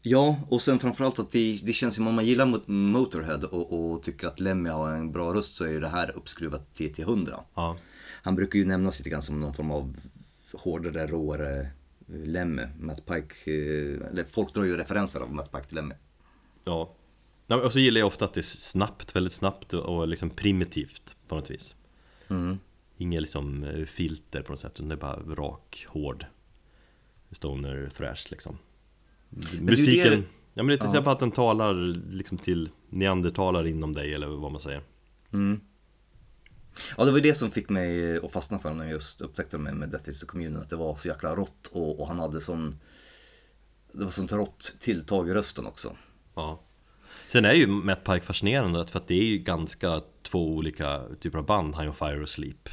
Ja, 0.02 0.40
och 0.50 0.62
sen 0.62 0.80
framförallt 0.80 1.20
att 1.20 1.32
det, 1.32 1.60
det 1.64 1.74
känns 1.74 1.96
som 1.96 2.08
om 2.08 2.16
man 2.16 2.26
gillar 2.26 2.46
Mot- 2.46 2.68
Motorhead 2.68 3.40
och, 3.52 3.92
och 3.92 4.04
tycker 4.04 4.28
att 4.28 4.40
Lemmy 4.40 4.70
har 4.70 4.90
en 4.92 5.12
bra 5.12 5.34
röst 5.34 5.56
så 5.56 5.64
är 5.66 5.70
ju 5.70 5.80
det 5.80 5.88
här 5.88 6.12
uppskruvat 6.18 6.74
till 6.74 7.02
100. 7.02 7.40
Ja, 7.56 7.78
Han 8.24 8.36
brukar 8.36 8.60
ju 8.60 8.66
nämnas 8.66 9.00
lite 9.00 9.10
grann 9.10 9.22
som 9.22 9.40
någon 9.42 9.54
form 9.54 9.72
av 9.72 9.96
hårdare, 10.54 11.08
råare 11.08 11.68
Lemmy. 12.08 12.62
Matt 12.80 13.06
Pike, 13.06 13.52
eh, 13.52 14.08
eller 14.08 14.24
folk 14.24 14.54
drar 14.54 14.64
ju 14.64 14.78
referenser 14.78 15.20
av 15.20 15.34
Matt 15.34 15.52
Pike 15.52 15.64
till 15.68 15.76
Lemmy. 15.76 15.96
ja. 16.64 16.94
Och 17.50 17.72
så 17.72 17.80
gillar 17.80 18.00
jag 18.00 18.08
ofta 18.08 18.26
att 18.26 18.34
det 18.34 18.40
är 18.40 18.42
snabbt, 18.44 19.16
väldigt 19.16 19.34
snabbt 19.34 19.74
och 19.74 20.08
liksom 20.08 20.30
primitivt 20.30 21.16
på 21.28 21.36
något 21.36 21.52
vis. 21.52 21.76
Mm. 22.28 22.58
Inget 22.98 23.22
liksom 23.22 23.64
eh, 23.64 23.86
filter 23.86 24.42
på 24.42 24.52
något 24.52 24.60
sätt, 24.60 24.72
utan 24.76 24.88
det 24.90 24.96
är 24.96 25.00
bara 25.00 25.16
rak, 25.36 25.86
hård 25.90 26.26
Stoner 27.32 27.90
thrash 27.98 28.28
liksom 28.32 28.58
är 29.58 29.62
Musiken, 29.62 30.12
det- 30.12 30.24
ja 30.54 30.64
men 30.64 30.68
det 30.68 30.74
är 30.74 30.78
till 30.78 30.86
Ja. 30.86 30.90
exempel 30.92 31.14
att 31.14 31.20
den 31.20 31.32
talar 31.32 31.74
liksom 32.14 32.38
till 32.38 32.70
neandertalare 32.90 33.70
inom 33.70 33.94
dig 33.94 34.14
eller 34.14 34.28
vad 34.28 34.52
man 34.52 34.62
säger 34.62 34.82
Mm. 35.34 35.60
Ja, 36.98 37.06
det 37.06 37.12
var 37.12 37.18
ju 37.18 37.24
det 37.24 37.36
som 37.36 37.52
fick 37.52 37.70
mig 37.70 38.18
att 38.18 38.32
fastna 38.32 38.60
för 38.60 38.70
honom 38.70 38.78
när 38.78 38.86
jag 38.86 38.94
just 38.94 39.22
upptäckte 39.22 39.58
med, 39.58 39.76
med 39.76 39.90
Death 39.90 40.10
is 40.10 40.20
the 40.20 40.26
Communion. 40.26 40.62
Att 40.62 40.70
det 40.70 40.76
var 40.76 40.96
så 40.96 41.08
jäkla 41.08 41.36
rått 41.36 41.68
och, 41.72 42.00
och 42.00 42.08
han 42.08 42.20
hade 42.20 42.42
sån... 42.42 42.80
Det 43.92 44.04
var 44.04 44.12
sånt 44.12 44.32
rått 44.32 44.76
tilltag 44.80 45.30
i 45.30 45.34
rösten 45.34 45.66
också. 45.66 45.96
Ja 46.36 46.64
Sen 47.28 47.46
är 47.46 47.54
ju 47.54 47.68
Matt 47.68 48.04
Pike 48.04 48.26
fascinerande 48.26 48.88
för 48.88 49.00
att 49.00 49.08
det 49.08 49.14
är 49.14 49.26
ju 49.26 49.38
ganska 49.38 50.02
två 50.24 50.56
olika 50.56 51.04
typer 51.20 51.38
av 51.38 51.46
band, 51.46 51.76
High 51.76 51.88
on 51.88 51.96
Fire 51.96 52.22
och 52.22 52.30
Sleep 52.30 52.70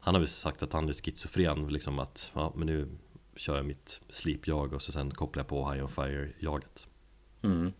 Han 0.00 0.14
har 0.14 0.20
väl 0.20 0.28
sagt 0.28 0.62
att 0.62 0.72
han 0.72 0.88
är 0.88 0.92
schizofren, 0.92 1.68
liksom 1.68 1.98
att 1.98 2.30
ja 2.34 2.52
men 2.56 2.66
nu 2.66 2.88
kör 3.36 3.56
jag 3.56 3.66
mitt 3.66 4.00
Sleep-jag 4.08 4.72
och 4.72 4.82
så 4.82 4.92
sen 4.92 5.10
kopplar 5.10 5.40
jag 5.40 5.48
på 5.48 5.72
High 5.72 5.84
on 5.84 5.88
Fire-jaget 5.88 6.86
Mm. 7.44 7.72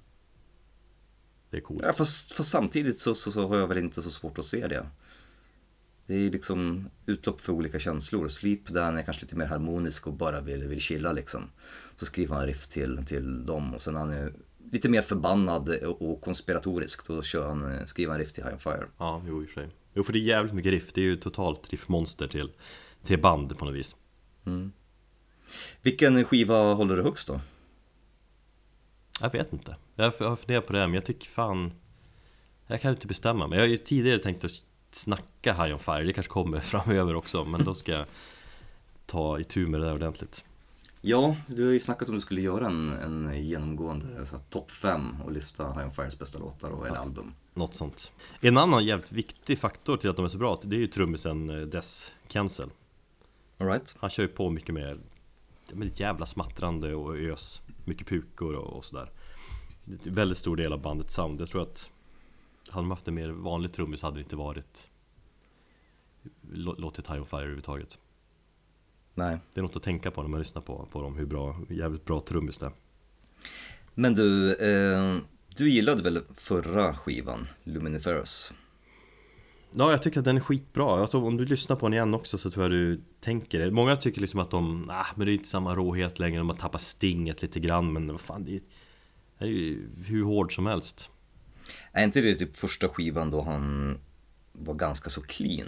Det 1.51 1.57
är 1.57 1.61
coolt 1.61 1.83
Ja, 1.85 1.93
fast, 1.93 2.33
fast 2.33 2.51
samtidigt 2.51 3.01
så, 3.01 3.15
så, 3.15 3.33
så 3.33 3.49
har 3.49 3.59
jag 3.59 3.67
väl 3.67 3.79
inte 3.79 4.03
så 4.03 4.11
svårt 4.11 4.39
att 4.39 4.45
se 4.45 4.67
det. 4.67 4.87
Det 6.07 6.15
är 6.15 6.31
liksom 6.31 6.89
utlopp 7.07 7.41
för 7.41 7.53
olika 7.53 7.79
känslor. 7.79 8.29
Sleep 8.29 8.67
där 8.67 8.83
han 8.83 8.99
är 8.99 9.03
kanske 9.03 9.23
lite 9.23 9.37
mer 9.37 9.47
harmonisk 9.47 10.07
och 10.07 10.13
bara 10.13 10.41
vill, 10.41 10.65
vill 10.65 10.81
chilla 10.81 11.13
liksom. 11.13 11.43
Så 11.97 12.07
skriver 12.07 12.37
han 12.37 12.47
riff 12.47 12.67
till, 12.67 13.05
till 13.07 13.47
dem 13.47 13.75
och 13.75 13.83
sen 13.83 13.95
när 13.95 14.01
han 14.01 14.13
är 14.13 14.33
lite 14.73 14.89
mer 14.89 15.03
förbannad 15.03 15.69
och 15.85 16.21
konspiratorisk 16.21 17.07
då 17.07 17.23
kör 17.23 17.49
han, 17.49 17.87
skriver 17.87 18.11
han 18.11 18.21
riff 18.21 18.33
till 18.33 18.45
High 18.45 18.55
on 18.55 18.61
Fire. 18.61 18.87
Ja, 18.99 19.23
jo 19.27 19.43
i 19.43 19.45
och 19.45 19.49
för 19.49 19.55
sig 19.55 19.71
Jo 19.95 20.03
för 20.03 20.13
det 20.13 20.19
är 20.19 20.21
jävligt 20.21 20.55
mycket 20.55 20.73
riff, 20.73 20.93
det 20.93 21.01
är 21.01 21.05
ju 21.05 21.17
totalt 21.17 21.71
riffmonster 21.71 22.29
till, 22.29 22.53
till 23.05 23.19
band 23.21 23.59
på 23.59 23.65
något 23.65 23.75
vis 23.75 23.97
Vilken 25.83 26.25
skiva 26.25 26.73
håller 26.73 26.97
du 26.97 27.03
högst 27.03 27.29
då? 27.29 27.41
Jag 29.21 29.33
vet 29.33 29.53
inte, 29.53 29.77
jag 29.97 30.05
har 30.05 30.37
funderat 30.37 30.67
på 30.67 30.73
det 30.73 30.79
men 30.79 30.95
jag 30.95 31.05
tycker 31.05 31.29
fan 31.29 31.73
Jag 32.67 32.81
kan 32.81 32.91
inte 32.91 33.07
bestämma 33.07 33.47
mig, 33.47 33.59
jag 33.59 33.65
har 33.65 33.71
ju 33.71 33.77
tidigare 33.77 34.19
tänkt 34.19 34.45
att 34.45 34.63
snacka 34.95 35.53
High 35.53 35.73
on 35.73 35.79
Fire, 35.79 36.05
det 36.05 36.13
kanske 36.13 36.33
kommer 36.33 36.61
framöver 36.73 37.15
också 37.15 37.45
men 37.45 37.65
då 37.65 37.75
ska 37.75 37.93
jag 37.93 38.07
ta 39.07 39.41
itu 39.41 39.67
med 39.67 39.81
det 39.81 39.87
där 39.87 39.95
ordentligt. 39.95 40.45
Ja, 41.01 41.37
du 41.47 41.65
har 41.67 41.73
ju 41.73 41.81
snackat 41.81 42.09
om 42.09 42.15
att 42.15 42.21
du 42.21 42.23
skulle 42.23 42.41
göra 42.41 42.67
en, 42.67 42.93
en 42.93 43.45
genomgående 43.45 44.27
så 44.27 44.37
här, 44.37 44.43
topp 44.51 44.71
5 44.71 45.21
och 45.25 45.33
lista 45.33 45.73
High 45.73 45.87
on 45.87 45.93
Fires 45.93 46.19
bästa 46.19 46.39
låtar 46.39 46.71
och 46.71 46.87
eller 46.87 46.99
album. 46.99 47.33
Något 47.55 47.75
sånt. 47.75 48.13
En 48.41 48.59
annan 48.59 48.85
jävligt 48.85 49.13
viktig 49.13 49.59
faktor 49.59 49.97
till 49.97 50.11
att 50.11 50.17
de 50.17 50.25
är 50.25 50.29
så 50.29 50.39
bra, 50.39 50.61
det 50.63 50.77
är 50.77 50.81
ju 50.81 50.87
trummisen 50.87 51.51
eh, 51.51 51.67
Des 51.67 52.13
Cancel 52.29 52.71
Alright. 53.59 53.95
Han 53.99 54.11
kör 54.11 54.23
ju 54.23 54.29
på 54.29 54.51
mycket 54.51 54.75
mer 54.75 54.99
ja, 55.69 55.75
men 55.75 55.89
ett 55.89 56.01
jävla 56.01 56.27
smattrande 56.27 56.95
och 56.95 57.17
ös 57.17 57.63
Mycket 57.85 58.07
pukor 58.07 58.55
och, 58.55 58.77
och 58.77 58.85
sådär. 58.85 59.11
Det 59.85 60.07
är 60.07 60.09
en 60.09 60.15
väldigt 60.15 60.39
stor 60.39 60.57
del 60.57 60.73
av 60.73 60.81
bandets 60.81 61.15
sound. 61.15 61.41
Jag 61.41 61.49
tror 61.49 61.63
att 61.63 61.91
Hade 62.73 62.85
de 62.85 62.91
haft 62.91 63.09
en 63.09 63.15
mer 63.15 63.29
vanlig 63.31 63.73
trummis 63.73 64.03
hade 64.03 64.17
det 64.17 64.21
inte 64.23 64.37
varit 64.37 64.89
lå- 66.53 66.81
Låtit 66.81 67.11
High 67.11 67.21
on 67.21 67.27
Fire 67.27 67.41
överhuvudtaget 67.41 67.99
Nej. 69.15 69.39
Det 69.55 69.61
är 69.61 69.63
något 69.63 69.77
att 69.77 69.83
tänka 69.83 70.11
på 70.11 70.23
när 70.23 70.29
man 70.29 70.41
lyssnar 70.41 70.63
på, 70.63 70.89
på 70.93 71.03
dem 71.03 71.17
Hur 71.17 71.27
bra, 71.27 71.57
jävligt 71.69 72.05
bra 72.05 72.21
trummis 72.21 72.59
det 72.59 72.67
är 72.67 72.73
Men 73.95 74.15
du, 74.15 74.51
eh, 74.51 75.17
du 75.57 75.71
gillade 75.71 76.03
väl 76.03 76.21
förra 76.37 76.95
skivan, 76.97 77.47
Luminiferous? 77.65 78.53
Ja, 79.75 79.91
jag 79.91 80.03
tycker 80.03 80.19
att 80.19 80.25
den 80.25 80.37
är 80.37 80.41
skitbra. 80.41 81.01
Alltså, 81.01 81.19
om 81.19 81.37
du 81.37 81.45
lyssnar 81.45 81.77
på 81.77 81.87
den 81.87 81.93
igen 81.93 82.15
också 82.15 82.39
så 82.39 82.51
tror 82.51 82.65
jag 82.65 82.71
du 82.71 83.01
tänker 83.21 83.59
det. 83.59 83.71
Många 83.71 83.97
tycker 83.97 84.21
liksom 84.21 84.41
att 84.41 84.51
de, 84.51 84.91
ah, 84.91 85.07
men 85.17 85.27
det 85.27 85.33
är 85.33 85.35
inte 85.35 85.49
samma 85.49 85.75
råhet 85.75 86.19
längre, 86.19 86.39
de 86.39 86.49
har 86.49 86.57
tappat 86.57 86.83
stinget 86.83 87.43
lite 87.43 87.61
grann, 87.61 87.93
men 87.93 88.07
vad 88.07 88.21
fan, 88.21 88.45
det 88.45 88.55
är, 88.55 88.61
det 89.39 89.45
är 89.45 89.49
ju 89.49 89.91
hur 90.07 90.25
hård 90.25 90.55
som 90.55 90.67
helst. 90.67 91.11
Är 91.93 92.05
inte 92.05 92.21
det 92.21 92.35
typ 92.35 92.57
första 92.57 92.89
skivan 92.89 93.31
då 93.31 93.43
han 93.43 93.99
var 94.53 94.75
ganska 94.75 95.11
så 95.11 95.21
clean? 95.23 95.67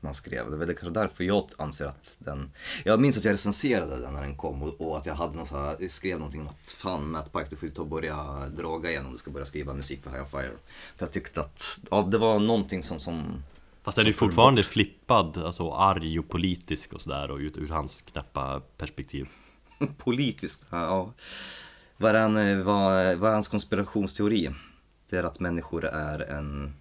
Man 0.00 0.14
skrev. 0.14 0.50
Det 0.50 0.56
är 0.56 0.58
väl 0.58 0.68
kanske 0.68 1.00
därför 1.00 1.24
jag 1.24 1.50
anser 1.58 1.86
att 1.86 2.16
den... 2.18 2.50
Jag 2.84 3.00
minns 3.00 3.18
att 3.18 3.24
jag 3.24 3.32
recenserade 3.32 4.00
den 4.00 4.12
när 4.14 4.20
den 4.22 4.36
kom 4.36 4.62
och, 4.62 4.80
och 4.80 4.96
att 4.96 5.06
jag 5.06 5.14
hade 5.14 5.36
någon 5.36 5.46
så 5.46 5.56
här, 5.56 5.76
jag 5.80 5.90
skrev 5.90 6.18
någonting 6.18 6.40
om 6.40 6.48
att 6.48 6.70
fan 6.70 7.10
Matt 7.10 7.32
Pike 7.32 7.46
du 7.50 7.56
får 7.56 7.68
ju 7.68 7.74
ta 7.74 7.82
och 7.82 7.88
börja 7.88 8.46
draga 8.56 8.90
igen 8.90 9.06
om 9.06 9.12
du 9.12 9.18
ska 9.18 9.30
börja 9.30 9.46
skriva 9.46 9.74
musik 9.74 10.02
för 10.02 10.10
High 10.10 10.20
on 10.20 10.26
Fire. 10.26 10.52
För 10.96 11.06
jag 11.06 11.12
tyckte 11.12 11.40
att, 11.40 11.78
ja 11.90 12.02
det 12.02 12.18
var 12.18 12.38
någonting 12.38 12.82
som, 12.82 13.00
som 13.00 13.42
Fast 13.82 13.96
den 13.96 14.06
är 14.06 14.10
ju 14.10 14.14
fortfarande 14.14 14.62
flippad, 14.62 15.38
alltså 15.38 15.72
arg 15.72 16.18
och 16.18 16.28
politisk 16.28 16.92
och 16.92 17.00
sådär 17.00 17.30
och 17.30 17.38
ut 17.38 17.56
ur 17.56 17.68
hans 17.68 18.02
knappa 18.02 18.62
perspektiv. 18.76 19.28
Politiskt, 19.98 20.62
ja. 20.70 21.12
Vad 21.96 22.16
är, 22.16 22.20
han, 22.20 22.36
eh, 22.36 22.58
vad, 22.58 23.16
vad 23.16 23.30
är 23.30 23.34
hans 23.34 23.48
konspirationsteori? 23.48 24.50
Det 25.08 25.16
är 25.16 25.24
att 25.24 25.40
människor 25.40 25.84
är 25.84 26.18
en... 26.18 26.74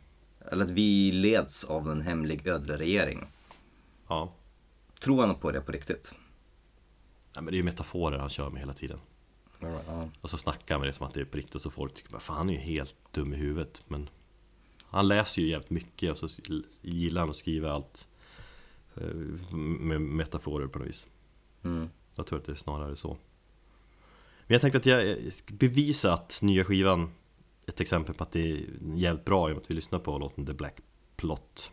Eller 0.52 0.66
att 0.66 0.72
vi 0.72 1.12
leds 1.12 1.64
av 1.64 1.92
en 1.92 2.02
hemlig 2.02 2.48
ödleregering. 2.48 3.28
Ja. 4.08 4.34
Tror 5.00 5.22
han 5.22 5.36
på 5.36 5.52
det 5.52 5.62
på 5.62 5.72
riktigt? 5.72 6.14
ja, 7.38 7.42
men 7.42 7.52
det 7.52 7.56
är 7.56 7.58
ju 7.58 7.64
metaforer 7.64 8.20
han 8.20 8.30
kör 8.30 8.50
med 8.50 8.62
hela 8.62 8.74
tiden. 8.74 9.00
Ja. 9.60 10.10
Och 10.22 10.30
så 10.30 10.38
snackar 10.38 10.76
han 10.76 10.80
med 10.82 10.90
det 10.90 10.94
som 10.94 11.08
att 11.08 11.14
det 11.14 11.22
är 11.22 11.26
på 11.26 11.38
riktigt 11.38 11.62
så 11.62 11.70
folk 11.70 11.94
tycker 11.94 12.12
bara, 12.12 12.20
fan 12.20 12.38
han 12.38 12.50
är 12.50 12.54
ju 12.54 12.60
helt 12.60 12.96
dum 13.12 13.34
i 13.34 13.38
huvudet. 13.38 13.82
Men 13.88 14.10
han 14.84 15.08
läser 15.08 15.42
ju 15.42 15.48
jävligt 15.48 15.70
mycket 15.70 16.12
och 16.12 16.18
så 16.18 16.42
gillar 16.82 17.22
han 17.22 17.30
att 17.30 17.36
skriva 17.36 17.72
allt 17.72 18.08
eh, 18.96 19.14
med 19.56 20.02
metaforer 20.02 20.68
på 20.68 20.80
något 20.80 20.88
vis. 20.88 21.08
Mm. 21.64 21.90
Jag 22.16 22.28
tror 22.28 22.40
att 22.40 22.46
det 22.46 22.52
är 22.52 22.56
snarare 22.56 22.96
så. 22.96 23.18
Men 24.48 24.54
jag 24.54 24.62
tänkte 24.62 24.78
att 24.78 24.86
jag 24.86 25.34
ska 25.34 25.54
bevisa 25.54 26.14
att 26.14 26.40
nya 26.42 26.66
skivan 26.66 27.12
ett 27.68 27.82
exempel 27.82 28.16
på 28.16 28.24
att 28.24 28.32
det 28.32 28.52
är 28.52 28.66
jävligt 28.96 29.26
bra 29.26 29.50
i 29.50 29.52
och 29.52 29.56
med 29.56 29.64
att 29.64 29.72
vi 29.72 29.76
lyssnar 29.76 30.00
på 30.00 30.18
låten 30.18 30.46
The 30.46 30.54
Black 30.54 30.78
Plot. 31.16 31.72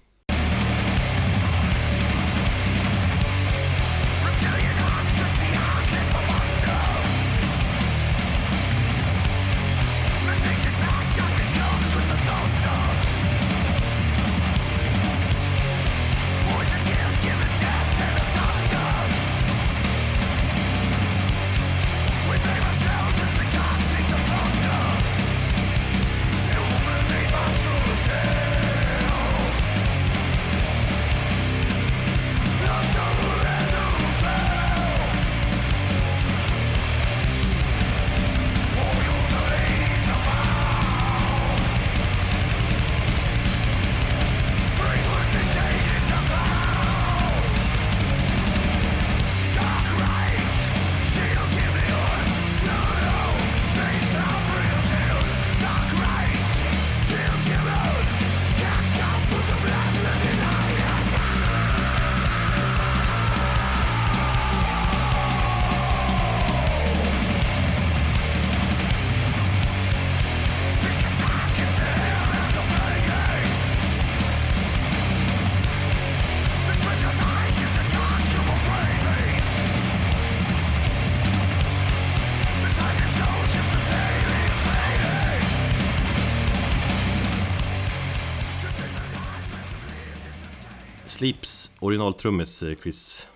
Sleeps 91.15 91.73
originaltrummis 91.81 92.62
eh, 92.62 92.77
Chris... 92.83 93.29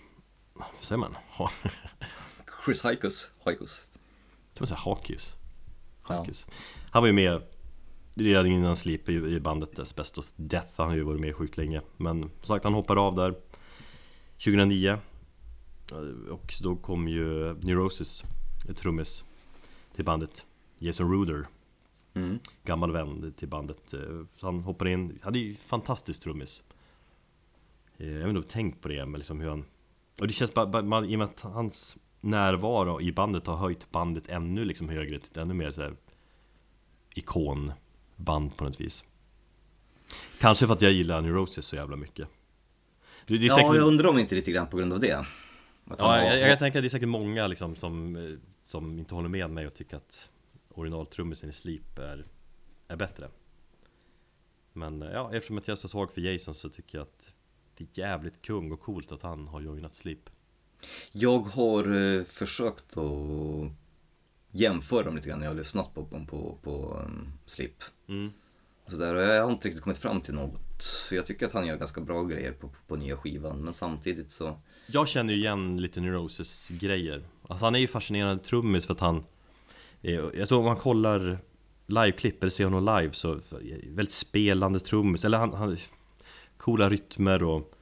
Vad 0.54 0.66
säger 0.80 0.96
man? 0.98 1.16
Chris 2.64 2.82
Haikus, 2.82 3.30
Haikus. 3.44 3.84
kan 4.54 4.60
man 4.60 4.68
säga 4.68 4.78
Hakius? 4.78 5.36
Ja. 6.08 6.14
Hakius. 6.14 6.46
Han 6.90 7.02
var 7.02 7.06
ju 7.06 7.12
med 7.12 7.42
redan 8.14 8.46
innan 8.46 8.76
Sleep 8.76 9.08
i, 9.08 9.40
bandet 9.40 9.78
Asbestos 9.78 10.32
Death. 10.36 10.68
Han 10.76 10.88
har 10.88 10.94
ju 10.96 11.02
varit 11.02 11.20
med 11.20 11.36
sjukt 11.36 11.56
länge. 11.56 11.80
Men 11.96 12.20
som 12.22 12.30
sagt, 12.46 12.64
han 12.64 12.74
hoppade 12.74 13.00
av 13.00 13.14
där 13.14 13.34
2009. 14.44 14.88
Eh, 15.92 16.30
Och 16.32 16.54
då 16.62 16.76
kom 16.76 17.08
ju 17.08 17.54
Neurosis, 17.54 18.24
ett 18.68 18.76
trummis, 18.76 19.24
till 19.94 20.04
bandet. 20.04 20.44
Jason 20.78 21.12
Ruder, 21.12 21.46
Mm. 22.14 22.38
gammal 22.64 22.92
vän 22.92 23.32
till 23.38 23.48
bandet. 23.48 23.94
Eh, 23.94 24.00
Så 24.36 24.46
han 24.46 24.60
hoppade 24.60 24.90
in, 24.90 25.18
hade 25.22 25.38
ju 25.38 25.54
fantastiskt 25.56 26.22
trummis. 26.22 26.62
Eh, 27.98 28.18
Jag 28.18 28.34
har 28.34 28.42
tänkt 28.42 28.80
på 28.82 28.88
det, 28.88 29.06
men 29.06 29.18
liksom 29.18 29.40
hur 29.40 29.48
han... 29.48 29.64
Och 30.20 30.26
det 30.26 30.32
känns 30.32 30.54
bara, 30.54 30.82
man, 30.82 31.04
i 31.04 31.14
och 31.14 31.18
med 31.18 31.24
att 31.24 31.40
hans 31.40 31.96
närvaro 32.20 33.00
i 33.00 33.12
bandet 33.12 33.46
har 33.46 33.56
höjt 33.56 33.90
bandet 33.90 34.28
ännu 34.28 34.64
liksom 34.64 34.88
högre 34.88 35.18
till 35.18 35.38
ännu 35.38 35.54
mer 35.54 35.70
så 35.70 35.82
här 35.82 35.96
ikonband 37.14 38.56
på 38.56 38.64
något 38.64 38.80
vis. 38.80 39.04
Kanske 40.40 40.66
för 40.66 40.74
att 40.74 40.82
jag 40.82 40.92
gillar 40.92 41.20
Neurosis 41.20 41.66
så 41.66 41.76
jävla 41.76 41.96
mycket. 41.96 42.28
Det, 43.26 43.38
det 43.38 43.46
Ja, 43.46 43.54
säkert, 43.54 43.74
jag 43.74 43.86
undrar 43.86 44.08
om 44.08 44.18
inte 44.18 44.34
lite 44.34 44.50
grann 44.50 44.66
på 44.66 44.76
grund 44.76 44.92
av 44.92 45.00
det. 45.00 45.26
Ja, 45.98 46.22
jag, 46.24 46.40
jag 46.40 46.48
kan 46.48 46.58
tänka 46.58 46.78
att 46.78 46.82
det 46.82 46.86
är 46.86 46.90
säkert 46.90 47.08
många 47.08 47.46
liksom 47.46 47.76
som, 47.76 48.16
eh, 48.16 48.30
som 48.64 48.98
inte 48.98 49.14
håller 49.14 49.28
med 49.28 49.50
mig 49.50 49.66
och 49.66 49.74
tycker 49.74 49.96
att 49.96 50.30
originaltrummisen 50.74 51.50
i 51.50 51.52
Sleep 51.52 51.98
är, 51.98 52.26
är 52.88 52.96
bättre. 52.96 53.28
Men 54.72 55.02
eh, 55.02 55.10
ja, 55.12 55.34
eftersom 55.34 55.58
att 55.58 55.68
jag 55.68 55.72
är 55.72 55.76
så 55.76 55.88
svag 55.88 56.12
för 56.12 56.20
Jason 56.20 56.54
så 56.54 56.68
tycker 56.68 56.98
jag 56.98 57.02
att 57.02 57.34
det 57.78 57.98
är 57.98 58.08
jävligt 58.08 58.42
kung 58.42 58.72
och 58.72 58.80
coolt 58.80 59.12
att 59.12 59.22
han 59.22 59.48
har 59.48 59.60
joinat 59.60 59.94
Sleep. 59.94 60.30
Jag 61.12 61.38
har 61.38 62.16
eh, 62.16 62.24
försökt 62.24 62.96
att 62.96 63.72
jämföra 64.50 65.02
dem 65.02 65.16
lite 65.16 65.28
grann 65.28 65.38
när 65.38 65.46
jag 65.46 65.50
har 65.50 65.58
lyssnat 65.58 65.94
på, 65.94 66.04
på, 66.04 66.24
på, 66.24 66.58
på 66.62 67.02
um, 67.04 67.32
Sleep. 67.46 67.84
Mm. 68.08 68.30
Så 68.86 68.96
där, 68.96 69.14
och 69.14 69.22
jag 69.22 69.44
har 69.44 69.52
inte 69.52 69.68
riktigt 69.68 69.84
kommit 69.84 69.98
fram 69.98 70.20
till 70.20 70.34
något. 70.34 70.82
Så 70.82 71.14
jag 71.14 71.26
tycker 71.26 71.46
att 71.46 71.52
han 71.52 71.66
gör 71.66 71.76
ganska 71.76 72.00
bra 72.00 72.22
grejer 72.24 72.52
på, 72.52 72.70
på 72.86 72.96
nya 72.96 73.16
skivan. 73.16 73.58
Men 73.58 73.72
samtidigt 73.72 74.30
så... 74.30 74.58
Jag 74.86 75.08
känner 75.08 75.32
ju 75.32 75.38
igen 75.38 75.76
lite 75.76 76.00
Neurosis 76.00 76.68
grejer 76.68 77.24
Alltså 77.48 77.64
han 77.64 77.74
är 77.74 77.78
ju 77.78 77.88
fascinerande 77.88 78.44
trummis 78.44 78.86
för 78.86 78.94
att 78.94 79.00
han 79.00 79.24
eh, 80.02 80.12
Jag 80.12 80.48
tror 80.48 80.58
om 80.58 80.64
man 80.64 80.76
kollar 80.76 81.38
liveklipp 81.86 82.42
eller 82.42 82.50
ser 82.50 82.64
honom 82.64 83.00
live 83.00 83.12
så 83.12 83.40
Väldigt 83.82 84.12
spelande 84.12 84.80
trummis, 84.80 85.24
eller 85.24 85.38
han, 85.38 85.52
han 85.52 85.76
Coola 86.58 86.90
rytmer 86.90 87.42
och 87.42 87.74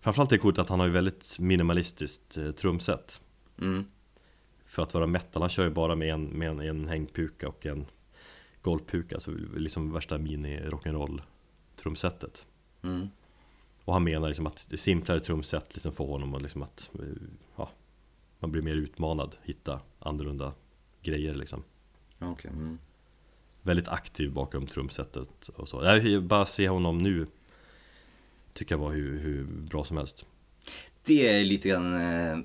Framförallt 0.00 0.32
är 0.32 0.36
det 0.36 0.40
coolt 0.40 0.58
att 0.58 0.68
han 0.68 0.80
har 0.80 0.86
ju 0.86 0.92
väldigt 0.92 1.38
minimalistiskt 1.38 2.38
eh, 2.38 2.50
trumset 2.50 3.20
Mm. 3.60 3.84
För 4.64 4.82
att 4.82 4.94
vara 4.94 5.06
metal, 5.06 5.42
han 5.42 5.48
kör 5.48 5.64
ju 5.64 5.70
bara 5.70 5.94
med 5.94 6.12
en, 6.12 6.24
med 6.24 6.48
en, 6.48 6.60
en 6.60 6.88
hängpuka 6.88 7.48
och 7.48 7.66
en 7.66 7.86
golvpuka 8.62 9.20
Så 9.20 9.30
liksom 9.56 9.92
värsta 9.92 10.18
mini-rock'n'roll 10.18 11.22
trumsetet 11.76 12.46
Mm. 12.84 13.08
och 13.84 13.92
han 13.92 14.04
menar 14.04 14.28
liksom 14.28 14.46
att 14.46 14.66
det 14.70 14.76
simplare 14.76 15.20
trumset 15.20 15.74
liksom 15.74 15.92
får 15.92 16.06
honom 16.06 16.34
att 16.34 16.42
liksom 16.42 16.62
att 16.62 16.90
eh, 16.94 17.06
ja, 17.56 17.70
Man 18.38 18.52
blir 18.52 18.62
mer 18.62 18.74
utmanad, 18.74 19.36
hitta 19.42 19.80
annorlunda 19.98 20.52
grejer 21.02 21.34
liksom 21.34 21.62
Okej. 22.18 22.50
Mm. 22.50 22.78
Väldigt 23.62 23.88
aktiv 23.88 24.32
bakom 24.32 24.66
trumsetet 24.66 25.48
och 25.48 25.68
så 25.68 25.84
Jag 25.84 26.22
bara 26.22 26.46
se 26.46 26.68
honom 26.68 26.98
nu 26.98 27.26
Tycker 28.52 28.74
jag 28.74 28.80
var 28.80 28.92
hur, 28.92 29.18
hur 29.18 29.44
bra 29.44 29.84
som 29.84 29.96
helst 29.96 30.24
Det 31.02 31.28
är 31.28 31.44
lite 31.44 31.68
grann 31.68 31.94
eh, 31.94 32.38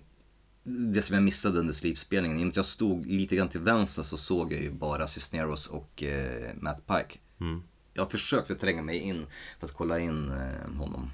det 0.68 1.02
som 1.02 1.14
jag 1.14 1.24
missade 1.24 1.60
under 1.60 1.74
Sleep-spelningen. 1.74 2.38
I 2.38 2.42
och 2.42 2.46
med 2.46 2.52
att 2.52 2.56
jag 2.56 2.66
stod 2.66 3.06
lite 3.06 3.36
grann 3.36 3.50
till 3.50 3.62
vänster 3.62 4.04
så 4.04 4.18
såg 4.18 4.54
jag 4.54 4.62
ju 4.62 4.72
bara 4.72 5.08
Cisneros 5.08 5.68
och 5.68 6.04
eh, 6.04 6.56
Matt 6.56 6.88
Pike. 6.88 7.20
mm. 7.40 7.64
Jag 7.94 8.12
försökte 8.12 8.56
tränga 8.56 8.82
mig 8.82 8.98
in 8.98 9.26
för 9.60 9.66
att 9.66 9.74
kolla 9.74 10.00
in 10.00 10.32
eh, 10.32 10.78
honom. 10.78 11.12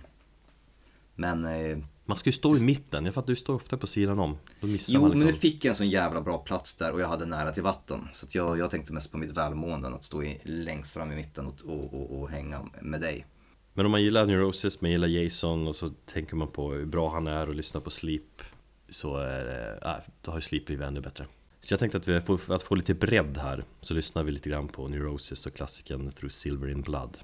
Men 1.15 1.45
eh, 1.45 1.77
Man 2.05 2.17
ska 2.17 2.29
ju 2.29 2.33
stå 2.33 2.57
i 2.57 2.63
mitten, 2.63 3.05
jag 3.05 3.13
fattar 3.13 3.27
du 3.27 3.35
står 3.35 3.55
ofta 3.55 3.77
på 3.77 3.87
sidan 3.87 4.19
om 4.19 4.37
Då 4.61 4.67
missar 4.67 4.93
jo, 4.93 5.01
man 5.01 5.09
men 5.09 5.19
liksom 5.19 5.33
nu 5.33 5.39
fick 5.39 5.65
jag 5.65 5.69
en 5.69 5.75
sån 5.75 5.89
jävla 5.89 6.21
bra 6.21 6.37
plats 6.37 6.75
där 6.75 6.93
och 6.93 7.01
jag 7.01 7.07
hade 7.07 7.25
nära 7.25 7.51
till 7.51 7.63
vatten. 7.63 8.07
Så 8.13 8.27
jag, 8.29 8.57
jag 8.57 8.71
tänkte 8.71 8.93
mest 8.93 9.11
på 9.11 9.17
mitt 9.17 9.31
välmående, 9.31 9.87
att 9.87 10.03
stå 10.03 10.23
i, 10.23 10.39
längst 10.43 10.93
fram 10.93 11.11
i 11.11 11.15
mitten 11.15 11.45
och, 11.45 11.61
och, 11.65 11.93
och, 11.93 12.21
och 12.21 12.29
hänga 12.29 12.69
med 12.81 13.01
dig. 13.01 13.25
Men 13.73 13.85
om 13.85 13.91
man 13.91 14.03
gillar 14.03 14.25
Neurosis, 14.25 14.81
man 14.81 14.91
gillar 14.91 15.07
Jason 15.07 15.67
och 15.67 15.75
så 15.75 15.89
tänker 15.89 16.35
man 16.35 16.47
på 16.47 16.71
hur 16.71 16.85
bra 16.85 17.09
han 17.09 17.27
är 17.27 17.47
och 17.47 17.55
lyssnar 17.55 17.81
på 17.81 17.89
Sleep 17.89 18.41
Så 18.89 19.17
är 19.17 19.45
det, 19.45 19.79
äh, 19.81 19.95
då 20.21 20.31
har 20.31 20.37
ju 20.37 20.41
Sleep 20.41 20.65
blivit 20.65 20.87
ännu 20.87 21.01
bättre. 21.01 21.25
Så 21.61 21.73
jag 21.73 21.79
tänkte 21.79 21.97
att 21.97 22.07
vi 22.07 22.21
får, 22.21 22.37
för 22.37 22.55
att 22.55 22.63
få 22.63 22.75
lite 22.75 22.93
bredd 22.93 23.37
här 23.37 23.63
Så 23.81 23.93
lyssnar 23.93 24.23
vi 24.23 24.31
lite 24.31 24.49
grann 24.49 24.67
på 24.67 24.87
Neurosis 24.87 25.45
och 25.45 25.53
klassiken 25.53 26.11
Through 26.11 26.31
Silver 26.31 26.69
in 26.69 26.81
Blood. 26.81 27.17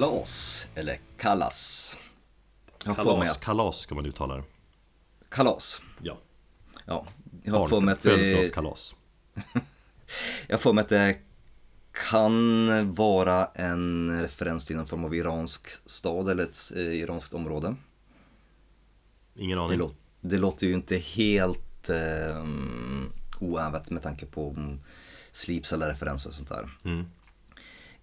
Kalas, 0.00 0.66
eller 0.74 1.00
Kallas. 1.18 1.96
Jag 2.84 2.96
mig 2.96 3.04
Kalas, 3.06 3.30
att, 3.30 3.40
kalas 3.44 3.78
ska 3.78 3.94
man 3.94 4.06
uttala 4.06 4.36
det 4.36 4.42
kalas. 5.28 5.80
Ja 6.02 6.18
Ja, 6.84 7.06
Jag 7.44 7.52
har 7.54 7.68
för 7.68 7.80
mig 7.80 7.92
att 7.94 8.02
det- 8.02 8.10
Födelsedagskalas. 8.10 8.94
Jag 10.48 10.60
får 10.60 10.72
mig 10.72 10.82
att 10.82 10.88
det 10.88 11.18
kan 12.10 12.92
vara 12.94 13.46
en 13.54 14.20
referens 14.22 14.66
till 14.66 14.76
någon 14.76 14.86
form 14.86 15.04
av 15.04 15.14
iransk 15.14 15.68
stad 15.86 16.28
eller 16.30 16.42
ett 16.44 16.58
eh, 16.76 16.82
iranskt 16.82 17.34
område. 17.34 17.76
Ingen 19.36 19.58
Det, 19.58 19.64
aning. 19.64 19.78
lå- 19.80 19.94
det 20.20 20.38
låter 20.38 20.66
ju 20.66 20.72
inte 20.74 20.96
helt 20.96 21.88
eh, 21.88 22.44
oävet 23.40 23.90
med 23.90 24.02
tanke 24.02 24.26
på 24.26 24.56
slips 25.32 25.72
eller 25.72 25.88
referenser 25.88 26.30
och 26.30 26.36
sånt 26.36 26.48
där. 26.48 26.70
Mm. 26.84 27.04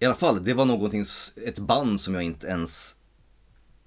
I 0.04 0.06
alla 0.06 0.14
fall, 0.14 0.44
det 0.44 0.54
var 0.54 0.64
någonting, 0.64 1.04
ett 1.46 1.58
band 1.58 2.00
som 2.00 2.14
jag 2.14 2.22
inte 2.22 2.46
ens 2.46 2.96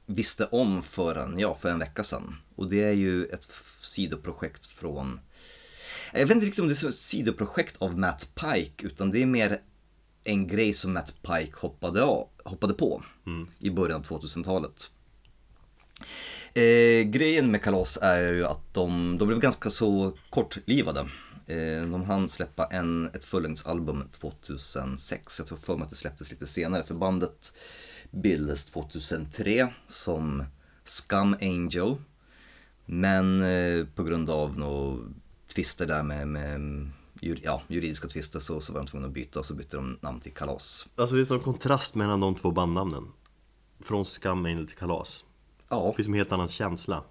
visste 0.05 0.45
om 0.45 0.84
förrän, 0.84 1.39
ja, 1.39 1.55
för 1.55 1.70
en 1.70 1.80
vecka 1.80 2.03
sedan. 2.03 2.36
Och 2.55 2.70
det 2.70 2.84
är 2.84 2.91
ju 2.91 3.26
ett 3.26 3.47
sidoprojekt 3.82 4.65
från, 4.65 5.20
jag 6.13 6.28
vet 6.28 6.36
inte 6.36 6.45
riktigt 6.45 6.61
om 6.61 6.68
det 6.68 6.84
är 6.84 6.88
ett 6.88 6.95
sidoprojekt 6.95 7.78
av 7.78 7.99
Matt 7.99 8.30
Pike, 8.36 8.86
utan 8.86 9.11
det 9.11 9.22
är 9.22 9.26
mer 9.26 9.61
en 10.24 10.47
grej 10.47 10.74
som 10.74 10.93
Matt 10.93 11.13
Pike 11.22 11.53
hoppade, 11.59 12.03
av, 12.03 12.28
hoppade 12.43 12.74
på 12.74 13.03
i 13.59 13.70
början 13.70 13.99
av 13.99 14.05
2000-talet. 14.05 14.91
Eh, 16.53 17.03
grejen 17.03 17.51
med 17.51 17.63
Kalas 17.63 17.97
är 18.01 18.34
ju 18.34 18.45
att 18.45 18.74
de, 18.74 19.18
de 19.18 19.28
blev 19.28 19.39
ganska 19.39 19.70
så 19.70 20.18
kortlivade. 20.30 21.05
Eh, 21.47 21.81
de 21.81 22.03
hann 22.03 22.29
släppa 22.29 22.65
en, 22.65 23.05
ett 23.05 23.23
fullängdsalbum 23.23 24.03
2006, 24.11 25.39
jag 25.39 25.47
tror 25.47 25.57
för 25.57 25.77
mig 25.77 25.83
att 25.83 25.89
det 25.89 25.95
släpptes 25.95 26.31
lite 26.31 26.47
senare 26.47 26.83
för 26.83 26.95
bandet 26.95 27.53
bildades 28.11 28.65
2003 28.65 29.73
som 29.87 30.43
Scum 30.83 31.35
Angel. 31.41 31.95
Men 32.85 33.41
eh, 33.43 33.85
på 33.95 34.03
grund 34.03 34.29
av 34.29 34.59
några 34.59 34.97
tvister 35.55 35.87
där 35.87 36.03
med, 36.03 36.27
med 36.27 36.89
ja, 37.43 37.61
juridiska 37.67 38.07
tvister 38.07 38.39
så, 38.39 38.61
så 38.61 38.73
var 38.73 38.79
de 38.79 38.87
tvungna 38.87 39.07
att 39.07 39.13
byta 39.13 39.39
och 39.39 39.45
så 39.45 39.53
bytte 39.53 39.77
de 39.77 39.97
namn 40.01 40.19
till 40.19 40.33
Kalas. 40.33 40.87
Alltså 40.95 41.15
det 41.15 41.21
är 41.21 41.25
som 41.25 41.39
kontrast 41.39 41.95
mellan 41.95 42.19
de 42.19 42.35
två 42.35 42.51
bandnamnen. 42.51 43.07
Från 43.79 44.05
Scum 44.05 44.45
Angel 44.45 44.67
till 44.67 44.77
Kalas. 44.77 45.23
Ja, 45.69 45.87
Det 45.87 45.95
finns 45.95 46.07
en 46.07 46.13
helt 46.13 46.31
annan 46.31 46.47
känsla. 46.47 47.03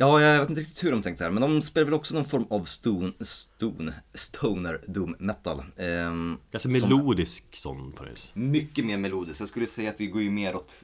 Ja, 0.00 0.20
jag 0.20 0.40
vet 0.40 0.48
inte 0.48 0.60
riktigt 0.60 0.84
hur 0.84 0.90
de 0.90 1.02
tänkte 1.02 1.24
här, 1.24 1.30
men 1.30 1.40
de 1.42 1.62
spelar 1.62 1.84
väl 1.84 1.94
också 1.94 2.14
någon 2.14 2.24
form 2.24 2.46
av 2.50 2.64
stone, 2.64 3.12
stone, 3.20 3.94
stoner 4.14 4.80
doom 4.86 5.16
metal. 5.18 5.62
Ehm, 5.76 6.38
Ganska 6.50 6.68
melodisk 6.68 7.56
sån 7.56 7.92
på 7.92 8.04
det. 8.04 8.10
Mycket 8.34 8.84
mer 8.84 8.98
melodiskt. 8.98 9.40
Jag 9.40 9.48
skulle 9.48 9.66
säga 9.66 9.90
att 9.90 9.96
det 9.96 10.06
går 10.06 10.22
ju 10.22 10.30
mer 10.30 10.56
åt, 10.56 10.74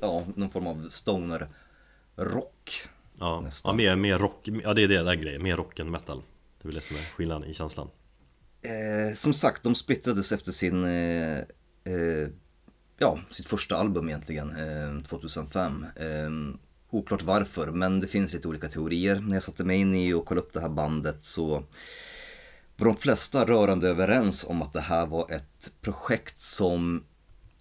ja, 0.00 0.24
någon 0.34 0.50
form 0.50 0.66
av 0.66 0.88
stoner 0.90 1.48
rock. 2.16 2.80
Ja, 3.18 3.40
Nästan. 3.40 3.70
ja 3.70 3.76
mer, 3.76 3.96
mer 3.96 4.18
rock, 4.18 4.48
ja 4.62 4.74
det 4.74 4.82
är 4.82 4.88
det 4.88 5.02
där 5.02 5.14
grejen, 5.14 5.42
mer 5.42 5.56
rock 5.56 5.78
än 5.78 5.90
metal. 5.90 6.22
Det 6.58 6.64
är 6.64 6.68
väl 6.68 6.74
det 6.74 6.82
som 6.82 6.96
är 6.96 7.00
skillnaden 7.00 7.50
i 7.50 7.54
känslan. 7.54 7.88
Eh, 8.62 9.14
som 9.14 9.34
sagt, 9.34 9.62
de 9.62 9.74
splittrades 9.74 10.32
efter 10.32 10.52
sin, 10.52 10.84
eh, 10.84 11.38
eh, 11.38 12.28
ja, 12.98 13.18
sitt 13.30 13.46
första 13.46 13.76
album 13.76 14.08
egentligen, 14.08 14.50
eh, 14.50 15.02
2005. 15.08 15.86
Oklart 16.96 17.22
varför, 17.22 17.66
men 17.66 18.00
det 18.00 18.06
finns 18.06 18.32
lite 18.32 18.48
olika 18.48 18.68
teorier. 18.68 19.20
När 19.20 19.34
jag 19.36 19.42
satte 19.42 19.64
mig 19.64 19.80
in 19.80 19.94
i 19.94 20.12
och 20.12 20.26
kollade 20.26 20.46
upp 20.46 20.52
det 20.52 20.60
här 20.60 20.68
bandet 20.68 21.24
så 21.24 21.62
var 22.76 22.86
de 22.86 22.96
flesta 22.96 23.44
rörande 23.44 23.88
överens 23.88 24.44
om 24.44 24.62
att 24.62 24.72
det 24.72 24.80
här 24.80 25.06
var 25.06 25.32
ett 25.32 25.72
projekt 25.80 26.40
som 26.40 27.04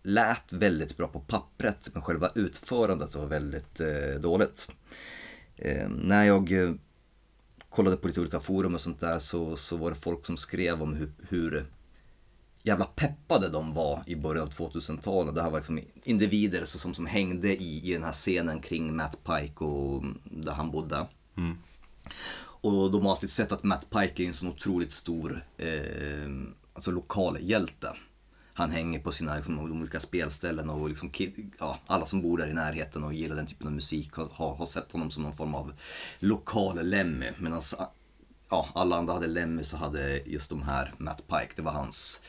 lät 0.04 0.54
väldigt 0.54 0.98
bra 0.98 1.08
på 1.08 1.20
pappret, 1.20 1.90
men 1.94 2.02
själva 2.02 2.30
utförandet 2.36 3.16
var 3.16 3.26
väldigt 3.26 3.80
eh, 3.80 4.20
dåligt. 4.20 4.72
Eh, 5.56 5.90
när 5.90 6.24
jag 6.24 6.52
eh, 6.52 6.72
kollade 7.70 7.98
på 7.98 8.08
lite 8.08 8.22
olika 8.22 8.40
forum 8.40 8.76
och 8.76 8.82
sånt 8.82 9.00
där 9.00 9.20
så, 9.20 9.56
så 9.58 9.78
var 9.78 9.90
det 9.90 9.96
folk 9.96 10.26
som 10.26 10.38
skrev 10.38 10.82
om 10.82 10.94
hur, 10.94 11.12
hur 11.30 11.66
jävla 12.66 12.86
peppade 12.86 13.50
de 13.50 13.74
var 13.74 14.04
i 14.08 14.16
början 14.16 14.44
av 14.44 14.50
2000-talet. 14.50 15.36
Det 15.36 15.42
här 15.42 15.50
var 15.50 15.60
liksom 15.60 15.80
individer 16.04 16.66
som, 16.66 16.94
som 16.94 17.06
hängde 17.06 17.56
i, 17.56 17.90
i 17.90 17.94
den 17.94 18.04
här 18.04 18.14
scenen 18.14 18.62
kring 18.62 18.96
Matt 18.96 19.24
Pike 19.24 19.64
och 19.64 20.04
där 20.24 20.52
han 20.52 20.72
bodde. 20.72 21.08
Och 22.38 22.92
de 22.92 23.06
har 23.06 23.12
alltid 23.12 23.32
sett 23.32 23.52
att 23.52 23.64
Matt 23.64 23.90
Pike 23.90 24.24
är 24.24 24.28
en 24.28 24.34
sån 24.34 24.48
otroligt 24.50 24.92
stor 24.92 25.46
eh, 25.58 26.30
alltså 26.74 26.92
lokal 26.92 27.38
hjälte. 27.42 27.94
Han 28.54 28.72
hänger 28.72 29.00
på 29.00 29.12
sina 29.12 29.36
liksom, 29.36 29.56
de 29.56 29.82
olika 29.82 30.00
spelställen 30.00 30.70
och 30.70 30.90
liksom, 30.90 31.10
kid, 31.10 31.52
ja, 31.60 31.80
alla 31.88 32.06
som 32.06 32.22
bor 32.22 32.38
där 32.38 32.50
i 32.50 32.54
närheten 32.54 33.04
och 33.04 33.14
gillar 33.14 33.36
den 33.36 33.48
typen 33.48 33.68
av 33.68 33.74
musik 33.74 34.14
har, 34.14 34.30
har, 34.32 34.56
har 34.56 34.66
sett 34.66 34.92
honom 34.92 35.12
som 35.12 35.24
någon 35.24 35.36
form 35.36 35.56
av 35.56 35.74
lokal 36.20 36.90
Lemmy. 36.90 37.26
Medan 37.38 37.62
ja, 38.50 38.70
alla 38.74 38.96
andra 38.96 39.14
hade 39.14 39.28
Lemmy 39.28 39.64
så 39.64 39.78
hade 39.78 40.22
just 40.26 40.50
de 40.50 40.64
här 40.64 40.94
Matt 40.98 41.28
Pike, 41.28 41.54
det 41.56 41.62
var 41.62 41.72
hans, 41.72 42.22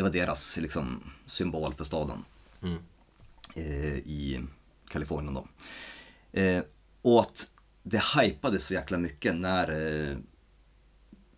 det 0.00 0.04
var 0.04 0.10
deras 0.10 0.56
liksom, 0.56 1.02
symbol 1.26 1.74
för 1.74 1.84
staden 1.84 2.24
eh, 3.54 3.96
i 3.96 4.40
Kalifornien 4.88 5.34
då. 5.34 5.46
Eh, 6.40 6.62
och 7.02 7.20
att 7.20 7.50
det 7.82 8.02
hypades 8.16 8.66
så 8.66 8.74
jäkla 8.74 8.98
mycket 8.98 9.36
när, 9.36 9.70
eh, 9.70 10.16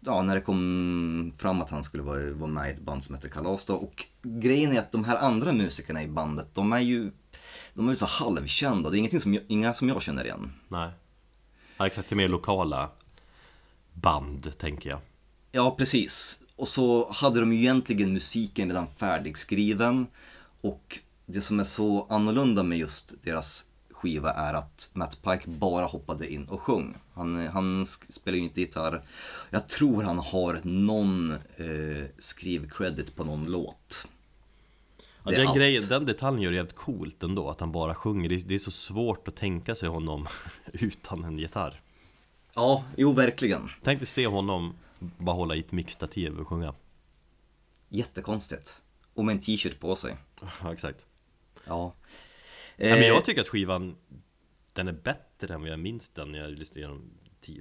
ja, 0.01 0.23
när 0.23 0.35
det 0.35 0.41
kom 0.41 1.33
fram 1.39 1.61
att 1.61 1.71
han 1.71 1.85
skulle 1.85 2.03
vara, 2.03 2.35
vara 2.35 2.51
med 2.51 2.69
i 2.69 2.73
ett 2.73 2.81
band 2.81 3.05
som 3.05 3.15
heter 3.15 3.29
Kalas 3.29 3.65
då. 3.65 3.75
Och 3.75 4.07
grejen 4.23 4.73
är 4.73 4.79
att 4.79 4.93
de 4.93 5.05
här 5.05 5.17
andra 5.17 5.53
musikerna 5.53 6.03
i 6.03 6.09
bandet, 6.09 6.55
de 6.55 6.73
är 6.73 6.81
ju, 6.81 7.11
de 7.75 7.87
är 7.87 7.93
ju 7.93 7.97
så 7.97 8.07
halvkända. 8.07 8.91
Det 8.91 8.97
är 8.97 8.99
ingenting 8.99 9.21
som 9.21 9.35
jag, 9.35 9.45
inga 9.49 9.75
som 9.75 9.89
jag 9.89 10.03
känner 10.03 10.25
igen. 10.25 10.53
Nej. 10.69 10.91
Ja, 11.77 11.87
exakt, 11.87 12.09
det 12.09 12.15
är 12.15 12.17
mer 12.17 12.29
lokala 12.29 12.91
band, 13.93 14.59
tänker 14.59 14.91
jag. 14.91 15.01
Ja, 15.53 15.75
precis. 15.79 16.42
Och 16.63 16.69
så 16.69 17.13
hade 17.13 17.41
de 17.41 17.53
ju 17.53 17.59
egentligen 17.59 18.13
musiken 18.13 18.69
redan 18.69 18.87
färdigskriven. 18.97 20.07
Och 20.61 20.99
det 21.27 21.41
som 21.41 21.61
är 21.61 21.65
så 21.65 22.07
annorlunda 22.11 22.63
med 22.63 22.79
just 22.79 23.15
deras 23.23 23.65
skiva 23.91 24.31
är 24.31 24.55
att 24.55 24.91
Matt 24.93 25.23
Pike 25.23 25.51
bara 25.51 25.85
hoppade 25.85 26.33
in 26.33 26.45
och 26.45 26.61
sjöng. 26.61 26.95
Han, 27.15 27.47
han 27.47 27.87
spelar 27.87 28.39
ju 28.39 28.45
inte 28.45 28.61
gitarr. 28.61 29.03
Jag 29.51 29.69
tror 29.69 30.03
han 30.03 30.19
har 30.19 30.61
någon 30.63 31.33
eh, 31.33 32.07
skrivcredit 32.19 33.17
på 33.17 33.25
någon 33.25 33.45
låt. 33.45 34.07
Ja, 35.25 35.33
är 35.33 35.37
den, 35.37 35.47
allt. 35.47 35.57
grejen, 35.57 35.83
den 35.89 36.07
detaljen 36.07 36.43
gör 36.43 36.51
det 36.51 36.57
jävligt 36.57 36.77
coolt 36.77 37.23
ändå, 37.23 37.51
att 37.51 37.61
han 37.61 37.73
bara 37.73 37.95
sjunger. 37.95 38.29
Det, 38.29 38.37
det 38.37 38.55
är 38.55 38.59
så 38.59 38.71
svårt 38.71 39.29
att 39.29 39.37
tänka 39.37 39.75
sig 39.75 39.89
honom 39.89 40.27
utan 40.73 41.25
en 41.25 41.39
gitarr. 41.39 41.81
Ja, 42.55 42.85
jo 42.97 43.13
verkligen. 43.13 43.71
Tänk 43.83 44.01
dig 44.01 44.09
se 44.09 44.27
honom 44.27 44.75
bara 45.19 45.37
hålla 45.37 45.55
i 45.55 45.61
ett 45.61 45.73
mixtativ 45.73 46.39
och 46.39 46.49
sjunga. 46.49 46.75
Jättekonstigt. 47.89 48.81
Och 49.15 49.25
med 49.25 49.33
en 49.33 49.41
t-shirt 49.41 49.81
på 49.81 49.97
sig. 49.97 50.17
Ja, 50.63 50.73
exakt. 50.73 51.05
Ja. 51.65 51.95
Ja, 52.77 52.89
men 52.89 52.99
Eh, 52.99 53.07
jag 53.07 53.25
tycker 53.25 53.41
att 53.41 53.49
skivan, 53.49 53.97
den 54.73 54.89
är 54.89 54.93
bättre 54.93 55.55
än 55.55 55.61
vad 55.61 55.71
jag 55.71 55.79
minns 55.79 56.11
den 56.11 56.33
när 56.33 56.39
jag 56.39 56.51
lyssnade 56.51 56.81
igenom 56.81 57.11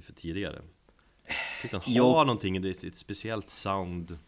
för 0.02 0.12
tidigare. 0.12 0.62
Jag 1.26 1.36
tycker 1.62 1.78
den 1.78 1.80
har 1.80 2.18
Ja. 2.18 2.24
någonting, 2.24 2.62
det 2.62 2.84
är 2.84 2.88
ett 2.88 2.96
speciellt 2.96 3.50
sound. 3.50 4.18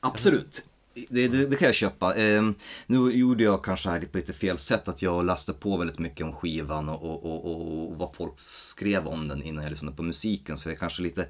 Absolut. 0.00 0.68
Det, 1.08 1.28
det, 1.28 1.46
det 1.46 1.56
kan 1.56 1.66
jag 1.66 1.74
köpa. 1.74 2.14
Eh, 2.14 2.50
nu 2.86 3.10
gjorde 3.10 3.44
jag 3.44 3.64
kanske 3.64 3.88
här 3.88 4.00
på 4.00 4.18
lite 4.18 4.32
fel 4.32 4.58
sätt 4.58 4.88
att 4.88 5.02
jag 5.02 5.26
läste 5.26 5.52
på 5.52 5.76
väldigt 5.76 5.98
mycket 5.98 6.26
om 6.26 6.32
skivan 6.32 6.88
och, 6.88 7.02
och, 7.02 7.44
och, 7.44 7.90
och 7.90 7.98
vad 7.98 8.16
folk 8.16 8.34
skrev 8.36 9.06
om 9.06 9.28
den 9.28 9.42
innan 9.42 9.64
jag 9.64 9.70
lyssnade 9.70 9.96
på 9.96 10.02
musiken. 10.02 10.56
Så 10.56 10.68
jag 10.68 10.74
är 10.74 10.78
kanske 10.78 11.02
lite, 11.02 11.28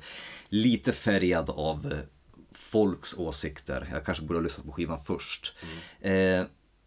lite 0.48 0.92
färgad 0.92 1.50
av 1.50 1.92
eh, 1.92 1.98
folks 2.52 3.14
åsikter. 3.14 3.88
Jag 3.92 4.04
kanske 4.04 4.24
borde 4.24 4.38
ha 4.38 4.44
lyssnat 4.44 4.66
på 4.66 4.72
skivan 4.72 5.04
först. 5.04 5.54
Eh, 6.00 6.42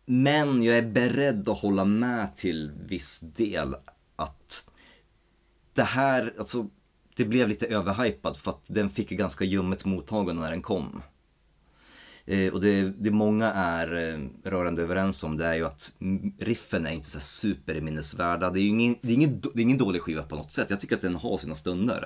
men 0.06 0.64
jag 0.64 0.78
är 0.78 0.88
beredd 0.88 1.50
att 1.50 1.60
hålla 1.60 1.86
med 1.86 2.36
till 2.36 2.72
viss 2.88 3.20
del 3.20 3.76
att 4.16 4.64
det 5.74 5.84
här, 5.84 6.34
alltså 6.40 6.70
det 7.16 7.26
blev 7.26 7.48
lite 7.48 7.66
överhypad 7.66 8.38
för 8.38 8.52
att 8.52 8.64
den 8.68 8.90
fick 8.90 9.10
ganska 9.10 9.46
ljummet 9.46 9.86
mottagande 9.86 10.42
när 10.42 10.52
den 10.52 10.62
kom. 10.62 11.02
Eh, 12.30 12.54
och 12.54 12.62
det, 12.62 12.94
det 12.98 13.12
många 13.12 13.52
är 13.52 14.14
eh, 14.14 14.50
rörande 14.50 14.82
överens 14.82 15.24
om 15.24 15.38
det 15.38 15.46
är 15.46 15.54
ju 15.54 15.66
att 15.66 15.92
mm, 16.02 16.34
riffen 16.40 16.86
är 16.86 16.92
inte 16.92 17.10
så 17.10 17.20
superminnesvärda. 17.20 18.50
Det 18.50 18.60
är 18.60 18.62
ju 18.62 18.68
ingen, 18.68 18.96
det 19.02 19.10
är 19.10 19.14
ingen, 19.14 19.42
det 19.42 19.60
är 19.60 19.64
ingen 19.64 19.78
dålig 19.78 20.02
skiva 20.02 20.24
på 20.24 20.36
något 20.36 20.52
sätt. 20.52 20.70
Jag 20.70 20.80
tycker 20.80 20.96
att 20.96 21.02
den 21.02 21.16
har 21.16 21.38
sina 21.38 21.56
stunder. 21.56 22.06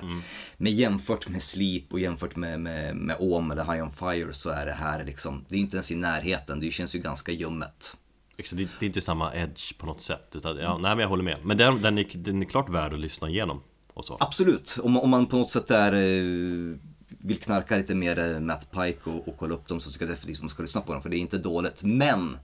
Men 0.56 0.76
jämfört 0.76 1.28
med 1.28 1.42
Sleep 1.42 1.92
och 1.92 2.00
jämfört 2.00 2.36
med, 2.36 2.60
med, 2.60 2.96
med 2.96 3.16
Om 3.18 3.50
eller 3.50 3.64
High 3.64 3.82
On 3.82 3.90
Fire 3.90 4.32
så 4.32 4.50
är 4.50 4.66
det 4.66 4.72
här 4.72 5.04
liksom, 5.04 5.44
det 5.48 5.56
är 5.56 5.60
inte 5.60 5.76
ens 5.76 5.92
i 5.92 5.96
närheten. 5.96 6.60
Det 6.60 6.70
känns 6.70 6.94
ju 6.94 6.98
ganska 6.98 7.32
ljummet. 7.32 7.96
Liksom, 8.36 8.58
Det 8.58 8.84
är 8.84 8.86
inte 8.86 9.00
samma 9.00 9.34
edge 9.34 9.78
på 9.78 9.86
något 9.86 10.00
sätt. 10.00 10.32
Utan, 10.36 10.56
ja, 10.56 10.78
nej 10.78 10.90
men 10.90 10.98
jag 10.98 11.08
håller 11.08 11.24
med. 11.24 11.38
Men 11.42 11.56
den, 11.56 11.82
den, 11.82 11.98
är, 11.98 12.06
den 12.14 12.42
är 12.42 12.46
klart 12.46 12.70
värd 12.70 12.92
att 12.92 13.00
lyssna 13.00 13.28
igenom. 13.28 13.62
Och 13.94 14.04
så. 14.04 14.16
Absolut, 14.20 14.78
om, 14.82 14.96
om 14.96 15.10
man 15.10 15.26
på 15.26 15.36
något 15.36 15.50
sätt 15.50 15.70
är, 15.70 15.92
eh, 15.92 16.76
vill 17.08 17.38
knarka 17.38 17.76
lite 17.76 17.94
mer 17.94 18.40
Matt 18.40 18.70
Pike 18.70 19.10
och, 19.10 19.28
och 19.28 19.36
kolla 19.38 19.54
upp 19.54 19.68
dem 19.68 19.80
så 19.80 19.90
tycker 19.90 20.04
jag 20.04 20.14
definitivt 20.14 20.38
att 20.38 20.42
man 20.42 20.50
ska 20.50 20.62
lyssna 20.62 20.80
på 20.80 20.92
dem 20.92 21.02
för 21.02 21.08
det 21.08 21.16
är 21.16 21.18
inte 21.18 21.38
dåligt. 21.38 21.82
Men 21.82 22.36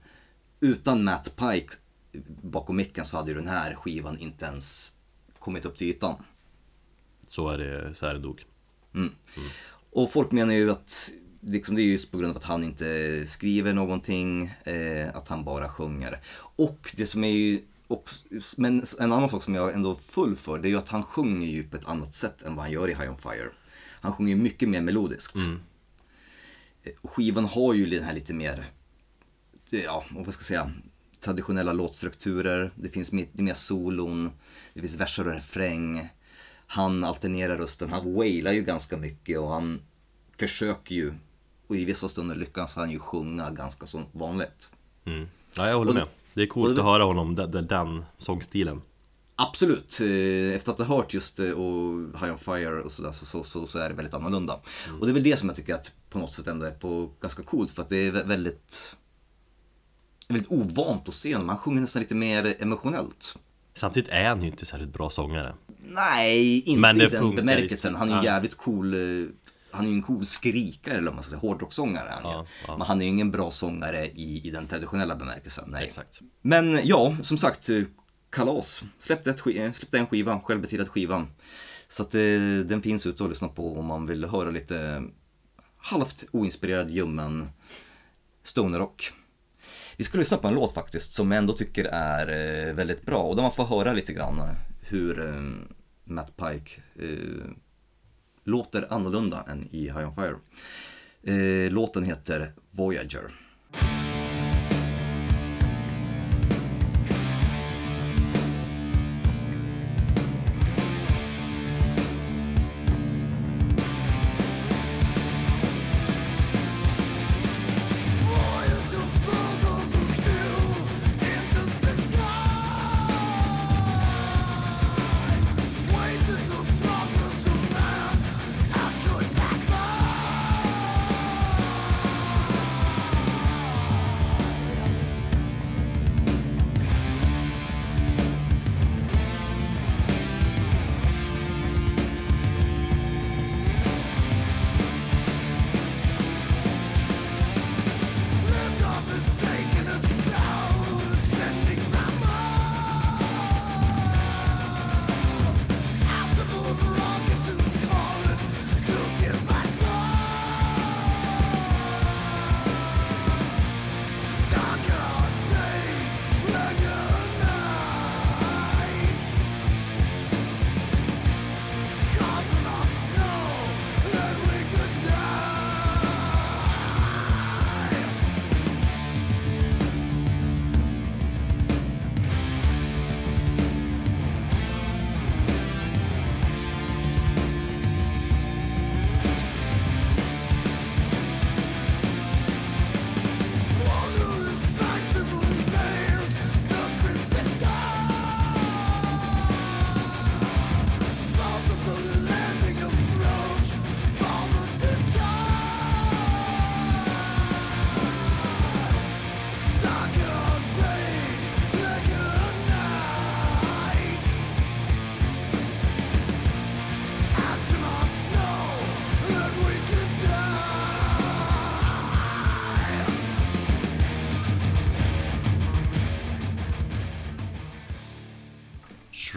utan 0.59 1.03
Matt 1.03 1.35
Pike 1.35 1.75
bakom 2.41 2.75
micken 2.75 3.05
så 3.05 3.17
hade 3.17 3.31
ju 3.31 3.35
den 3.37 3.47
här 3.47 3.75
skivan 3.75 4.17
inte 4.17 4.45
ens 4.45 4.95
kommit 5.39 5.65
upp 5.65 5.77
till 5.77 5.87
ytan. 5.87 6.15
Så 7.27 7.49
är 7.49 7.57
det, 7.57 7.95
så 7.95 8.05
är 8.05 8.13
det 8.13 8.19
nog. 8.19 8.45
Och 9.91 10.11
folk 10.11 10.31
menar 10.31 10.53
ju 10.53 10.71
att 10.71 11.11
liksom 11.41 11.75
det 11.75 11.81
är 11.81 11.83
just 11.83 12.11
på 12.11 12.17
grund 12.17 12.31
av 12.31 12.37
att 12.37 12.43
han 12.43 12.63
inte 12.63 13.23
skriver 13.27 13.73
någonting, 13.73 14.53
eh, 14.63 15.15
att 15.15 15.27
han 15.27 15.43
bara 15.43 15.69
sjunger. 15.69 16.19
Och 16.37 16.93
det 16.97 17.07
som 17.07 17.23
är 17.23 17.31
ju 17.31 17.61
också, 17.87 18.25
men 18.55 18.83
en 18.99 19.11
annan 19.11 19.29
sak 19.29 19.43
som 19.43 19.55
jag 19.55 19.73
ändå 19.73 19.91
är 19.91 19.95
full 19.95 20.35
för, 20.35 20.59
det 20.59 20.67
är 20.67 20.69
ju 20.69 20.77
att 20.77 20.89
han 20.89 21.03
sjunger 21.03 21.47
ju 21.47 21.63
på 21.63 21.77
ett 21.77 21.85
annat 21.85 22.13
sätt 22.13 22.41
än 22.41 22.55
vad 22.55 22.65
han 22.65 22.71
gör 22.71 22.89
i 22.89 22.93
High 22.93 23.09
On 23.09 23.17
Fire. 23.17 23.49
Han 24.01 24.13
sjunger 24.13 24.35
ju 24.35 24.41
mycket 24.41 24.69
mer 24.69 24.81
melodiskt. 24.81 25.35
Eh, 26.83 26.91
och 27.01 27.09
Skivan 27.11 27.45
har 27.45 27.73
ju 27.73 27.85
den 27.85 28.03
här 28.03 28.13
lite 28.13 28.33
mer, 28.33 28.65
ja, 29.69 30.05
vad 30.11 30.33
ska 30.33 30.41
jag 30.41 30.45
säga, 30.65 30.71
traditionella 31.19 31.73
låtstrukturer. 31.73 32.71
Det 32.75 32.89
finns 32.89 33.11
mer, 33.11 33.53
solon, 33.53 34.31
det 34.73 34.81
finns 34.81 34.95
verser 34.95 35.27
och 35.27 35.33
refräng. 35.33 36.09
Han 36.67 37.03
alternerar 37.03 37.57
rösten, 37.57 37.89
han 37.91 38.13
wailar 38.13 38.51
ju 38.51 38.61
ganska 38.63 38.97
mycket 38.97 39.39
och 39.39 39.49
han 39.49 39.79
försöker 40.37 40.95
ju, 40.95 41.13
och 41.67 41.75
i 41.75 41.85
vissa 41.85 42.09
stunder 42.09 42.35
lyckas 42.35 42.75
han 42.75 42.91
ju 42.91 42.99
sjunga 42.99 43.51
ganska 43.51 43.85
som 43.85 44.05
vanligt. 44.11 44.69
Mm. 45.05 45.27
Ja, 45.53 45.69
jag 45.69 45.77
håller 45.77 45.89
Och- 45.91 45.95
med. 45.95 46.07
Det 46.33 46.41
är 46.41 46.45
och 46.47 46.53
coolt 46.53 46.75
det- 46.75 46.81
att 46.81 46.87
höra 46.87 47.03
honom, 47.03 47.35
den, 47.35 47.67
den 47.67 48.05
sångstilen. 48.17 48.81
Absolut, 49.49 49.99
eh, 50.01 50.55
efter 50.55 50.71
att 50.71 50.77
ha 50.77 50.85
hört 50.85 51.13
just 51.13 51.39
eh, 51.39 51.51
och 51.51 52.19
High 52.21 52.31
On 52.31 52.37
Fire 52.37 52.81
och 52.81 52.91
sådär 52.91 53.11
så, 53.11 53.25
så, 53.25 53.43
så, 53.43 53.67
så 53.67 53.79
är 53.79 53.89
det 53.89 53.95
väldigt 53.95 54.13
annorlunda. 54.13 54.59
Och 54.99 55.05
det 55.05 55.11
är 55.11 55.13
väl 55.13 55.23
det 55.23 55.37
som 55.37 55.49
jag 55.49 55.55
tycker 55.55 55.73
att 55.75 55.91
på 56.09 56.19
något 56.19 56.33
sätt 56.33 56.47
ändå 56.47 56.65
är 56.65 56.71
på 56.71 57.11
ganska 57.21 57.43
coolt 57.43 57.71
för 57.71 57.81
att 57.81 57.89
det 57.89 57.97
är 57.97 58.11
vä- 58.11 58.27
väldigt, 58.27 58.95
väldigt 60.27 60.51
ovant 60.51 61.09
att 61.09 61.15
se 61.15 61.33
honom. 61.33 61.49
Han 61.49 61.57
sjunger 61.57 61.81
nästan 61.81 62.01
lite 62.01 62.15
mer 62.15 62.55
emotionellt. 62.59 63.35
Samtidigt 63.75 64.09
är 64.11 64.29
han 64.29 64.41
ju 64.41 64.47
inte 64.47 64.65
särskilt 64.65 64.93
bra 64.93 65.09
sångare. 65.09 65.55
Nej, 65.81 66.59
inte 66.61 66.79
Men 66.81 66.97
det 66.97 67.05
i 67.05 67.07
den 67.09 67.35
bemärkelsen. 67.35 67.95
Han 67.95 68.09
är 68.09 68.13
ju 68.13 68.17
ja. 68.27 68.33
jävligt 68.33 68.57
cool. 68.57 68.93
eh, 68.93 68.99
Han 69.71 69.85
är 69.85 69.89
ju 69.89 69.95
en 69.95 70.01
cool 70.03 70.25
skrikare 70.25 70.93
eller 70.93 71.05
vad 71.05 71.13
man 71.13 71.23
ska 71.23 71.29
säga, 71.29 71.39
hårdrocksångare 71.39 72.07
är 72.09 72.13
han 72.13 72.31
Ja, 72.31 72.45
ja. 72.67 72.77
Men 72.77 72.87
han 72.87 73.01
är 73.01 73.05
ju 73.05 73.11
ingen 73.11 73.31
bra 73.31 73.51
sångare 73.51 74.07
i, 74.07 74.47
i 74.47 74.51
den 74.51 74.67
traditionella 74.67 75.15
bemärkelsen. 75.15 75.65
Nej. 75.67 75.85
Exakt. 75.87 76.19
Men 76.41 76.79
ja, 76.83 77.15
som 77.21 77.37
sagt, 77.37 77.69
kalas. 78.31 78.81
Släppte, 78.99 79.29
ett, 79.29 79.41
sk- 79.41 79.65
eh, 79.65 79.71
släppte 79.71 79.97
en 79.99 80.07
skiva, 80.07 80.39
självbetitlad 80.39 80.89
skiva. 80.89 81.27
Så 81.89 82.03
att 82.03 82.15
eh, 82.15 82.21
den 82.65 82.81
finns 82.81 83.05
ute 83.05 83.23
att 83.23 83.29
lyssna 83.29 83.47
på 83.47 83.79
om 83.79 83.85
man 83.85 84.05
vill 84.05 84.25
höra 84.25 84.49
lite 84.51 85.03
halvt 85.77 86.23
oinspirerad 86.31 86.91
ljummen 86.91 87.49
stonerrock. 88.43 89.11
Vi 89.97 90.03
ska 90.03 90.17
lyssna 90.17 90.37
på 90.37 90.47
en 90.47 90.53
låt 90.53 90.73
faktiskt 90.73 91.13
som 91.13 91.31
jag 91.31 91.37
ändå 91.37 91.53
tycker 91.53 91.85
är 91.85 92.27
eh, 92.67 92.73
väldigt 92.73 93.05
bra 93.05 93.23
och 93.23 93.35
där 93.35 93.43
man 93.43 93.51
får 93.51 93.65
höra 93.65 93.93
lite 93.93 94.13
grann 94.13 94.41
hur 94.81 95.27
eh, 95.27 95.41
Matt 96.03 96.37
Pike 96.37 96.81
eh, 96.99 97.51
låter 98.43 98.93
annorlunda 98.93 99.45
än 99.47 99.67
i 99.71 99.81
High 99.83 100.07
On 100.07 100.15
Fire. 100.15 100.35
Eh, 101.23 101.71
låten 101.71 102.03
heter 102.03 102.53
Voyager. 102.71 103.31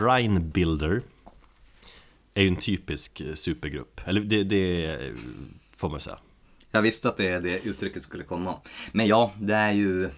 Shrine 0.05 0.40
Builder 0.40 1.02
är 2.34 2.42
ju 2.42 2.48
en 2.48 2.57
typisk 2.57 3.20
eh, 3.20 3.34
supergrupp. 3.34 4.00
Eller 4.05 4.20
det, 4.20 4.44
det 4.44 4.98
får 5.76 5.88
man 5.88 6.00
säga. 6.00 6.18
Jag 6.70 6.82
visste 6.82 7.09
att 7.09 7.16
det, 7.16 7.38
det 7.38 7.61
uttrycket 7.64 8.02
skulle 8.02 8.24
komma. 8.24 8.55
Men 8.92 9.07
ja, 9.07 9.32
det 9.40 9.55
är 9.55 9.72
ju... 9.72 10.11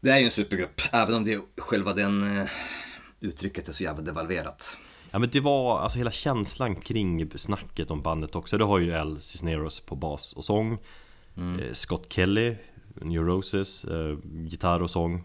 Det 0.00 0.10
är 0.10 0.18
ju 0.18 0.24
en 0.24 0.30
supergrupp, 0.30 0.80
även 0.92 1.14
om 1.14 1.24
det 1.24 1.40
själva 1.56 1.92
den 1.92 2.38
eh, 2.38 2.48
uttrycket 3.20 3.68
är 3.68 3.72
så 3.72 3.82
jävla 3.82 4.02
devalverat. 4.02 4.76
Ja 5.10 5.18
men 5.18 5.30
det 5.30 5.40
var 5.40 5.78
alltså 5.78 5.98
hela 5.98 6.10
känslan 6.10 6.76
kring 6.76 7.30
snacket 7.36 7.90
om 7.90 8.02
bandet 8.02 8.34
också. 8.34 8.58
Det 8.58 8.64
har 8.64 8.78
ju 8.78 8.94
Al 8.94 9.20
Cisneros 9.20 9.80
på 9.80 9.96
bas 9.96 10.32
och 10.32 10.44
sång. 10.44 10.78
Eh, 11.36 11.72
Scott 11.72 12.12
Kelly, 12.12 12.48
eh, 12.48 14.16
gitarr 14.46 14.82
och 14.82 14.90
sång. 14.90 15.24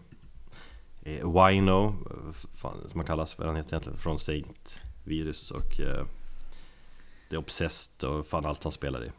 Eh, 1.08 1.46
Wino, 1.46 1.86
eh, 2.10 2.32
fan, 2.32 2.88
som 2.88 3.00
han 3.00 3.06
kallas, 3.06 3.38
vad 3.38 3.46
han 3.46 3.56
heter 3.56 3.70
egentligen, 3.70 3.98
från 3.98 4.18
Saint 4.18 4.80
Virus 5.04 5.50
och 5.50 5.80
eh, 5.80 6.06
The 7.30 7.36
Obsessed 7.36 8.10
och 8.10 8.26
fan 8.26 8.46
allt 8.46 8.62
han 8.62 8.72
spelar 8.72 9.04
i. 9.04 9.10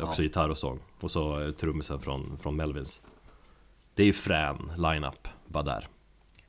Också 0.00 0.22
gitarr 0.22 0.48
och 0.48 0.58
sång. 0.58 0.78
Och 1.00 1.10
så 1.10 1.40
eh, 1.40 1.50
trummisen 1.50 2.00
från, 2.00 2.38
från 2.38 2.56
Melvins. 2.56 3.00
Det 3.94 4.02
är 4.02 4.06
ju 4.06 4.12
frän 4.12 4.72
line-up 4.76 5.28
bara 5.46 5.62
där. 5.62 5.88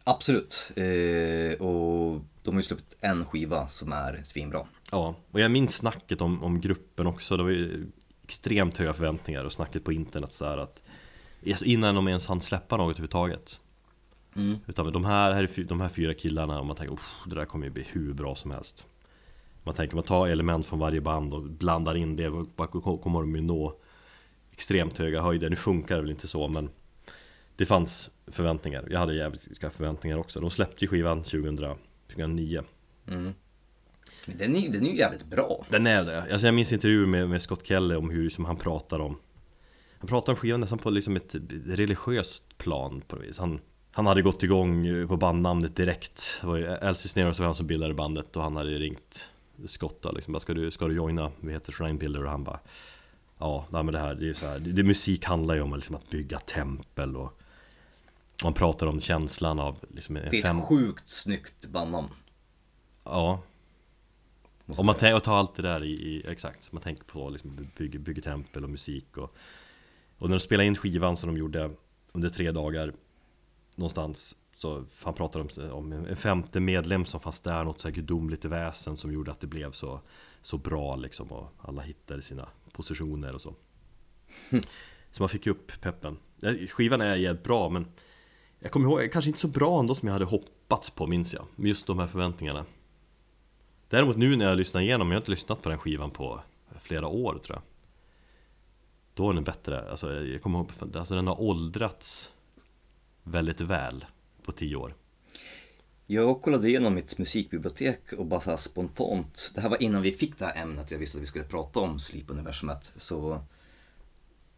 Absolut. 0.04 0.72
Eh, 0.76 1.62
och 1.62 2.22
de 2.44 2.54
har 2.54 2.60
ju 2.60 2.64
släppt 2.64 2.96
en 3.00 3.26
skiva 3.26 3.68
som 3.68 3.92
är 3.92 4.22
svinbra. 4.26 4.68
Ja, 4.92 5.16
och 5.32 5.40
jag 5.40 5.52
minns 5.52 5.76
snacket 5.76 6.22
om, 6.22 6.44
om 6.44 6.62
gruppen 6.62 7.08
också. 7.08 7.38
Det 7.38 7.44
var 7.44 7.50
ju 7.50 7.88
extremt 8.24 8.78
höga 8.78 8.94
förväntningar 8.94 9.44
och 9.44 9.52
snacket 9.52 9.84
på 9.84 9.94
internet 9.94 10.34
så 10.34 10.46
här 10.46 10.58
att 10.58 10.82
alltså 11.48 11.66
innan 11.66 11.96
de 11.96 12.08
ens 12.08 12.28
hann 12.28 12.42
släppa 12.42 12.78
något 12.78 12.86
överhuvudtaget. 12.86 13.60
Mm. 14.38 14.58
Utan 14.68 14.92
de 14.92 15.06
här, 15.06 15.32
här 15.34 15.44
är 15.44 15.48
fy- 15.48 15.64
de 15.64 15.82
här 15.82 15.90
fyra 15.90 16.14
killarna 16.14 16.60
och 16.60 16.66
man 16.66 16.76
tänker 16.76 16.94
"Uff, 16.94 17.16
det 17.26 17.36
där 17.36 17.46
kommer 17.46 17.66
ju 17.66 17.72
bli 17.72 17.86
hur 17.92 18.14
bra 18.14 18.36
som 18.36 18.52
helst. 18.52 18.86
Man 19.64 19.76
tänker 19.76 19.96
man 19.96 20.04
tar 20.04 20.28
element 20.28 20.66
från 20.66 20.80
varje 20.80 21.02
band 21.02 21.34
och 21.34 21.42
blandar 21.44 21.96
in 21.98 22.16
det, 22.16 22.30
kommer 23.02 23.20
de 23.20 23.36
ju 23.36 23.42
nå 23.42 23.74
extremt 24.52 24.98
höga 24.98 25.22
höjder. 25.22 25.50
Nu 25.50 25.56
funkar 25.56 25.96
det 25.96 26.02
väl 26.02 26.12
inte 26.12 26.28
så 26.28 26.48
men 26.48 26.70
det 27.56 27.66
fanns 27.66 28.12
förväntningar. 28.28 28.88
Jag 28.92 29.00
hade 29.00 29.16
jävligt 29.16 29.48
förväntningar 29.74 30.18
också. 30.18 30.40
De 30.40 30.50
släppte 30.50 30.86
ju 30.86 30.90
skivan 30.90 31.24
2000, 31.24 31.58
2009. 32.08 32.64
Mm. 33.08 33.34
Men 34.26 34.38
den 34.38 34.56
är, 34.56 34.70
den 34.70 34.86
är 34.86 34.90
ju 34.90 34.98
jävligt 34.98 35.26
bra. 35.26 35.66
Den 35.70 35.88
är 35.88 36.06
det. 36.06 36.22
Alltså 36.32 36.48
jag 36.48 36.54
minns 36.56 36.74
intervjuer 36.74 37.08
med, 37.08 37.30
med 37.30 37.42
Scott 37.42 37.68
Kelly 37.68 37.96
om 37.96 38.10
hur 38.10 38.30
som 38.30 38.46
han 38.46 38.58
pratar 38.58 39.00
om 39.00 39.18
Han 40.00 40.08
pratar 40.08 40.34
om 40.34 40.38
skivan 40.38 40.60
nästan 40.60 40.80
på 40.80 40.90
liksom 40.90 41.16
ett 41.16 41.36
religiöst 41.66 42.58
plan 42.58 43.02
på 43.08 43.16
något 43.16 43.26
vis 43.26 43.38
Han, 43.40 43.60
han 43.98 44.06
hade 44.06 44.22
gått 44.22 44.44
igång 44.44 45.08
på 45.08 45.18
bandnamnet 45.18 45.76
direkt 45.76 46.38
Det 46.42 46.48
var 46.48 46.56
ju 46.56 46.66
Elsie 46.66 47.10
Snare 47.10 47.34
som 47.34 47.44
var 47.44 47.48
han 47.48 47.56
som 47.56 47.68
bildade 47.68 47.94
bandet 47.94 48.36
och 48.36 48.44
han 48.44 48.56
hade 48.56 48.70
ringt 48.70 49.30
Scott 49.66 50.02
då 50.02 50.12
liksom 50.12 50.34
bara, 50.34 50.40
ska 50.40 50.54
du, 50.54 50.72
ska 50.72 50.88
du 50.88 50.96
joina? 50.96 51.32
Vi 51.40 51.54
heter 51.54 51.72
Shrine 51.72 51.98
Builder 51.98 52.24
och 52.24 52.32
han 52.32 52.44
bara 52.44 52.60
Ja, 53.38 53.66
nej, 53.70 53.84
men 53.84 53.94
det 53.94 54.00
här, 54.00 54.16
det 54.16 54.24
är 54.24 54.28
ju 54.28 54.34
så 54.34 54.48
här, 54.48 54.60
det, 54.60 54.72
det, 54.72 54.84
musik 54.84 55.26
handlar 55.26 55.56
ju 55.56 55.62
om 55.62 55.76
liksom 55.76 55.96
att 55.96 56.10
bygga 56.10 56.40
tempel 56.40 57.18
och 57.18 57.42
Man 58.44 58.54
pratar 58.54 58.88
om 58.88 59.00
känslan 59.00 59.60
av 59.60 59.86
liksom 59.96 60.16
Det 60.16 60.38
är 60.38 60.42
fem, 60.42 60.60
ett 60.60 60.66
sjukt 60.66 61.10
snyggt 61.10 61.68
bandnamn. 61.68 62.10
Ja, 63.04 63.42
måste 64.66 64.80
Om 64.82 64.86
man 64.86 64.96
tänker, 64.96 65.16
och 65.16 65.24
tar 65.24 65.36
allt 65.36 65.56
det 65.56 65.62
där 65.62 65.84
i, 65.84 65.92
i 65.92 66.24
exakt, 66.28 66.72
man 66.72 66.82
tänker 66.82 67.04
på 67.04 67.30
liksom 67.30 67.70
bygger, 67.78 68.00
bygger 68.00 68.22
tempel 68.22 68.64
och 68.64 68.70
musik 68.70 69.18
och 69.18 69.36
Och 70.18 70.30
när 70.30 70.36
de 70.36 70.40
spelade 70.40 70.68
in 70.68 70.76
skivan 70.76 71.18
som 71.18 71.28
de 71.28 71.38
gjorde 71.38 71.72
under 72.12 72.30
tre 72.30 72.52
dagar 72.52 72.94
Någonstans 73.78 74.36
så 74.58 74.86
han 75.04 75.14
pratar 75.14 75.40
om, 75.40 75.72
om 75.72 75.92
en 75.92 76.16
femte 76.16 76.60
medlem 76.60 77.06
som 77.06 77.20
fanns 77.20 77.42
där, 77.42 77.64
något 77.64 77.80
så 77.80 77.88
här 77.88 77.96
gudomligt 77.96 78.46
väsen 78.46 78.98
som 78.98 79.14
gjorde 79.14 79.32
att 79.32 79.40
det 79.40 79.48
blev 79.48 79.72
så 79.72 80.02
Så 80.42 80.58
bra 80.58 80.96
liksom 80.96 81.32
och 81.32 81.54
alla 81.58 81.82
hittade 81.82 82.22
sina 82.22 82.50
positioner 82.72 83.34
och 83.34 83.42
så. 83.42 83.54
Så 85.12 85.24
man 85.24 85.30
fick 85.30 85.48
upp 85.48 85.82
peppen. 85.82 86.18
Ja, 86.40 86.54
Skivan 86.70 87.02
är 87.02 87.16
jävligt 87.16 87.44
bra 87.44 87.70
men 87.70 87.86
Jag 88.60 88.72
kommer 88.72 88.88
ihåg, 88.88 89.12
kanske 89.12 89.30
inte 89.30 89.40
så 89.40 89.48
bra 89.48 89.80
ändå 89.80 89.96
som 89.96 90.08
jag 90.08 90.14
hade 90.14 90.26
hoppats 90.26 90.90
på 90.90 91.08
minns 91.08 91.34
jag. 91.34 91.46
Med 91.56 91.70
just 91.70 91.88
de 91.88 92.00
här 92.00 92.08
förväntningarna. 92.08 92.66
Däremot 93.90 94.18
nu 94.18 94.36
när 94.36 94.46
jag 94.46 94.58
lyssnar 94.58 94.82
igenom, 94.82 95.08
jag 95.08 95.16
har 95.16 95.22
inte 95.22 95.32
lyssnat 95.32 95.62
på 95.62 95.70
den 95.70 95.78
skivan 95.78 96.12
på 96.12 96.42
flera 96.82 97.08
år 97.08 97.40
tror 97.44 97.56
jag. 97.56 97.64
Då 99.14 99.30
är 99.30 99.34
den 99.34 99.44
bättre, 99.44 99.92
alltså 99.92 100.14
jag 100.14 100.42
kommer 100.42 100.60
ihåg, 100.60 100.72
alltså 100.96 101.16
den 101.16 101.28
har 101.28 101.42
åldrats 101.42 102.34
väldigt 103.32 103.62
väl 103.62 104.06
på 104.44 104.52
tio 104.52 104.76
år 104.76 104.96
Jag 106.06 106.42
kollade 106.42 106.70
igenom 106.70 106.94
mitt 106.94 107.18
musikbibliotek 107.18 108.14
och 108.14 108.26
bara 108.26 108.42
så 108.42 108.58
spontant, 108.58 109.52
det 109.56 109.62
här 109.62 109.70
var 109.70 109.84
innan 109.84 110.02
vi 110.02 110.12
fick 110.12 110.40
det 110.40 110.46
här 110.46 110.62
ämnet 110.62 110.92
jag 110.92 111.00
visste 111.00 111.18
att 111.18 111.22
vi 111.22 111.26
skulle 111.26 111.46
prata 111.46 111.80
om 111.80 112.00
Sleep-universumet. 112.00 112.92
Så 112.96 113.42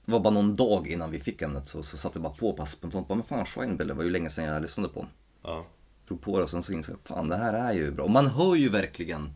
det 0.06 0.12
var 0.12 0.20
bara 0.20 0.34
någon 0.34 0.56
dag 0.56 0.88
innan 0.88 1.12
vi 1.12 1.20
fick 1.20 1.42
ämnet 1.42 1.68
så, 1.68 1.84
så 1.84 1.98
satte 1.98 2.18
jag 2.18 2.24
bara 2.24 2.34
på 2.34 2.54
bara 2.54 2.66
spontant, 2.66 3.08
bara, 3.08 3.16
men 3.16 3.26
fan 3.26 3.46
Schweinbull, 3.46 3.88
det 3.88 3.94
var 3.94 4.04
ju 4.04 4.10
länge 4.10 4.30
sedan 4.30 4.46
jag 4.46 4.62
lyssnade 4.62 4.90
på. 4.90 5.08
Ja 5.44 5.66
Drog 6.10 6.22
på 6.22 6.38
det 6.38 6.44
och 6.44 6.50
sen 6.50 6.64
så 6.64 6.74
insåg 6.74 6.96
jag, 6.96 7.18
fan 7.18 7.30
det 7.30 7.38
här 7.38 7.54
är 7.54 7.74
ju 7.74 7.92
bra. 7.92 8.04
Och 8.06 8.12
man 8.12 8.28
hör 8.28 8.56
ju 8.56 8.70
verkligen, 8.70 9.34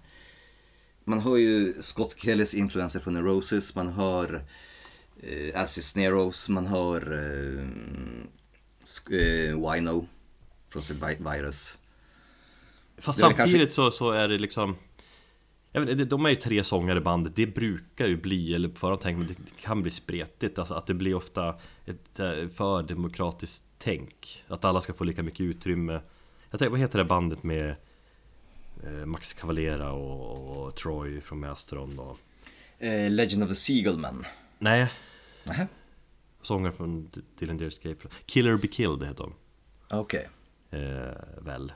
man 1.03 1.19
hör 1.19 1.37
ju 1.37 1.73
Scott 1.81 2.15
Kellys 2.17 2.53
influenser 2.53 2.99
från 2.99 3.15
The 3.15 3.21
Roses, 3.21 3.75
man 3.75 3.87
hör 3.87 4.45
eh, 5.21 5.61
Alcis 5.61 5.87
Sneros, 5.87 6.49
man 6.49 6.67
hör 6.67 7.13
eh, 7.13 7.67
eh, 9.11 9.71
Wino 9.71 10.07
från 10.69 10.81
Sid 10.81 11.03
Virus. 11.19 11.77
Fast 12.97 13.19
samtidigt 13.19 13.71
så, 13.71 13.91
så 13.91 14.11
är 14.11 14.27
det 14.27 14.37
liksom 14.37 14.75
jag 15.71 15.81
vet, 15.81 16.09
De 16.09 16.25
är 16.25 16.29
ju 16.29 16.35
tre 16.35 16.63
sångare 16.63 16.97
i 16.97 17.01
bandet, 17.01 17.35
det 17.35 17.47
brukar 17.47 18.07
ju 18.07 18.17
bli, 18.17 18.53
eller 18.55 18.69
på 18.69 18.75
förhand 18.75 19.01
tänker 19.01 19.17
man, 19.17 19.27
det 19.27 19.61
kan 19.61 19.81
bli 19.81 19.91
spretigt. 19.91 20.59
Alltså 20.59 20.73
att 20.73 20.87
det 20.87 20.93
blir 20.93 21.15
ofta 21.15 21.55
ett 21.85 22.19
eh, 22.19 22.47
för 22.47 22.83
demokratiskt 22.83 23.63
tänk. 23.77 24.43
Att 24.47 24.65
alla 24.65 24.81
ska 24.81 24.93
få 24.93 25.03
lika 25.03 25.23
mycket 25.23 25.41
utrymme. 25.41 26.01
Jag 26.49 26.59
tänker, 26.59 26.69
vad 26.69 26.79
heter 26.79 26.99
det 26.99 27.05
bandet 27.05 27.43
med 27.43 27.75
eh, 28.83 29.05
Max 29.05 29.33
Cavalera 29.33 29.91
och, 29.91 30.65
och 30.65 30.75
Troy 30.75 31.21
från 31.21 31.39
Mastron 31.39 31.99
och 31.99 32.17
Eh, 32.83 33.11
Legend 33.11 33.43
of 33.43 33.49
the 33.49 33.55
Seagullman. 33.55 34.25
Nej, 34.59 34.87
Nähä? 35.43 35.67
Sångare 36.43 36.71
från 36.71 37.09
Dylan 37.39 37.57
Dare 37.57 37.67
Escape 37.67 37.95
Killer 38.25 38.57
Be 38.57 38.67
Killed 38.67 39.07
heter 39.07 39.23
de 39.23 39.33
Okej. 39.97 40.29
eh, 40.69 40.79
väl 41.41 41.73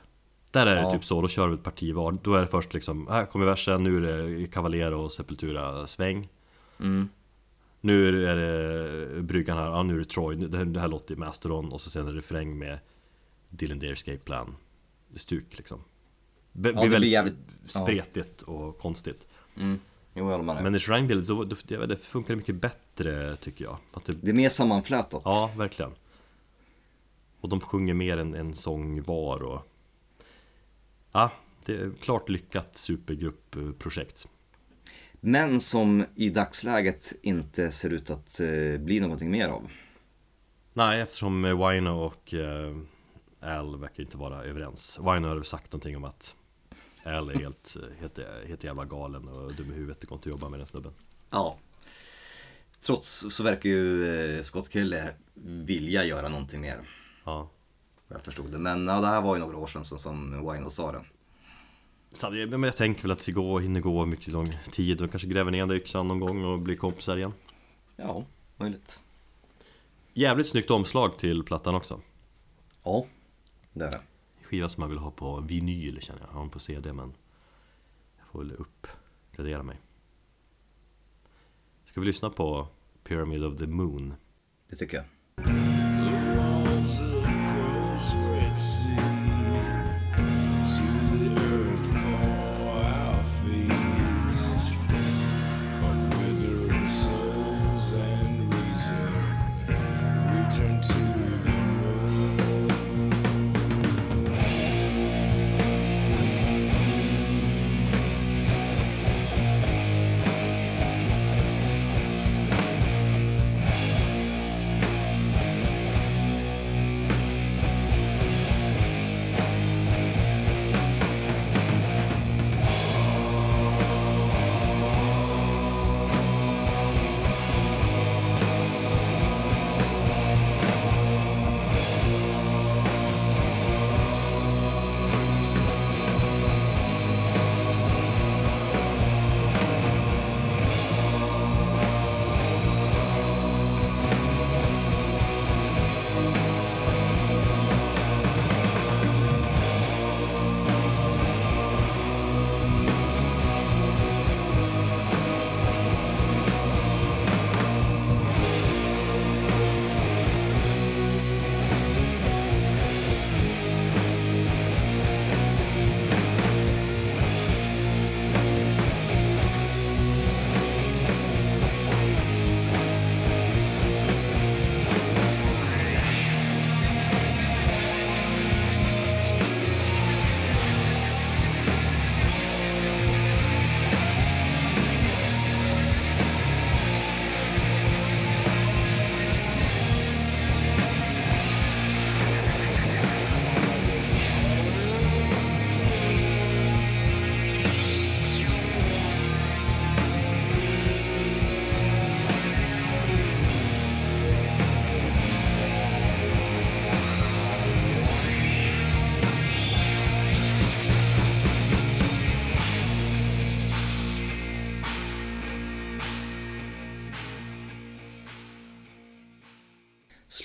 Där 0.50 0.66
är 0.66 0.74
det 0.74 0.80
Ja. 0.80 0.92
typ 0.92 1.04
så, 1.04 1.22
då 1.22 1.28
kör 1.28 1.48
vi 1.48 1.54
ett 1.54 1.62
parti 1.62 1.94
var 1.94 2.12
Då 2.22 2.34
är 2.34 2.40
det 2.40 2.46
först 2.46 2.74
liksom, 2.74 3.08
här 3.08 3.26
kommer 3.26 3.46
versen, 3.46 3.84
nu 3.84 3.96
är 3.96 4.22
det 4.40 4.46
Cavaliera 4.46 4.96
och 4.96 5.12
Sepultura 5.12 5.86
sväng 5.86 6.28
Mm. 6.80 7.08
Nu 7.80 8.26
är 8.26 8.36
det 8.36 9.22
bryggan 9.22 9.56
här, 9.58 9.64
ja 9.66 9.82
nu 9.82 9.94
är 9.94 9.98
det 9.98 10.04
Troy, 10.04 10.36
det 10.36 10.58
här, 10.58 10.64
det 10.64 10.80
här 10.80 10.88
låter 10.88 11.14
i 11.14 11.16
Mastodon 11.16 11.72
och 11.72 11.80
så 11.80 11.90
sen 11.90 12.06
är 12.08 12.12
det 12.12 12.18
refräng 12.18 12.58
med 12.58 12.78
Dylan 13.48 13.78
Dare 13.78 13.92
Escape 13.92 14.18
Plan 14.18 14.56
Det 15.08 15.18
stuk 15.18 15.56
liksom 15.58 15.78
Det 16.52 16.68
det 16.68 16.72
blir 16.72 16.82
blir 16.82 16.90
väldigt 16.90 17.12
jävligt- 17.12 17.36
ja. 17.62 17.68
spretigt 17.82 18.42
och 18.42 18.78
konstigt 18.78 19.28
Mm. 19.56 19.78
Jo, 20.14 20.24
jag 20.24 20.30
håller 20.38 20.44
med. 20.54 20.62
Men 20.62 20.74
i 20.74 20.78
Shrine 20.78 21.06
Build 21.06 21.26
så 21.26 21.44
det, 21.44 21.86
det 21.86 21.96
funkar 21.96 22.36
mycket 22.36 22.54
bättre 22.54 22.78
tycker 23.36 23.64
jag 23.64 23.76
att 23.92 24.04
det, 24.04 24.12
Det 24.12 24.30
är 24.30 24.34
mer 24.34 24.48
sammanflätat. 24.48 25.22
Ja, 25.24 25.50
verkligen 25.56 25.92
Och 27.40 27.48
de 27.48 27.60
sjunger 27.60 27.94
mer 27.94 28.18
än 28.18 28.34
en 28.34 28.54
sång 28.54 29.02
var 29.02 29.42
och 29.42 29.62
Ja, 31.12 31.30
det 31.64 31.74
är 31.74 31.92
klart 32.00 32.28
lyckat 32.28 32.76
supergruppprojekt 32.76 34.26
Men 35.12 35.60
som 35.60 36.04
i 36.14 36.30
dagsläget 36.30 37.12
inte 37.22 37.72
ser 37.72 37.90
ut 37.90 38.10
att 38.10 38.40
eh, 38.40 38.80
bli 38.80 39.00
någonting 39.00 39.30
mer 39.30 39.48
av. 39.48 39.70
Nej, 40.72 41.00
eftersom 41.00 41.44
eh, 41.44 41.68
Wino 41.68 41.90
och 41.90 42.34
eh, 42.34 42.76
Al 43.40 43.80
verkar 43.80 44.02
inte 44.02 44.16
vara 44.16 44.44
överens 44.44 44.98
Wino 44.98 45.28
har 45.28 45.42
sagt 45.42 45.72
någonting 45.72 45.96
om 45.96 46.04
att 46.04 46.34
Al 47.04 47.30
är 47.30 47.34
helt, 47.34 47.76
helt, 48.00 48.18
helt 48.46 48.64
jävla 48.64 48.84
galen 48.84 49.28
och 49.28 49.54
dum 49.54 49.72
i 49.72 49.74
huvudet, 49.74 50.00
det 50.00 50.06
går 50.06 50.16
inte 50.16 50.28
att 50.28 50.32
jobba 50.32 50.48
med 50.48 50.60
den 50.60 50.66
snubben 50.66 50.92
Ja. 51.30 51.58
Trots 52.80 53.26
så 53.30 53.42
verkar 53.42 53.68
ju 53.68 54.04
eh, 54.36 54.42
Scott 54.42 54.72
Kelly 54.72 55.00
vilja 55.44 56.04
göra 56.04 56.28
någonting 56.28 56.60
mer. 56.60 56.80
Ja 57.24 57.50
Jag 58.08 58.24
förstod 58.24 58.52
det. 58.52 58.58
Men 58.58 58.86
ja, 58.86 59.00
det 59.00 59.06
här 59.06 59.22
var 59.22 59.36
ju 59.36 59.40
några 59.40 59.56
år 59.56 59.66
sedan 59.66 59.84
som, 59.84 59.98
som 59.98 60.50
Wino 60.52 60.70
sa 60.70 60.92
det. 60.92 61.04
Så 62.10 62.30
men 62.30 62.62
jag 62.62 62.76
tänker 62.76 63.02
väl 63.02 63.10
att 63.10 63.26
det 63.26 63.32
går, 63.32 63.60
hinner 63.60 63.80
gå 63.80 64.06
mycket 64.06 64.28
lång 64.28 64.56
tid 64.72 65.02
och 65.02 65.10
kanske 65.10 65.28
gräver 65.28 65.50
ner 65.50 65.58
den 65.58 65.68
där 65.68 65.76
yxan 65.76 66.08
någon 66.08 66.20
gång 66.20 66.44
och 66.44 66.58
blir 66.58 66.74
kompisar 66.74 67.16
igen 67.16 67.32
Ja, 67.96 68.24
möjligt. 68.56 69.00
Jävligt 70.12 70.48
snyggt 70.48 70.70
omslag 70.70 71.18
till 71.18 71.42
plattan 71.42 71.74
också 71.74 72.00
Ja, 72.84 73.06
det 73.72 73.84
är 73.84 73.90
det. 73.90 74.00
Skiva 74.42 74.68
som 74.68 74.80
man 74.80 74.90
vill 74.90 74.98
ha 74.98 75.10
på 75.10 75.40
vinyl 75.40 75.98
känner 76.00 76.20
jag, 76.20 76.28
jag 76.28 76.34
har 76.34 76.40
den 76.40 76.50
på 76.50 76.58
CD 76.58 76.92
men 76.92 77.14
Jag 78.18 78.26
får 78.32 78.38
väl 78.38 78.52
uppgradera 78.52 79.62
mig 79.62 79.80
Ska 81.98 82.00
vi 82.00 82.06
lyssna 82.06 82.30
på 82.30 82.68
Pyramid 83.04 83.44
of 83.44 83.58
the 83.58 83.66
Moon? 83.66 84.14
Det 84.70 84.76
tycker 84.76 84.96
jag. 84.96 85.04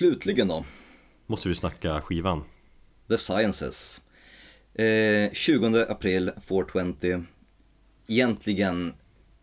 Slutligen 0.04 0.48
då, 0.48 0.64
Måste 1.26 1.48
vi 1.48 1.54
snacka 1.54 2.00
skivan? 2.00 2.44
The 3.08 3.18
Sciences. 3.18 4.00
Eh, 4.74 5.32
20 5.32 5.86
april 5.88 6.30
420. 6.40 7.24
Egentligen 8.06 8.94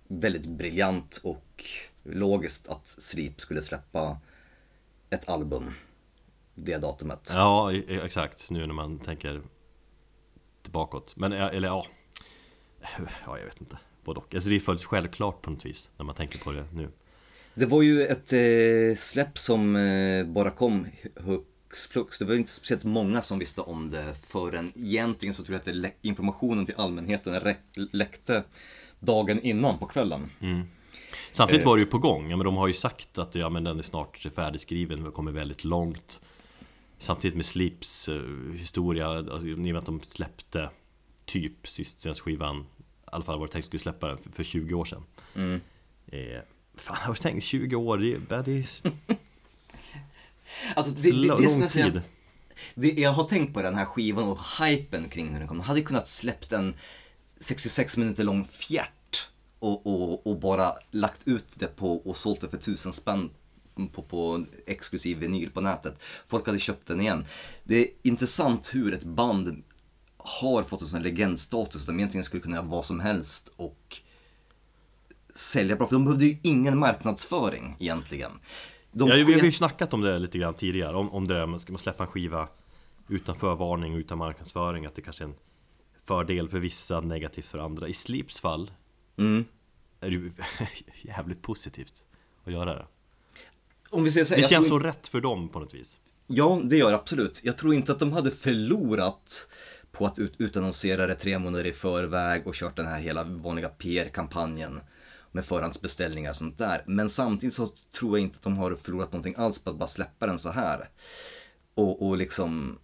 väldigt 0.08 0.46
briljant 0.46 1.20
och 1.24 1.64
logiskt 2.04 2.70
att 2.70 2.88
Sleep 2.88 3.42
skulle 3.42 3.62
släppa 3.62 4.18
ett 5.10 5.30
album 5.30 5.74
det 6.56 6.78
datumet. 6.78 7.32
Ja, 7.34 7.74
e- 7.74 8.02
exakt, 8.04 8.50
nu 8.50 8.68
när 8.68 8.74
man 8.74 9.00
tänker 9.00 9.42
tillbakåt 10.62 11.14
Men, 11.16 11.34
eh, 11.34 11.46
eller 11.46 11.68
ja 11.68 11.86
Ja, 13.26 13.38
jag 13.38 13.46
vet 13.46 13.62
inte 13.62 13.78
Både 14.04 14.20
och. 14.20 14.36
Alltså 14.36 14.50
det 14.50 14.56
är 14.56 14.60
fullt 14.60 14.84
självklart 14.84 15.42
på 15.42 15.50
något 15.52 15.66
vis 15.66 15.90
När 15.98 16.06
man 16.06 16.16
tänker 16.16 16.40
på 16.40 16.52
det 16.52 16.66
nu 16.74 16.90
Det 17.54 17.66
var 17.66 17.82
ju 17.82 18.06
ett 18.06 18.34
eh, 18.34 18.98
släpp 18.98 19.38
som 19.38 19.76
eh, 19.76 20.26
bara 20.26 20.52
kom 20.52 20.88
hux 21.16 21.88
flux. 21.88 22.20
Det 22.20 22.26
var 22.26 22.34
ju 22.34 22.40
inte 22.40 22.52
speciellt 22.52 22.84
många 22.84 23.22
som 23.22 23.40
visste 23.40 23.62
om 23.62 23.92
det 23.92 24.16
förrän 24.28 24.72
egentligen 24.76 25.34
så 25.34 25.44
tror 25.44 25.54
jag 25.66 25.76
att 25.76 25.82
det 25.84 25.92
informationen 26.02 26.66
till 26.66 26.76
allmänheten 26.78 27.56
läckte 27.76 28.44
dagen 29.00 29.40
innan 29.42 29.78
på 29.78 29.86
kvällen. 29.86 30.30
Samtidigt 31.32 31.62
Eh. 31.62 31.68
var 31.68 31.78
det 31.78 31.84
ju 31.84 31.86
på 31.90 31.98
gång, 31.98 32.30
ja, 32.30 32.38
men 32.38 32.46
de 32.46 32.58
har 32.58 32.68
ju 32.68 32.74
sagt 32.74 33.18
att 33.18 33.36
ja, 33.36 33.50
men 33.50 33.64
den 33.64 33.80
är 33.80 33.84
snart 33.84 34.28
färdigskriven, 34.36 35.04
vi 35.04 35.12
kommer 35.12 35.32
väldigt 35.32 35.64
långt 35.64 36.22
Samtidigt 37.00 37.36
med 37.36 37.46
Sleeps 37.46 38.10
eh, 38.10 38.22
historia, 38.54 39.08
alltså, 39.08 39.40
ni 39.40 39.72
vet 39.72 39.80
att 39.80 39.86
de 39.86 40.02
släppte 40.02 40.70
typ 41.26 41.68
sist 41.68 42.02
senaste 42.02 42.24
skivan 42.24 42.60
I 42.60 42.64
alla 43.04 43.24
fall 43.24 43.40
var 43.40 43.48
det 43.48 43.52
tänkt 43.52 43.64
att 43.64 43.68
skulle 43.68 43.80
släppa 43.80 44.08
den 44.08 44.18
för, 44.18 44.32
för 44.32 44.44
20 44.44 44.74
år 44.76 44.86
sedan 44.86 45.04
Mm. 45.36 45.62
eh, 46.08 46.42
Fan, 46.76 46.98
jag 47.02 47.08
har 47.08 47.16
tänkt 47.16 47.44
20 47.44 47.76
år, 47.76 47.98
det 47.98 48.14
är, 48.14 48.44
det 48.44 48.52
är 48.52 48.66
Alltså 50.76 50.94
det, 50.94 51.12
det, 51.12 51.22
det, 51.22 51.28
lång 51.28 51.62
jag 51.62 51.72
tid 51.72 52.02
det, 52.76 52.92
jag 52.92 53.14
har 53.14 53.24
tänkt 53.24 53.54
på 53.54 53.62
den 53.62 53.76
här 53.76 53.86
skivan 53.86 54.30
och 54.30 54.40
hypen 54.60 55.10
kring 55.10 55.30
hur 55.32 55.40
den 55.40 55.48
kom. 55.48 55.58
Man 55.58 55.66
hade 55.66 55.82
kunnat 55.82 56.08
släppt 56.08 56.52
en 56.52 56.74
66 57.40 57.98
minuter 57.98 58.24
lång 58.24 58.46
fjärt 58.46 59.30
och, 59.60 59.88
och, 59.88 60.28
och 60.28 60.40
bara 60.40 60.74
lagt 60.92 61.28
ut 61.28 61.60
det 61.60 61.68
på 61.68 61.96
och 61.98 62.18
sålt 62.18 62.42
det 62.42 62.50
för 62.50 62.58
tusen 62.58 62.94
spänn 62.94 63.30
på, 63.94 64.02
på 64.02 64.46
exklusiv 64.68 65.18
vinyl 65.18 65.52
på 65.52 65.62
nätet. 65.62 66.00
Folk 66.28 66.46
hade 66.46 66.60
köpt 66.60 66.88
den 66.88 67.02
igen. 67.02 67.26
Det 67.64 67.76
är 67.76 67.88
intressant 68.02 68.76
hur 68.76 68.94
ett 68.94 69.04
band 69.04 69.64
har 70.18 70.64
fått 70.64 70.82
en 70.82 70.88
sån 70.88 71.04
legendstatus. 71.04 71.86
De 71.86 72.00
egentligen 72.00 72.24
skulle 72.24 72.44
kunna 72.44 72.56
göra 72.56 72.66
vad 72.66 72.86
som 72.86 73.00
helst 73.00 73.50
och 73.56 74.02
sälja 75.36 75.76
bra. 75.76 75.88
För 75.88 75.96
de 75.96 76.06
behövde 76.06 76.26
ju 76.26 76.38
ingen 76.42 76.80
marknadsföring 76.80 77.76
egentligen. 77.80 78.32
De 78.92 79.10
Ja, 79.10 79.16
vi 79.16 79.34
har 79.34 79.40
ju 79.40 79.52
snackat 79.52 79.94
om 79.94 80.02
det 80.02 80.20
lite 80.20 80.38
grann 80.38 80.54
tidigare, 80.54 80.96
om, 80.96 81.12
om 81.12 81.28
det 81.28 81.34
där, 81.34 81.58
ska 81.58 81.72
man 81.72 81.80
släppa 81.80 82.04
en 82.04 82.10
skiva 82.10 82.48
utan 83.10 83.36
förvarning 83.36 83.94
och 83.94 84.00
utan 84.00 84.18
marknadsföring, 84.18 84.86
att 84.86 84.96
det 84.96 85.02
kanske 85.02 85.24
är 85.24 85.28
en 85.28 85.36
fördel 86.06 86.50
för 86.50 86.60
vissa, 86.60 87.02
negativt 87.02 87.46
för 87.46 87.60
andra. 87.60 87.88
I 87.88 87.94
Sleeps 87.94 88.40
fall 88.40 88.72
Mm. 89.18 89.46
är 90.00 90.10
det 90.10 90.16
ju 90.16 90.32
jävligt 91.02 91.42
positivt 91.42 91.94
att 92.46 92.54
göra 92.54 92.74
det. 92.76 92.86
Om 93.90 94.04
vi 94.04 94.12
säger 94.12 94.26
så 94.26 94.34
här, 94.36 94.42
Det 94.42 94.48
känns 94.48 94.68
tror 94.68 94.80
så 94.80 94.86
rätt 94.88 95.08
för 95.08 95.22
dem 95.22 95.50
på 95.50 95.60
något 95.60 95.74
vis. 95.74 96.00
Ja, 96.28 96.62
det 96.64 96.78
gör 96.78 96.90
det 96.90 96.96
absolut. 96.96 97.40
Jag 97.44 97.58
tror 97.58 97.74
inte 97.74 97.92
att 97.92 98.00
de 98.00 98.14
hade 98.14 98.32
förlorat 98.32 99.48
på 99.92 100.06
att 100.06 100.20
ut 100.20 100.34
utannonsera 100.38 101.08
det 101.08 101.16
tre 101.16 101.40
månader 101.40 101.66
i 101.66 101.74
förväg 101.74 102.48
och 102.48 102.54
kört 102.54 102.76
den 102.76 102.88
här 102.88 103.00
hela 103.00 103.24
vanliga 103.24 103.70
PR-kampanjen 103.70 104.80
med 105.32 105.46
förhandsbeställningar 105.46 106.30
och 106.30 106.36
sånt 106.36 106.58
där. 106.58 106.84
Men 106.86 107.10
samtidigt 107.10 107.54
så 107.54 107.68
tror 107.68 108.18
jag 108.18 108.24
inte 108.24 108.36
att 108.36 108.44
de 108.44 108.58
har 108.58 108.76
förlorat 108.76 109.12
någonting 109.12 109.36
alls 109.38 109.60
på 109.60 109.70
att 109.70 109.76
bara 109.76 109.88
släppa 109.88 110.28
den 110.28 110.40
så 110.40 110.52
här. 110.52 110.90
Och, 111.74 112.08
och 112.08 112.18
liksom, 112.18 112.80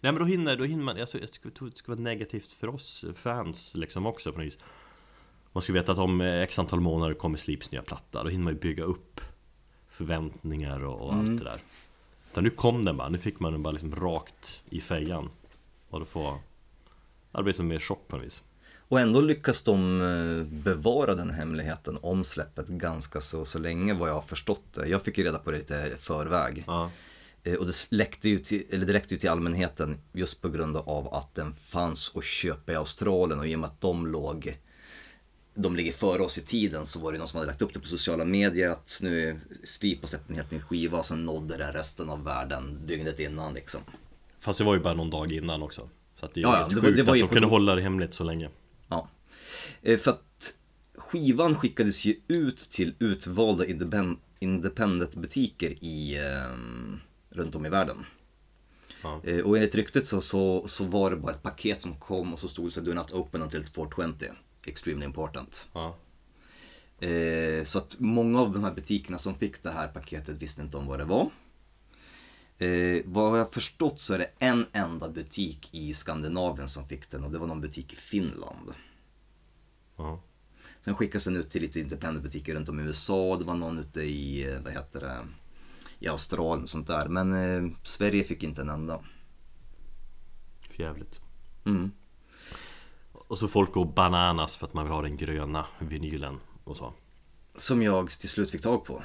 Nej 0.00 0.12
men 0.12 0.18
då 0.18 0.24
hinner, 0.24 0.56
då 0.56 0.64
hinner 0.64 0.84
man, 0.84 1.00
alltså, 1.00 1.18
jag 1.18 1.28
skulle 1.28 1.54
tro 1.54 1.66
att 1.66 1.72
det 1.72 1.78
skulle 1.78 1.96
vara 1.96 2.04
negativt 2.04 2.52
för 2.52 2.68
oss 2.68 3.04
fans 3.14 3.74
liksom 3.74 4.06
också 4.06 4.32
på 4.32 4.38
något 4.38 4.46
vis. 4.46 4.58
Man 5.52 5.62
skulle 5.62 5.80
veta 5.80 5.92
att 5.92 5.98
om 5.98 6.20
x 6.20 6.58
antal 6.58 6.80
månader 6.80 7.14
kommer 7.14 7.38
Sleeps 7.38 7.72
nya 7.72 7.82
platta, 7.82 8.22
då 8.22 8.28
hinner 8.28 8.44
man 8.44 8.52
ju 8.52 8.58
bygga 8.58 8.84
upp 8.84 9.20
förväntningar 9.88 10.84
och, 10.84 11.00
och 11.00 11.14
allt 11.14 11.38
det 11.38 11.44
där. 11.44 11.60
Utan 12.30 12.44
nu 12.44 12.50
kom 12.50 12.84
den 12.84 12.96
bara, 12.96 13.08
nu 13.08 13.18
fick 13.18 13.40
man 13.40 13.52
den 13.52 13.62
bara 13.62 13.70
liksom 13.70 13.94
rakt 13.94 14.62
i 14.70 14.80
fejan. 14.80 15.30
Och 15.90 16.00
då 16.00 16.06
får... 16.06 16.22
ja, 17.32 17.38
Det 17.38 17.42
blir 17.42 17.52
som 17.52 17.68
mer 17.68 17.78
chock 17.78 18.08
på 18.08 18.16
något 18.16 18.26
vis. 18.26 18.42
Och 18.90 19.00
ändå 19.00 19.20
lyckas 19.20 19.62
de 19.62 20.00
eh, 20.00 20.58
bevara 20.62 21.14
den 21.14 21.30
hemligheten 21.30 21.98
om 22.02 22.24
släppet 22.24 22.66
ganska 22.68 23.20
så, 23.20 23.44
så 23.44 23.58
länge 23.58 23.94
vad 23.94 24.08
jag 24.08 24.14
har 24.14 24.22
förstått 24.22 24.62
det. 24.74 24.86
Jag 24.88 25.02
fick 25.02 25.18
ju 25.18 25.24
reda 25.24 25.38
på 25.38 25.50
det 25.50 25.58
lite 25.58 25.90
förväg. 25.98 26.64
Ja. 26.66 26.90
Eh, 27.42 27.54
Och 27.54 27.66
det 27.66 27.86
läckte, 27.90 28.28
ju 28.28 28.38
till, 28.38 28.64
eller 28.70 28.86
det 28.86 28.92
läckte 28.92 29.14
ju 29.14 29.20
till 29.20 29.28
allmänheten 29.30 29.98
just 30.12 30.42
på 30.42 30.48
grund 30.48 30.76
av 30.76 31.14
att 31.14 31.34
den 31.34 31.52
fanns 31.54 32.12
att 32.14 32.24
köpa 32.24 32.72
i 32.72 32.76
Australien 32.76 33.38
och 33.38 33.46
i 33.46 33.54
och 33.54 33.58
med 33.58 33.66
att 33.68 33.80
de 33.80 34.06
låg 34.06 34.58
de 35.54 35.76
ligger 35.76 35.92
före 35.92 36.22
oss 36.22 36.38
i 36.38 36.42
tiden 36.42 36.86
så 36.86 36.98
var 37.00 37.12
det 37.12 37.18
någon 37.18 37.28
som 37.28 37.36
hade 37.38 37.46
lagt 37.50 37.62
upp 37.62 37.72
det 37.74 37.80
på 37.80 37.86
sociala 37.86 38.24
medier 38.24 38.70
att 38.70 38.98
nu 39.02 39.40
Sleep 39.64 40.00
har 40.00 40.08
släppt 40.08 40.28
en 40.30 40.34
helt 40.36 40.50
ny 40.50 40.60
skiva 40.60 40.98
och 40.98 41.06
sen 41.06 41.24
nådde 41.24 41.56
den 41.56 41.72
resten 41.72 42.10
av 42.10 42.24
världen 42.24 42.78
dygnet 42.86 43.20
innan 43.20 43.54
liksom. 43.54 43.80
Fast 44.40 44.58
det 44.58 44.64
var 44.64 44.74
ju 44.74 44.80
bara 44.80 44.94
någon 44.94 45.10
dag 45.10 45.32
innan 45.32 45.62
också. 45.62 45.88
Så 46.16 46.26
att 46.26 46.34
det 46.34 46.40
är 46.40 46.42
Ja, 46.42 46.50
helt 46.52 46.68
det 46.70 46.74
var- 46.76 46.82
sjukt 46.82 46.96
det 46.96 47.02
var 47.02 47.12
att 47.12 47.18
ju 47.18 47.22
de 47.22 47.26
på- 47.28 47.32
kunde 47.32 47.48
hålla 47.48 47.74
det 47.74 47.82
hemligt 47.82 48.14
så 48.14 48.24
länge. 48.24 48.48
Eh, 49.82 49.98
För 49.98 50.10
att 50.10 50.54
skivan 50.94 51.54
skickades 51.56 52.04
ju 52.04 52.20
ut 52.28 52.58
till 52.58 52.94
utvalda 52.98 53.64
independ- 53.64 54.18
independent-butiker 54.38 55.70
i, 55.84 56.16
eh, 56.18 56.56
runt 57.30 57.54
om 57.54 57.66
i 57.66 57.68
världen. 57.68 58.06
Ja. 59.02 59.20
Eh, 59.24 59.38
Och 59.44 59.56
enligt 59.56 59.74
ryktet 59.74 60.06
så, 60.06 60.20
så, 60.20 60.68
så 60.68 60.84
var 60.84 61.10
det 61.10 61.16
bara 61.16 61.32
ett 61.32 61.42
paket 61.42 61.80
som 61.80 61.96
kom 61.96 62.32
och 62.32 62.40
så 62.40 62.48
stod 62.48 62.66
det 62.66 62.70
så 62.70 62.80
Do 62.80 62.94
not 62.94 63.10
open 63.12 63.42
until 63.42 63.64
420. 63.64 64.24
Extremely 64.64 65.04
important. 65.04 65.66
Ja. 65.72 65.96
Eh, 67.06 67.64
så 67.64 67.78
att 67.78 67.96
många 67.98 68.40
av 68.40 68.52
de 68.52 68.64
här 68.64 68.74
butikerna 68.74 69.18
som 69.18 69.34
fick 69.34 69.62
det 69.62 69.70
här 69.70 69.88
paketet 69.88 70.42
visste 70.42 70.62
inte 70.62 70.76
om 70.76 70.86
vad 70.86 70.98
det 70.98 71.04
var. 71.04 71.30
Eh, 72.58 73.02
vad 73.04 73.40
jag 73.40 73.52
förstått 73.52 74.00
så 74.00 74.14
är 74.14 74.18
det 74.18 74.30
en 74.38 74.66
enda 74.72 75.08
butik 75.08 75.68
i 75.72 75.94
Skandinavien 75.94 76.68
som 76.68 76.88
fick 76.88 77.10
den 77.10 77.24
och 77.24 77.30
det 77.30 77.38
var 77.38 77.46
någon 77.46 77.60
butik 77.60 77.92
i 77.92 77.96
Finland. 77.96 78.70
Ja. 80.00 80.20
Sen 80.80 80.94
skickades 80.94 81.24
den 81.24 81.36
ut 81.36 81.50
till 81.50 81.62
lite 81.62 81.80
independentbutiker 81.80 82.54
runt 82.54 82.68
om 82.68 82.80
i 82.80 82.82
USA. 82.82 83.36
Det 83.36 83.44
var 83.44 83.54
någon 83.54 83.78
ute 83.78 84.00
i, 84.00 84.52
eh, 84.52 84.60
vad 84.60 84.72
heter 84.72 85.00
det, 85.00 85.26
i 85.98 86.08
Australien 86.08 86.62
och 86.62 86.68
sånt 86.68 86.86
där. 86.86 87.08
Men 87.08 87.32
eh, 87.32 87.72
Sverige 87.82 88.24
fick 88.24 88.42
inte 88.42 88.60
en 88.60 88.68
enda. 88.68 89.00
För 90.70 90.82
jävligt. 90.82 91.20
Mm. 91.66 91.90
Och 93.12 93.38
så 93.38 93.48
folk 93.48 93.72
går 93.72 93.84
bananas 93.84 94.56
för 94.56 94.66
att 94.66 94.74
man 94.74 94.84
vill 94.84 94.92
ha 94.92 95.02
den 95.02 95.16
gröna 95.16 95.66
vinylen 95.78 96.38
och 96.64 96.76
så. 96.76 96.94
Som 97.54 97.82
jag 97.82 98.10
till 98.10 98.28
slut 98.28 98.50
fick 98.50 98.62
tag 98.62 98.84
på. 98.84 99.02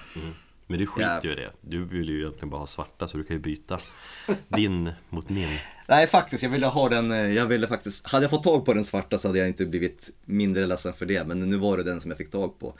Men 0.68 0.80
du 0.80 0.86
skiter 0.88 1.22
ju 1.24 1.32
i 1.32 1.36
det. 1.36 1.51
Du 1.61 1.84
vill 1.84 2.09
ju 2.09 2.20
egentligen 2.20 2.49
bara 2.49 2.59
ha 2.59 2.68
svarta 2.68 3.07
så 3.07 3.18
du 3.18 3.24
kan 3.24 3.36
ju 3.36 3.41
byta 3.41 3.80
din 4.47 4.91
mot 5.09 5.30
min. 5.30 5.49
Nej 5.88 6.07
faktiskt, 6.07 6.43
jag 6.43 6.49
ville 6.49 6.66
ha 6.68 6.89
den, 6.89 7.11
eh, 7.11 7.18
jag 7.18 7.45
ville 7.45 7.68
faktiskt, 7.68 8.07
hade 8.07 8.24
jag 8.24 8.30
fått 8.30 8.43
tag 8.43 8.66
på 8.66 8.74
den 8.74 8.86
svarta 8.86 9.18
så 9.18 9.28
hade 9.28 9.39
jag 9.39 9.47
inte 9.47 9.66
blivit 9.66 10.09
mindre 10.26 10.66
ledsen 10.66 10.93
för 10.93 11.05
det. 11.05 11.28
Men 11.28 11.49
nu 11.49 11.57
var 11.57 11.78
det 11.78 11.84
den 11.84 12.01
som 12.01 12.11
jag 12.11 12.18
fick 12.18 12.32
tag 12.32 12.59
på. 12.59 12.74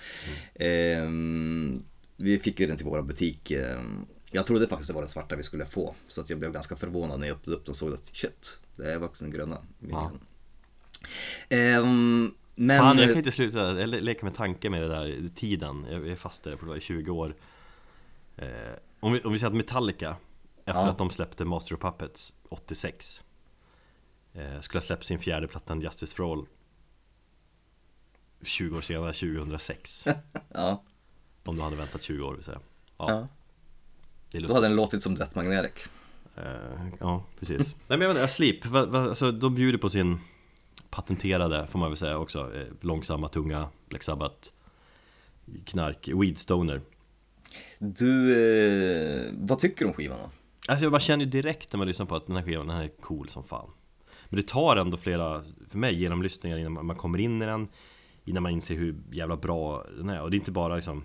Ehm, 0.56 1.84
vi 2.18 2.40
fick 2.40 2.60
ju 2.60 2.68
den 2.68 2.78
till 2.78 2.86
våra 2.86 3.02
butik. 3.02 3.52
ehm, 3.52 4.06
jag 4.32 4.46
trodde 4.46 4.68
faktiskt 4.68 4.90
det 4.90 4.94
var 4.94 5.02
den 5.02 5.10
svarta 5.10 5.36
vi 5.36 5.44
skulle 5.44 5.66
få. 5.66 5.96
Så 6.08 6.22
att 6.22 6.30
jag 6.30 6.40
blev 6.40 6.52
ganska 6.52 6.76
förvånad 6.76 7.20
när 7.20 7.28
jag 7.28 7.36
öppnade 7.36 7.58
upp 7.58 7.66
den 7.66 7.72
och 7.72 7.78
såg 7.78 7.94
att 7.94 8.16
shit, 8.16 8.58
det 8.76 8.94
är 8.94 9.00
faktiskt 9.00 9.22
den 9.22 9.32
gröna. 9.32 9.58
Ja. 9.92 10.12
Ehm, 11.50 12.34
men, 12.56 12.80
Fan, 12.80 12.98
jag 12.98 13.10
kan 13.10 13.18
inte 13.18 13.32
sluta 13.32 13.82
eller 13.82 14.02
leka 14.02 14.26
med 14.26 14.36
tanken 14.36 14.72
med 14.72 14.82
det 14.82 14.88
där 14.88 15.30
tiden. 15.36 15.86
Jag 15.92 16.08
är 16.08 16.16
fast 16.16 16.44
där 16.44 16.58
för 16.58 16.78
i 16.78 16.82
20 16.82 17.12
år. 17.12 17.36
Eh, 18.38 18.48
om, 19.00 19.14
vi, 19.14 19.22
om 19.22 19.32
vi 19.32 19.40
säger 19.40 19.52
att 19.52 19.58
Metallica, 19.58 20.16
efter 20.66 20.82
Ja. 20.82 20.90
att 20.90 20.98
de 20.98 21.10
släppte 21.10 21.46
Master 21.46 21.76
of 21.76 21.82
Puppets 21.82 22.34
86, 22.50 23.24
eh, 24.34 24.62
skulle 24.62 24.80
ha 24.80 24.86
släppt 24.86 25.06
sin 25.06 25.20
fjärde 25.20 25.48
plattan 25.48 25.82
Justice 25.82 26.16
for 26.16 26.34
All 26.34 26.46
20 28.44 28.78
år 28.78 28.82
senare, 28.82 29.14
2006. 29.14 30.06
ja, 30.50 30.84
om 31.44 31.56
du 31.56 31.62
hade 31.62 31.76
väntat 31.76 32.02
20 32.04 32.24
år 32.24 32.34
vill 32.34 32.44
säga. 32.44 32.60
Ja, 32.98 33.10
ja. 33.10 33.28
det 34.32 34.38
är 34.38 34.42
Då 34.42 34.54
hade 34.54 34.68
den 34.68 34.76
låtit 34.76 35.04
som 35.04 35.16
Death 35.16 35.36
Magnetic. 35.36 35.72
Eh, 36.36 36.88
ja, 37.00 37.24
precis. 37.40 37.76
Nej 37.88 37.98
men 37.98 38.02
jag 38.02 38.14
menar, 38.14 38.28
Sleep, 38.28 38.66
va, 38.66 38.86
va, 38.86 39.00
alltså, 39.00 39.32
de 39.32 39.56
bjuder 39.56 39.78
på 39.78 39.90
sin 39.90 40.20
patenterade, 40.90 41.68
får 41.68 41.80
man 41.80 41.90
väl 41.90 41.98
säga 41.98 42.18
också, 42.18 42.56
eh, 42.56 42.68
långsamma, 42.82 43.30
tunga 43.30 43.70
Black 43.90 44.04
Sabbath 44.04 44.50
knark, 45.66 46.10
Weedstoner. 46.14 46.82
Du, 47.80 48.32
eh, 49.28 49.32
vad 49.34 49.60
tycker 49.60 49.86
du 49.86 49.90
om 49.90 49.94
skivan 49.94 50.18
då? 50.24 50.30
Alltså 50.68 50.86
jag 50.86 50.92
bara 50.92 51.00
känner 51.00 51.26
ju 51.26 51.32
direkt 51.32 51.74
när 51.74 51.78
man 51.78 51.88
lyssnar 51.88 52.06
på 52.06 52.16
att 52.16 52.28
den 52.28 52.36
här 52.36 52.44
skivan, 52.44 52.68
den 52.68 52.76
här 52.76 52.84
är 52.84 52.88
cool 53.02 53.30
som 53.30 53.44
fan. 53.44 53.70
Men 54.30 54.36
det 54.42 54.48
tar 54.48 54.78
ändå 54.78 54.98
flera, 54.98 55.44
för 55.70 55.78
mig, 55.78 55.96
genomlyssningar 55.96 56.58
innan 56.58 56.72
man- 56.74 56.86
man 56.86 56.96
kommer 56.96 57.18
in 57.20 57.42
i 57.42 57.46
den, 57.46 57.68
innan 58.26 58.44
man 58.44 58.52
inser 58.52 58.76
hur 58.76 58.96
jävla 59.12 59.38
bra 59.38 59.86
den 59.98 60.10
är. 60.10 60.22
Och 60.22 60.32
det 60.32 60.36
är 60.36 60.40
inte 60.40 60.52
bara 60.52 60.76
liksom, 60.76 61.04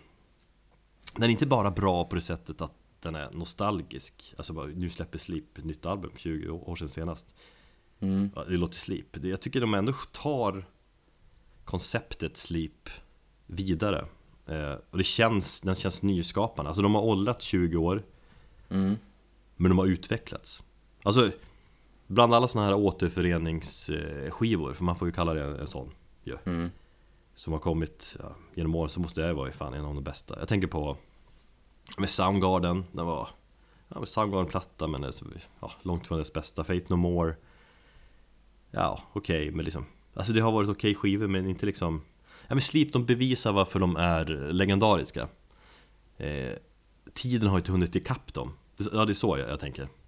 den 1.14 1.22
är 1.22 1.28
inte 1.28 1.46
bara 1.46 1.70
bra 1.70 2.04
på 2.04 2.14
det 2.14 2.20
sättet 2.20 2.60
att 2.60 2.72
den 3.00 3.14
är 3.14 3.30
nostalgisk. 3.30 4.34
Alltså 4.36 4.52
bara, 4.52 4.66
nu 4.66 4.90
släpper 4.90 5.18
Sleep 5.18 5.58
ett 5.58 5.64
nytt 5.64 5.86
album, 5.86 6.10
20 6.16 6.48
år 6.48 6.76
sedan 6.76 6.88
senast. 6.88 7.34
Mm. 8.00 8.30
Det 8.48 8.56
låter 8.56 8.76
Sleep. 8.76 9.24
Jag 9.24 9.40
tycker 9.40 9.60
de 9.60 9.74
ändå 9.74 9.92
tar 10.12 10.64
konceptet 11.64 12.36
Sleep 12.36 12.88
vidare. 13.46 14.06
Eh, 14.46 14.74
och 14.90 14.98
det 14.98 15.04
känns, 15.04 15.60
den 15.60 15.74
känns 15.74 16.02
nyskapande. 16.02 16.68
Alltså 16.68 16.82
de 16.82 16.94
har 16.94 17.02
åldrats 17.02 17.44
20 17.44 17.76
år, 17.76 18.02
Mm. 18.68 18.96
men 19.56 19.68
de 19.70 19.78
har 19.78 19.86
utvecklats. 19.86 20.62
Alltså, 21.02 21.30
bland 22.06 22.34
alla 22.34 22.48
sådana 22.48 22.68
här 22.68 22.76
återföreningsskivor, 22.76 24.72
för 24.74 24.84
man 24.84 24.96
får 24.96 25.08
ju 25.08 25.12
kalla 25.12 25.34
det 25.34 25.60
en 25.60 25.66
sån 25.66 25.90
ju. 26.24 26.36
Mm. 26.44 26.70
Som 27.34 27.52
har 27.52 27.60
kommit 27.60 28.16
ja, 28.18 28.34
genom 28.54 28.74
åren 28.74 28.90
så 28.90 29.00
måste 29.00 29.20
det 29.20 29.32
vara 29.32 29.52
fan 29.52 29.74
en 29.74 29.84
av 29.84 29.94
de 29.94 30.04
bästa. 30.04 30.38
Jag 30.38 30.48
tänker 30.48 30.66
på 30.68 30.96
med 31.98 32.10
Soundgarden, 32.10 32.84
den 32.92 33.06
var 33.06 33.28
ja, 33.88 33.98
med 33.98 34.08
Soundgarden-platta 34.08 34.86
men 34.86 35.12
ja, 35.60 35.72
långt 35.82 36.06
från 36.06 36.18
dess 36.18 36.32
bästa. 36.32 36.64
Fate 36.64 36.86
No 36.88 36.96
More, 36.96 37.34
ja 38.70 39.00
okej, 39.12 39.50
men 39.50 39.64
liksom 39.64 39.84
Alltså 40.14 40.32
det 40.32 40.40
har 40.40 40.52
varit 40.52 40.68
okej 40.68 40.94
skivor 40.94 41.26
men 41.26 41.48
inte 41.48 41.66
liksom 41.66 41.94
Ja 41.96 42.04
men 42.54 42.62
Sleep, 42.62 42.92
de 42.92 43.06
bevisar 43.06 43.52
varför 43.52 43.78
de 43.78 43.96
är 43.96 44.52
legendariska. 44.52 45.28
Eh, 46.18 46.52
tiden 47.14 47.48
har 47.48 47.58
inte 47.58 47.72
hunnit 47.72 47.96
ikapp 47.96 48.34
dem. 48.34 48.52
Ja 48.92 49.04
det 49.04 49.12
är 49.12 49.14
så 49.14 49.38
jag, 49.38 49.50
jag 49.50 49.60
tänker. 49.60 49.88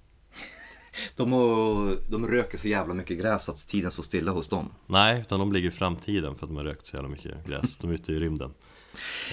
De, 1.16 1.32
har, 1.32 1.96
de 2.10 2.26
röker 2.26 2.58
så 2.58 2.68
jävla 2.68 2.94
mycket 2.94 3.18
gräs 3.18 3.48
att 3.48 3.66
tiden 3.66 3.90
står 3.90 4.02
stilla 4.02 4.30
hos 4.30 4.48
dem. 4.48 4.74
Nej, 4.86 5.20
utan 5.20 5.38
de 5.38 5.52
ligger 5.52 5.68
i 5.68 5.72
framtiden 5.72 6.34
för 6.36 6.46
att 6.46 6.50
de 6.50 6.56
har 6.56 6.64
rökt 6.64 6.86
så 6.86 6.96
jävla 6.96 7.08
mycket 7.08 7.46
gräs. 7.46 7.76
De 7.76 7.90
är 7.90 7.94
ute 7.94 8.12
i 8.12 8.18
rymden. 8.18 8.54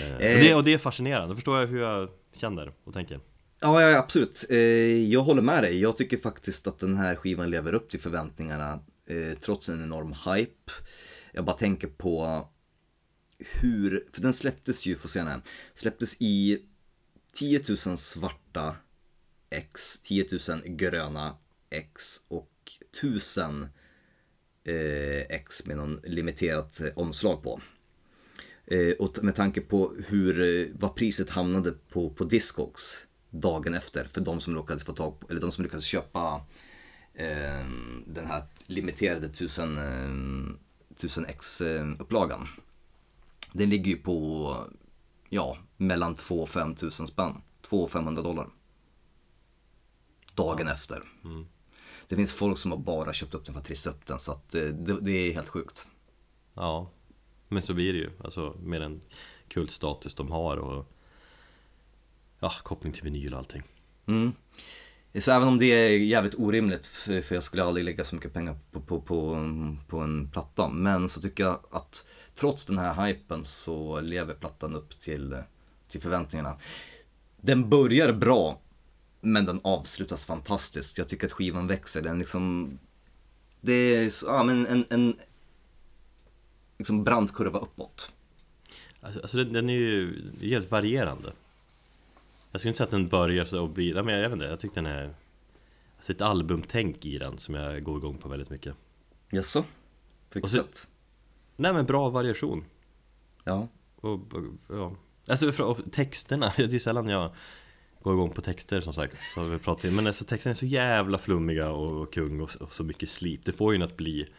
Eh, 0.01 0.15
och, 0.15 0.21
Eh. 0.21 0.39
det, 0.39 0.55
och 0.55 0.63
det 0.63 0.73
är 0.73 0.77
fascinerande, 0.77 1.27
då 1.27 1.35
förstår 1.35 1.59
jag 1.59 1.67
hur 1.67 1.81
jag 1.81 2.09
känner 2.35 2.71
och 2.83 2.93
tänker. 2.93 3.19
Ja, 3.61 3.81
ja 3.81 3.97
absolut. 3.97 4.45
Eh, 4.49 4.57
jag 5.03 5.21
håller 5.21 5.41
med 5.41 5.63
dig. 5.63 5.79
Jag 5.81 5.97
tycker 5.97 6.17
faktiskt 6.17 6.67
att 6.67 6.79
den 6.79 6.97
här 6.97 7.15
skivan 7.15 7.49
lever 7.49 7.73
upp 7.73 7.89
till 7.89 7.99
förväntningarna 7.99 8.79
eh, 9.09 9.37
trots 9.39 9.69
en 9.69 9.83
enorm 9.83 10.15
hype. 10.25 10.71
Jag 11.33 11.45
bara 11.45 11.55
tänker 11.57 11.87
på 11.87 12.47
hur, 13.39 14.07
för 14.13 14.21
den 14.21 14.33
släpptes 14.33 14.85
ju, 14.85 14.95
får 14.95 15.09
se 15.09 15.21
här, 15.21 15.41
släpptes 15.73 16.15
i 16.19 16.61
10 17.33 17.61
000 17.85 17.97
svarta 17.97 18.75
X, 19.49 19.99
10 20.03 20.25
000 20.49 20.61
gröna 20.65 21.37
X 21.69 22.21
och 22.27 22.51
1000 22.99 23.67
eh, 24.63 25.21
X 25.29 25.65
med 25.65 25.77
någon 25.77 25.99
limiterat 26.03 26.81
eh, 26.81 26.87
omslag 26.95 27.43
på. 27.43 27.61
Eh, 28.65 28.93
och 28.99 29.23
med 29.23 29.35
tanke 29.35 29.61
på 29.61 29.95
hur, 30.07 30.41
eh, 30.41 30.67
vad 30.73 30.95
priset 30.95 31.29
hamnade 31.29 31.71
på, 31.71 32.09
på 32.09 32.23
Discogs 32.23 32.97
dagen 33.29 33.73
efter 33.73 34.05
för 34.05 34.21
de 34.21 34.41
som 34.41 34.55
lyckades 34.55 34.83
få 34.83 34.93
tag 34.93 35.19
på, 35.19 35.27
eller 35.29 35.41
de 35.41 35.51
som 35.51 35.63
lyckades 35.63 35.85
köpa 35.85 36.45
eh, 37.13 37.65
den 38.05 38.25
här 38.25 38.43
limiterade 38.65 39.25
1000, 39.25 39.77
eh, 39.77 39.83
1000x 40.95 41.63
den 43.51 43.69
ligger 43.69 43.91
ju 43.91 43.97
på, 43.97 44.55
ja, 45.29 45.57
mellan 45.77 46.15
2 46.15 46.41
och 46.41 46.49
5 46.49 46.75
tusen 46.75 47.07
spänn. 47.07 47.41
2 47.61 47.83
och 47.83 47.91
500 47.91 48.21
dollar. 48.21 48.49
Dagen 50.35 50.67
efter. 50.67 51.03
Det 52.07 52.15
finns 52.15 52.33
folk 52.33 52.57
som 52.57 52.71
har 52.71 52.77
bara 52.77 53.13
köpt 53.13 53.33
upp 53.33 53.45
den 53.45 53.53
för 53.53 53.59
att 53.59 53.67
trissa 53.67 53.89
upp 53.89 54.05
den 54.05 54.19
så 54.19 54.31
att 54.31 54.55
eh, 54.55 54.61
det, 54.61 55.01
det 55.01 55.11
är 55.11 55.33
helt 55.33 55.47
sjukt. 55.47 55.87
Ja, 56.53 56.91
men 57.47 57.63
så 57.63 57.73
blir 57.73 57.93
det 57.93 57.99
ju. 57.99 58.11
Alltså 58.23 58.55
med 58.59 58.81
den 58.81 59.01
kultstatus 59.47 60.15
de 60.15 60.31
har 60.31 60.57
och 60.57 60.85
ja, 62.39 62.51
koppling 62.63 62.93
till 62.93 63.03
vinyl 63.03 63.33
och 63.33 63.39
allting. 63.39 63.63
Mm. 64.05 64.33
Så 65.13 65.31
även 65.31 65.47
om 65.47 65.57
det 65.57 65.65
är 65.65 65.97
jävligt 65.97 66.35
orimligt, 66.35 66.87
för 66.87 67.33
jag 67.33 67.43
skulle 67.43 67.63
aldrig 67.63 67.85
lägga 67.85 68.03
så 68.03 68.15
mycket 68.15 68.33
pengar 68.33 68.57
på, 68.71 68.81
på, 68.81 69.01
på, 69.01 69.35
på 69.87 69.97
en 69.97 70.29
platta. 70.29 70.69
Men 70.69 71.09
så 71.09 71.21
tycker 71.21 71.43
jag 71.43 71.59
att 71.71 72.05
trots 72.35 72.65
den 72.65 72.77
här 72.77 73.05
hypen 73.05 73.45
så 73.45 74.01
lever 74.01 74.33
plattan 74.33 74.75
upp 74.75 74.99
till, 74.99 75.37
till 75.87 76.01
förväntningarna. 76.01 76.57
Den 77.41 77.69
börjar 77.69 78.13
bra, 78.13 78.59
men 79.21 79.45
den 79.45 79.59
avslutas 79.63 80.25
fantastiskt. 80.25 80.97
Jag 80.97 81.07
tycker 81.07 81.27
att 81.27 81.33
skivan 81.33 81.67
växer. 81.67 82.01
Den 82.01 82.19
liksom... 82.19 82.77
Det 83.61 83.73
är 83.73 84.11
ja, 84.25 84.43
men 84.43 84.67
en, 84.67 84.85
en 84.89 85.15
liksom 86.77 87.03
brant 87.03 87.33
kurva 87.33 87.59
uppåt. 87.59 88.11
Alltså, 89.01 89.21
alltså 89.21 89.37
den, 89.37 89.53
den 89.53 89.69
är 89.69 89.73
ju 89.73 90.21
helt 90.41 90.71
varierande. 90.71 91.33
Jag 92.51 92.61
skulle 92.61 92.69
inte 92.69 92.77
säga 92.77 92.85
att 92.85 92.91
den 92.91 93.09
börjar 93.09 93.45
så 93.45 93.61
och 93.61 93.69
blir, 93.69 94.03
men 94.03 94.15
jag 94.15 94.29
vet 94.29 94.33
inte, 94.33 94.45
jag 94.45 94.59
tycker 94.59 94.75
den 94.75 94.85
är 94.85 95.13
Alltså 95.99 96.11
ett 96.11 96.21
albumtänk 96.21 97.05
i 97.05 97.17
den 97.17 97.37
som 97.37 97.55
jag 97.55 97.83
går 97.83 97.97
igång 97.97 98.17
på 98.17 98.29
väldigt 98.29 98.49
mycket. 98.49 98.75
Jaså? 99.29 99.61
På 99.61 99.67
vilket 100.33 100.51
sätt? 100.51 100.87
Nej 101.55 101.73
men 101.73 101.85
bra 101.85 102.09
variation. 102.09 102.65
Ja. 103.43 103.67
Och, 103.95 104.33
och 104.33 104.43
ja. 104.69 104.95
Alltså 105.27 105.63
och 105.63 105.91
texterna, 105.91 106.53
det 106.57 106.63
är 106.63 106.67
ju 106.67 106.79
sällan 106.79 107.07
jag 107.07 107.35
går 108.01 108.13
igång 108.13 108.29
på 108.29 108.41
texter 108.41 108.81
som 108.81 108.93
sagt 108.93 109.17
vi 109.51 109.59
pratar, 109.59 109.91
Men 109.91 110.07
alltså 110.07 110.25
texterna 110.25 110.51
är 110.51 110.55
så 110.55 110.65
jävla 110.65 111.17
flummiga 111.17 111.69
och, 111.69 112.01
och 112.01 112.13
kung 112.13 112.41
och, 112.41 112.49
och 112.59 112.73
så 112.73 112.83
mycket 112.83 113.09
slip 113.09 113.45
Det 113.45 113.51
får 113.51 113.73
ju 113.73 113.75
en 113.75 113.81
att 113.81 113.97
bli 113.97 114.29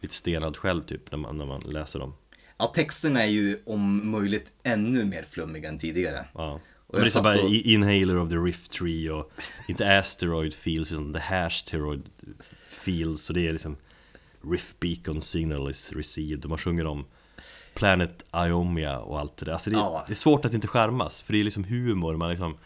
lite 0.00 0.14
stenad 0.14 0.56
själv 0.56 0.82
typ 0.82 1.10
när 1.10 1.18
man, 1.18 1.38
när 1.38 1.46
man 1.46 1.60
läser 1.60 1.98
dem 1.98 2.14
Ja, 2.56 2.66
texterna 2.66 3.22
är 3.22 3.30
ju 3.30 3.58
om 3.66 4.10
möjligt 4.10 4.52
ännu 4.62 5.04
mer 5.04 5.22
flummiga 5.22 5.68
än 5.68 5.78
tidigare. 5.78 6.26
Ja 6.34 6.60
Och 6.94 7.00
Men 7.00 7.08
det 7.10 7.16
är 7.18 7.22
bara 7.22 7.42
och- 7.42 7.50
Inhaler 7.50 8.16
of 8.16 8.28
the 8.28 8.36
Rift 8.36 8.70
Tree 8.72 9.10
och 9.10 9.32
Inte 9.68 9.98
Asteroid 9.98 10.54
Fields 10.54 10.92
utan 10.92 11.12
The 11.12 11.18
Hashsteroid 11.18 12.02
Fields 12.68 13.22
Så 13.22 13.32
det 13.32 13.46
är 13.48 13.52
liksom 13.52 13.76
Rift 14.50 14.80
Beacon 14.80 15.20
Signal 15.20 15.70
is 15.70 15.92
received 15.92 16.44
och 16.44 16.48
man 16.50 16.58
sjunger 16.58 16.86
om 16.86 17.04
Planet 17.74 18.24
Iomia 18.34 18.98
och 18.98 19.20
allt 19.20 19.36
det 19.36 19.44
där 19.44 19.52
Alltså 19.52 19.70
det, 19.70 19.76
Ja. 19.76 20.04
det 20.06 20.12
är 20.12 20.14
svårt 20.14 20.44
att 20.44 20.52
inte 20.54 20.66
skärmas 20.68 21.20
För 21.22 21.32
det 21.32 21.40
är 21.40 21.44
liksom 21.44 21.64
humor, 21.64 22.16
man 22.16 22.30
liksom 22.30 22.56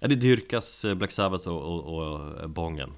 Ja 0.00 0.08
det 0.08 0.14
dyrkas 0.14 0.84
eh, 0.84 0.94
Black 0.94 1.10
Sabbath 1.10 1.48
och, 1.48 1.62
och, 1.88 2.04
och 2.42 2.50
Bongen 2.50 2.92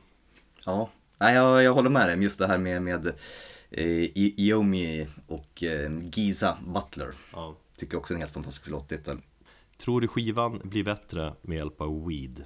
Ja, 0.64 0.90
Nej, 1.18 1.34
jag, 1.34 1.62
jag 1.62 1.74
håller 1.74 1.90
med 1.90 2.08
dig. 2.08 2.22
Just 2.22 2.38
det 2.38 2.46
här 2.46 2.58
med, 2.58 2.82
med 2.82 3.06
eh, 3.70 4.08
Iomi 4.14 5.06
och 5.26 5.62
eh, 5.62 5.90
Giza 6.12 6.58
Butler. 6.66 7.08
ja. 7.32 7.56
Tycker 7.76 7.96
också 7.98 8.14
är 8.14 8.16
en 8.16 8.20
helt 8.20 8.32
fantastisk 8.34 8.70
låttitel. 8.70 9.16
Tror 9.78 10.00
du 10.00 10.08
skivan 10.08 10.60
blir 10.64 10.84
bättre 10.84 11.34
med 11.42 11.58
hjälp 11.58 11.80
av 11.80 12.08
weed? 12.08 12.44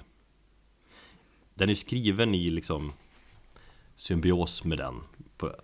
Den 1.53 1.69
är 1.69 1.75
skriven 1.75 2.35
i 2.35 2.49
liksom 2.49 2.93
symbios 3.95 4.63
med 4.63 4.77
den, 4.77 5.03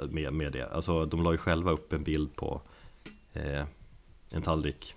med, 0.10 0.34
med 0.34 0.52
det. 0.52 0.70
Alltså 0.70 1.06
de 1.06 1.24
la 1.24 1.32
ju 1.32 1.38
själva 1.38 1.72
upp 1.72 1.94
en 1.94 2.04
bild 2.04 2.36
på 2.36 2.62
eh, 3.34 3.66
en 4.30 4.42
tallrik 4.42 4.96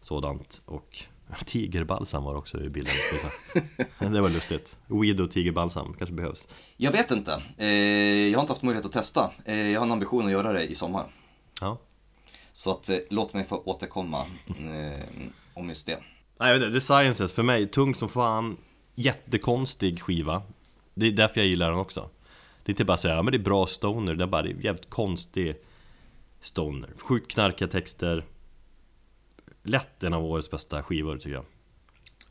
sådant 0.00 0.62
och 0.64 0.98
tigerbalsam 1.46 2.24
var 2.24 2.34
också 2.34 2.60
i 2.60 2.68
bilden. 2.68 2.94
det 3.98 4.20
var 4.20 4.30
lustigt. 4.30 4.76
Weed 4.86 5.20
och 5.20 5.30
tigerbalsam 5.30 5.94
kanske 5.98 6.14
behövs. 6.14 6.48
Jag 6.76 6.92
vet 6.92 7.10
inte. 7.10 7.42
Eh, 7.56 7.68
jag 8.28 8.38
har 8.38 8.40
inte 8.40 8.52
haft 8.52 8.62
möjlighet 8.62 8.86
att 8.86 8.92
testa. 8.92 9.30
Eh, 9.44 9.70
jag 9.70 9.80
har 9.80 9.86
en 9.86 9.92
ambition 9.92 10.26
att 10.26 10.32
göra 10.32 10.52
det 10.52 10.64
i 10.64 10.74
sommar. 10.74 11.04
Ja. 11.60 11.78
Så 12.52 12.70
att 12.70 12.88
eh, 12.88 12.96
låt 13.10 13.34
mig 13.34 13.44
få 13.44 13.62
återkomma 13.64 14.24
om 15.54 15.68
just 15.68 15.86
det. 15.86 15.98
Nej, 16.38 16.52
jag 16.52 16.58
vet 16.58 16.66
inte, 16.66 16.80
The 16.80 16.80
Sciences 16.80 17.32
för 17.32 17.42
mig, 17.42 17.66
tung 17.66 17.94
som 17.94 18.08
fan 18.08 18.56
Jättekonstig 18.94 20.02
skiva 20.02 20.42
Det 20.94 21.06
är 21.06 21.12
därför 21.12 21.40
jag 21.40 21.46
gillar 21.46 21.70
den 21.70 21.78
också 21.78 22.10
Det 22.62 22.70
är 22.70 22.72
inte 22.72 22.84
bara 22.84 22.96
säga, 22.96 23.14
ja 23.14 23.22
men 23.22 23.32
det 23.32 23.38
är 23.38 23.42
bra 23.42 23.66
stoner 23.66 24.14
Det 24.14 24.24
är 24.24 24.28
bara 24.28 24.42
det 24.42 24.50
är 24.50 24.54
jävligt 24.54 24.90
konstig 24.90 25.56
stoner 26.40 26.90
Sjukt 26.96 27.32
knarkiga 27.32 27.68
texter 27.68 28.24
Lätt 29.62 30.04
en 30.04 30.14
av 30.14 30.24
årets 30.24 30.50
bästa 30.50 30.82
skivor 30.82 31.16
tycker 31.16 31.30
jag 31.30 31.44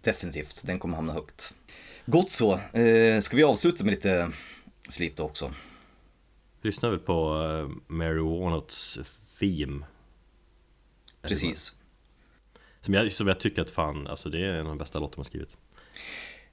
Definitivt, 0.01 0.61
den 0.65 0.79
kommer 0.79 0.95
hamna 0.95 1.13
högt. 1.13 1.53
Gott 2.05 2.31
så. 2.31 2.53
Eh, 2.53 3.19
ska 3.19 3.37
vi 3.37 3.43
avsluta 3.43 3.83
med 3.83 3.91
lite 3.91 4.31
slip 4.89 5.17
då 5.17 5.23
också? 5.23 5.53
Lyssnar 6.61 6.89
väl 6.89 6.99
på 6.99 7.35
uh, 7.35 7.69
Mary 7.87 8.19
Warnots 8.19 8.99
Theme 9.39 9.85
Precis. 11.21 11.75
Som 12.81 12.93
jag, 12.93 13.11
som 13.11 13.27
jag 13.27 13.39
tycker 13.39 13.61
att 13.61 13.71
fan, 13.71 14.07
alltså 14.07 14.29
det 14.29 14.39
är 14.39 14.53
en 14.53 14.59
av 14.59 14.65
de 14.65 14.77
bästa 14.77 14.99
låtarna 14.99 15.17
man 15.17 15.25
skrivit 15.25 15.57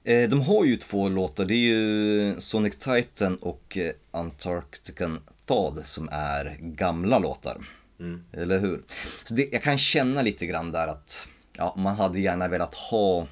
Eh, 0.03 0.29
de 0.29 0.41
har 0.41 0.65
ju 0.65 0.77
två 0.77 1.09
låtar, 1.09 1.45
det 1.45 1.53
är 1.53 1.57
ju 1.57 2.41
Sonic 2.41 2.75
Titan 2.75 3.35
och 3.35 3.77
eh, 3.77 3.91
Antarctican 4.11 5.19
Thawed 5.45 5.85
som 5.85 6.09
är 6.11 6.57
gamla 6.59 7.19
låtar. 7.19 7.57
Eller 8.31 8.59
hur? 8.59 8.81
Så 9.23 9.33
det, 9.33 9.49
jag 9.51 9.63
kan 9.63 9.77
känna 9.77 10.21
lite 10.21 10.45
grann 10.45 10.71
där 10.71 10.87
att 10.87 11.27
ja, 11.53 11.75
man 11.77 11.95
hade 11.95 12.19
gärna 12.19 12.47
velat 12.47 12.75
ha 12.75 13.27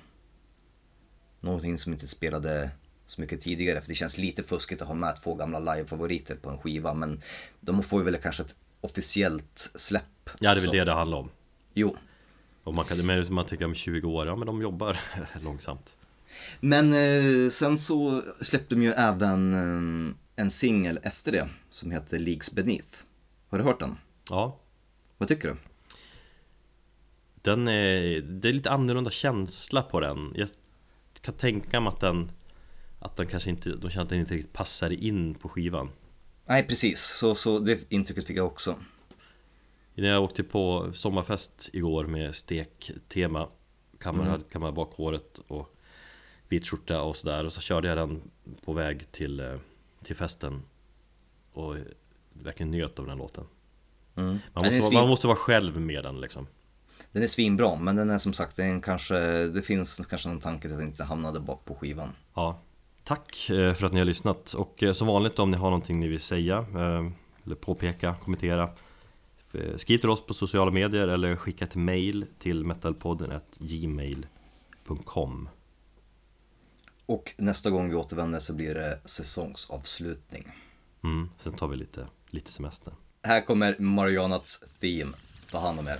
någonting 1.39 1.77
som 1.77 1.93
inte 1.93 2.07
spelade 2.07 2.69
så 3.05 3.21
mycket 3.21 3.41
tidigare. 3.41 3.81
För 3.81 3.89
det 3.89 3.95
känns 3.95 4.17
lite 4.17 4.43
fuskigt 4.43 4.81
att 4.81 4.87
ha 4.87 4.95
med 4.95 5.15
två 5.23 5.35
gamla 5.35 5.59
live-favoriter 5.59 6.35
på 6.35 6.49
en 6.49 6.57
skiva. 6.57 6.93
Men 6.93 7.21
de 7.59 7.83
får 7.83 7.99
ju 7.99 8.05
väl 8.05 8.17
kanske 8.17 8.43
ett 8.43 8.55
officiellt 8.81 9.71
släpp. 9.75 10.29
Ja 10.39 10.53
det 10.53 10.59
är 10.59 10.61
väl 10.61 10.71
det 10.71 10.83
det 10.83 10.93
handlar 10.93 11.17
om 11.17 11.29
Jo, 11.73 11.97
Och 12.67 12.75
man 12.75 12.85
kan, 12.85 13.05
men 13.05 13.25
man 13.29 13.45
tycker 13.45 13.65
om 13.65 13.75
20 13.75 14.07
år, 14.07 14.27
ja 14.27 14.35
men 14.35 14.45
de 14.45 14.61
jobbar 14.61 14.99
långsamt 15.43 15.97
Men 16.59 16.93
eh, 16.93 17.49
sen 17.49 17.77
så 17.77 18.23
släppte 18.41 18.75
de 18.75 18.83
ju 18.83 18.91
även 18.91 19.53
eh, 19.53 20.13
en 20.35 20.51
singel 20.51 20.99
efter 21.03 21.31
det 21.31 21.49
som 21.69 21.91
heter 21.91 22.19
Leagues 22.19 22.51
Beneath. 22.51 22.97
Har 23.49 23.57
du 23.57 23.63
hört 23.63 23.79
den? 23.79 23.97
Ja, 24.29 24.59
Vad 25.17 25.27
tycker 25.27 25.47
du? 25.47 25.55
den 27.41 27.67
är, 27.67 28.21
det 28.21 28.49
är 28.49 28.53
lite 28.53 28.71
annorlunda 28.71 29.11
känsla 29.11 29.81
på 29.81 29.99
den 29.99 30.33
Jag 30.35 30.49
kan 31.21 31.33
tänka 31.33 31.79
mig 31.79 31.89
att 31.89 31.99
den 31.99 32.31
Att 32.99 33.17
den 33.17 33.27
kanske 33.27 33.49
inte, 33.49 33.69
de 33.69 33.89
känner 33.89 34.03
att 34.03 34.09
den 34.09 34.19
inte 34.19 34.33
riktigt 34.33 34.53
passar 34.53 34.89
in 34.89 35.35
på 35.35 35.49
skivan 35.49 35.89
Nej 36.45 36.63
precis, 36.67 36.99
så, 36.99 37.35
så 37.35 37.59
det 37.59 37.91
intrycket 37.91 38.27
fick 38.27 38.37
jag 38.37 38.45
också. 38.45 38.75
När 40.01 40.09
jag 40.09 40.23
åkte 40.23 40.43
på 40.43 40.89
sommarfest 40.93 41.69
igår 41.73 42.05
med 42.05 42.35
stektema 42.35 43.47
Kammare, 43.99 44.29
Mm. 44.29 44.41
kammare 44.51 44.71
bakhåret 44.71 45.39
och 45.47 45.75
vit 46.49 46.67
skjorta 46.67 47.01
och 47.01 47.15
sådär 47.15 47.45
Och 47.45 47.53
så 47.53 47.61
körde 47.61 47.87
jag 47.87 47.97
den 47.97 48.21
på 48.65 48.73
väg 48.73 49.11
till, 49.11 49.39
eh, 49.39 49.55
till 50.03 50.15
festen 50.15 50.61
Och 51.53 51.75
verkligen 52.33 52.71
njöt 52.71 52.99
av 52.99 53.07
den 53.07 53.17
låten 53.17 53.43
Mm. 54.15 54.37
man 54.53 54.63
måste, 54.65 54.81
svin, 54.81 54.99
man 54.99 55.07
måste 55.09 55.27
vara 55.27 55.37
själv 55.37 55.81
med 55.81 56.03
den 56.03 56.21
liksom 56.21 56.47
den 57.11 57.23
är 57.23 57.27
svinbra, 57.27 57.75
men 57.75 57.95
den 57.95 58.09
är 58.09 58.17
som 58.17 58.33
sagt, 58.33 58.55
den 58.55 58.81
kanske, 58.81 59.17
det 59.47 59.61
finns 59.61 60.01
kanske 60.09 60.29
någon 60.29 60.39
tanke 60.39 60.67
att 60.67 60.73
den 60.77 60.87
inte 60.87 61.03
hamnade 61.03 61.39
bak 61.39 61.65
på 61.65 61.75
skivan. 61.75 62.09
Ja 62.33 62.59
Tack 63.03 63.49
eh, 63.49 63.73
för 63.73 63.85
att 63.85 63.93
ni 63.93 63.99
har 63.99 64.05
lyssnat 64.05 64.53
och 64.53 64.83
eh, 64.83 64.93
som 64.93 65.07
vanligt 65.07 65.39
om 65.39 65.51
ni 65.51 65.57
har 65.57 65.69
någonting 65.69 65.99
ni 65.99 66.07
vill 66.07 66.19
säga 66.19 66.65
Eller 67.45 67.55
påpeka, 67.55 68.15
kommentera 68.23 68.69
Skriv 69.77 69.97
till 69.97 70.09
oss 70.09 70.25
på 70.25 70.33
sociala 70.33 70.71
medier 70.71 71.07
eller 71.07 71.35
skicka 71.35 71.65
ett 71.65 71.75
mail 71.75 72.25
till 72.39 72.63
metalpodden 72.65 73.39
gmail.com 73.59 75.49
Och 77.05 77.33
nästa 77.37 77.69
gång 77.69 77.89
vi 77.89 77.95
återvänder 77.95 78.39
så 78.39 78.53
blir 78.53 78.73
det 78.75 78.99
säsongsavslutning. 79.05 80.47
mm, 81.03 81.29
Sen 81.39 81.53
tar 81.53 81.67
vi 81.67 81.75
lite, 81.77 82.07
lite 82.29 82.51
semester 82.51 82.93
Här 83.23 83.41
kommer 83.45 83.75
Marianas 83.79 84.63
theme. 84.79 85.11
Ta 85.51 85.59
hand 85.59 85.79
om 85.79 85.87
er. 85.87 85.97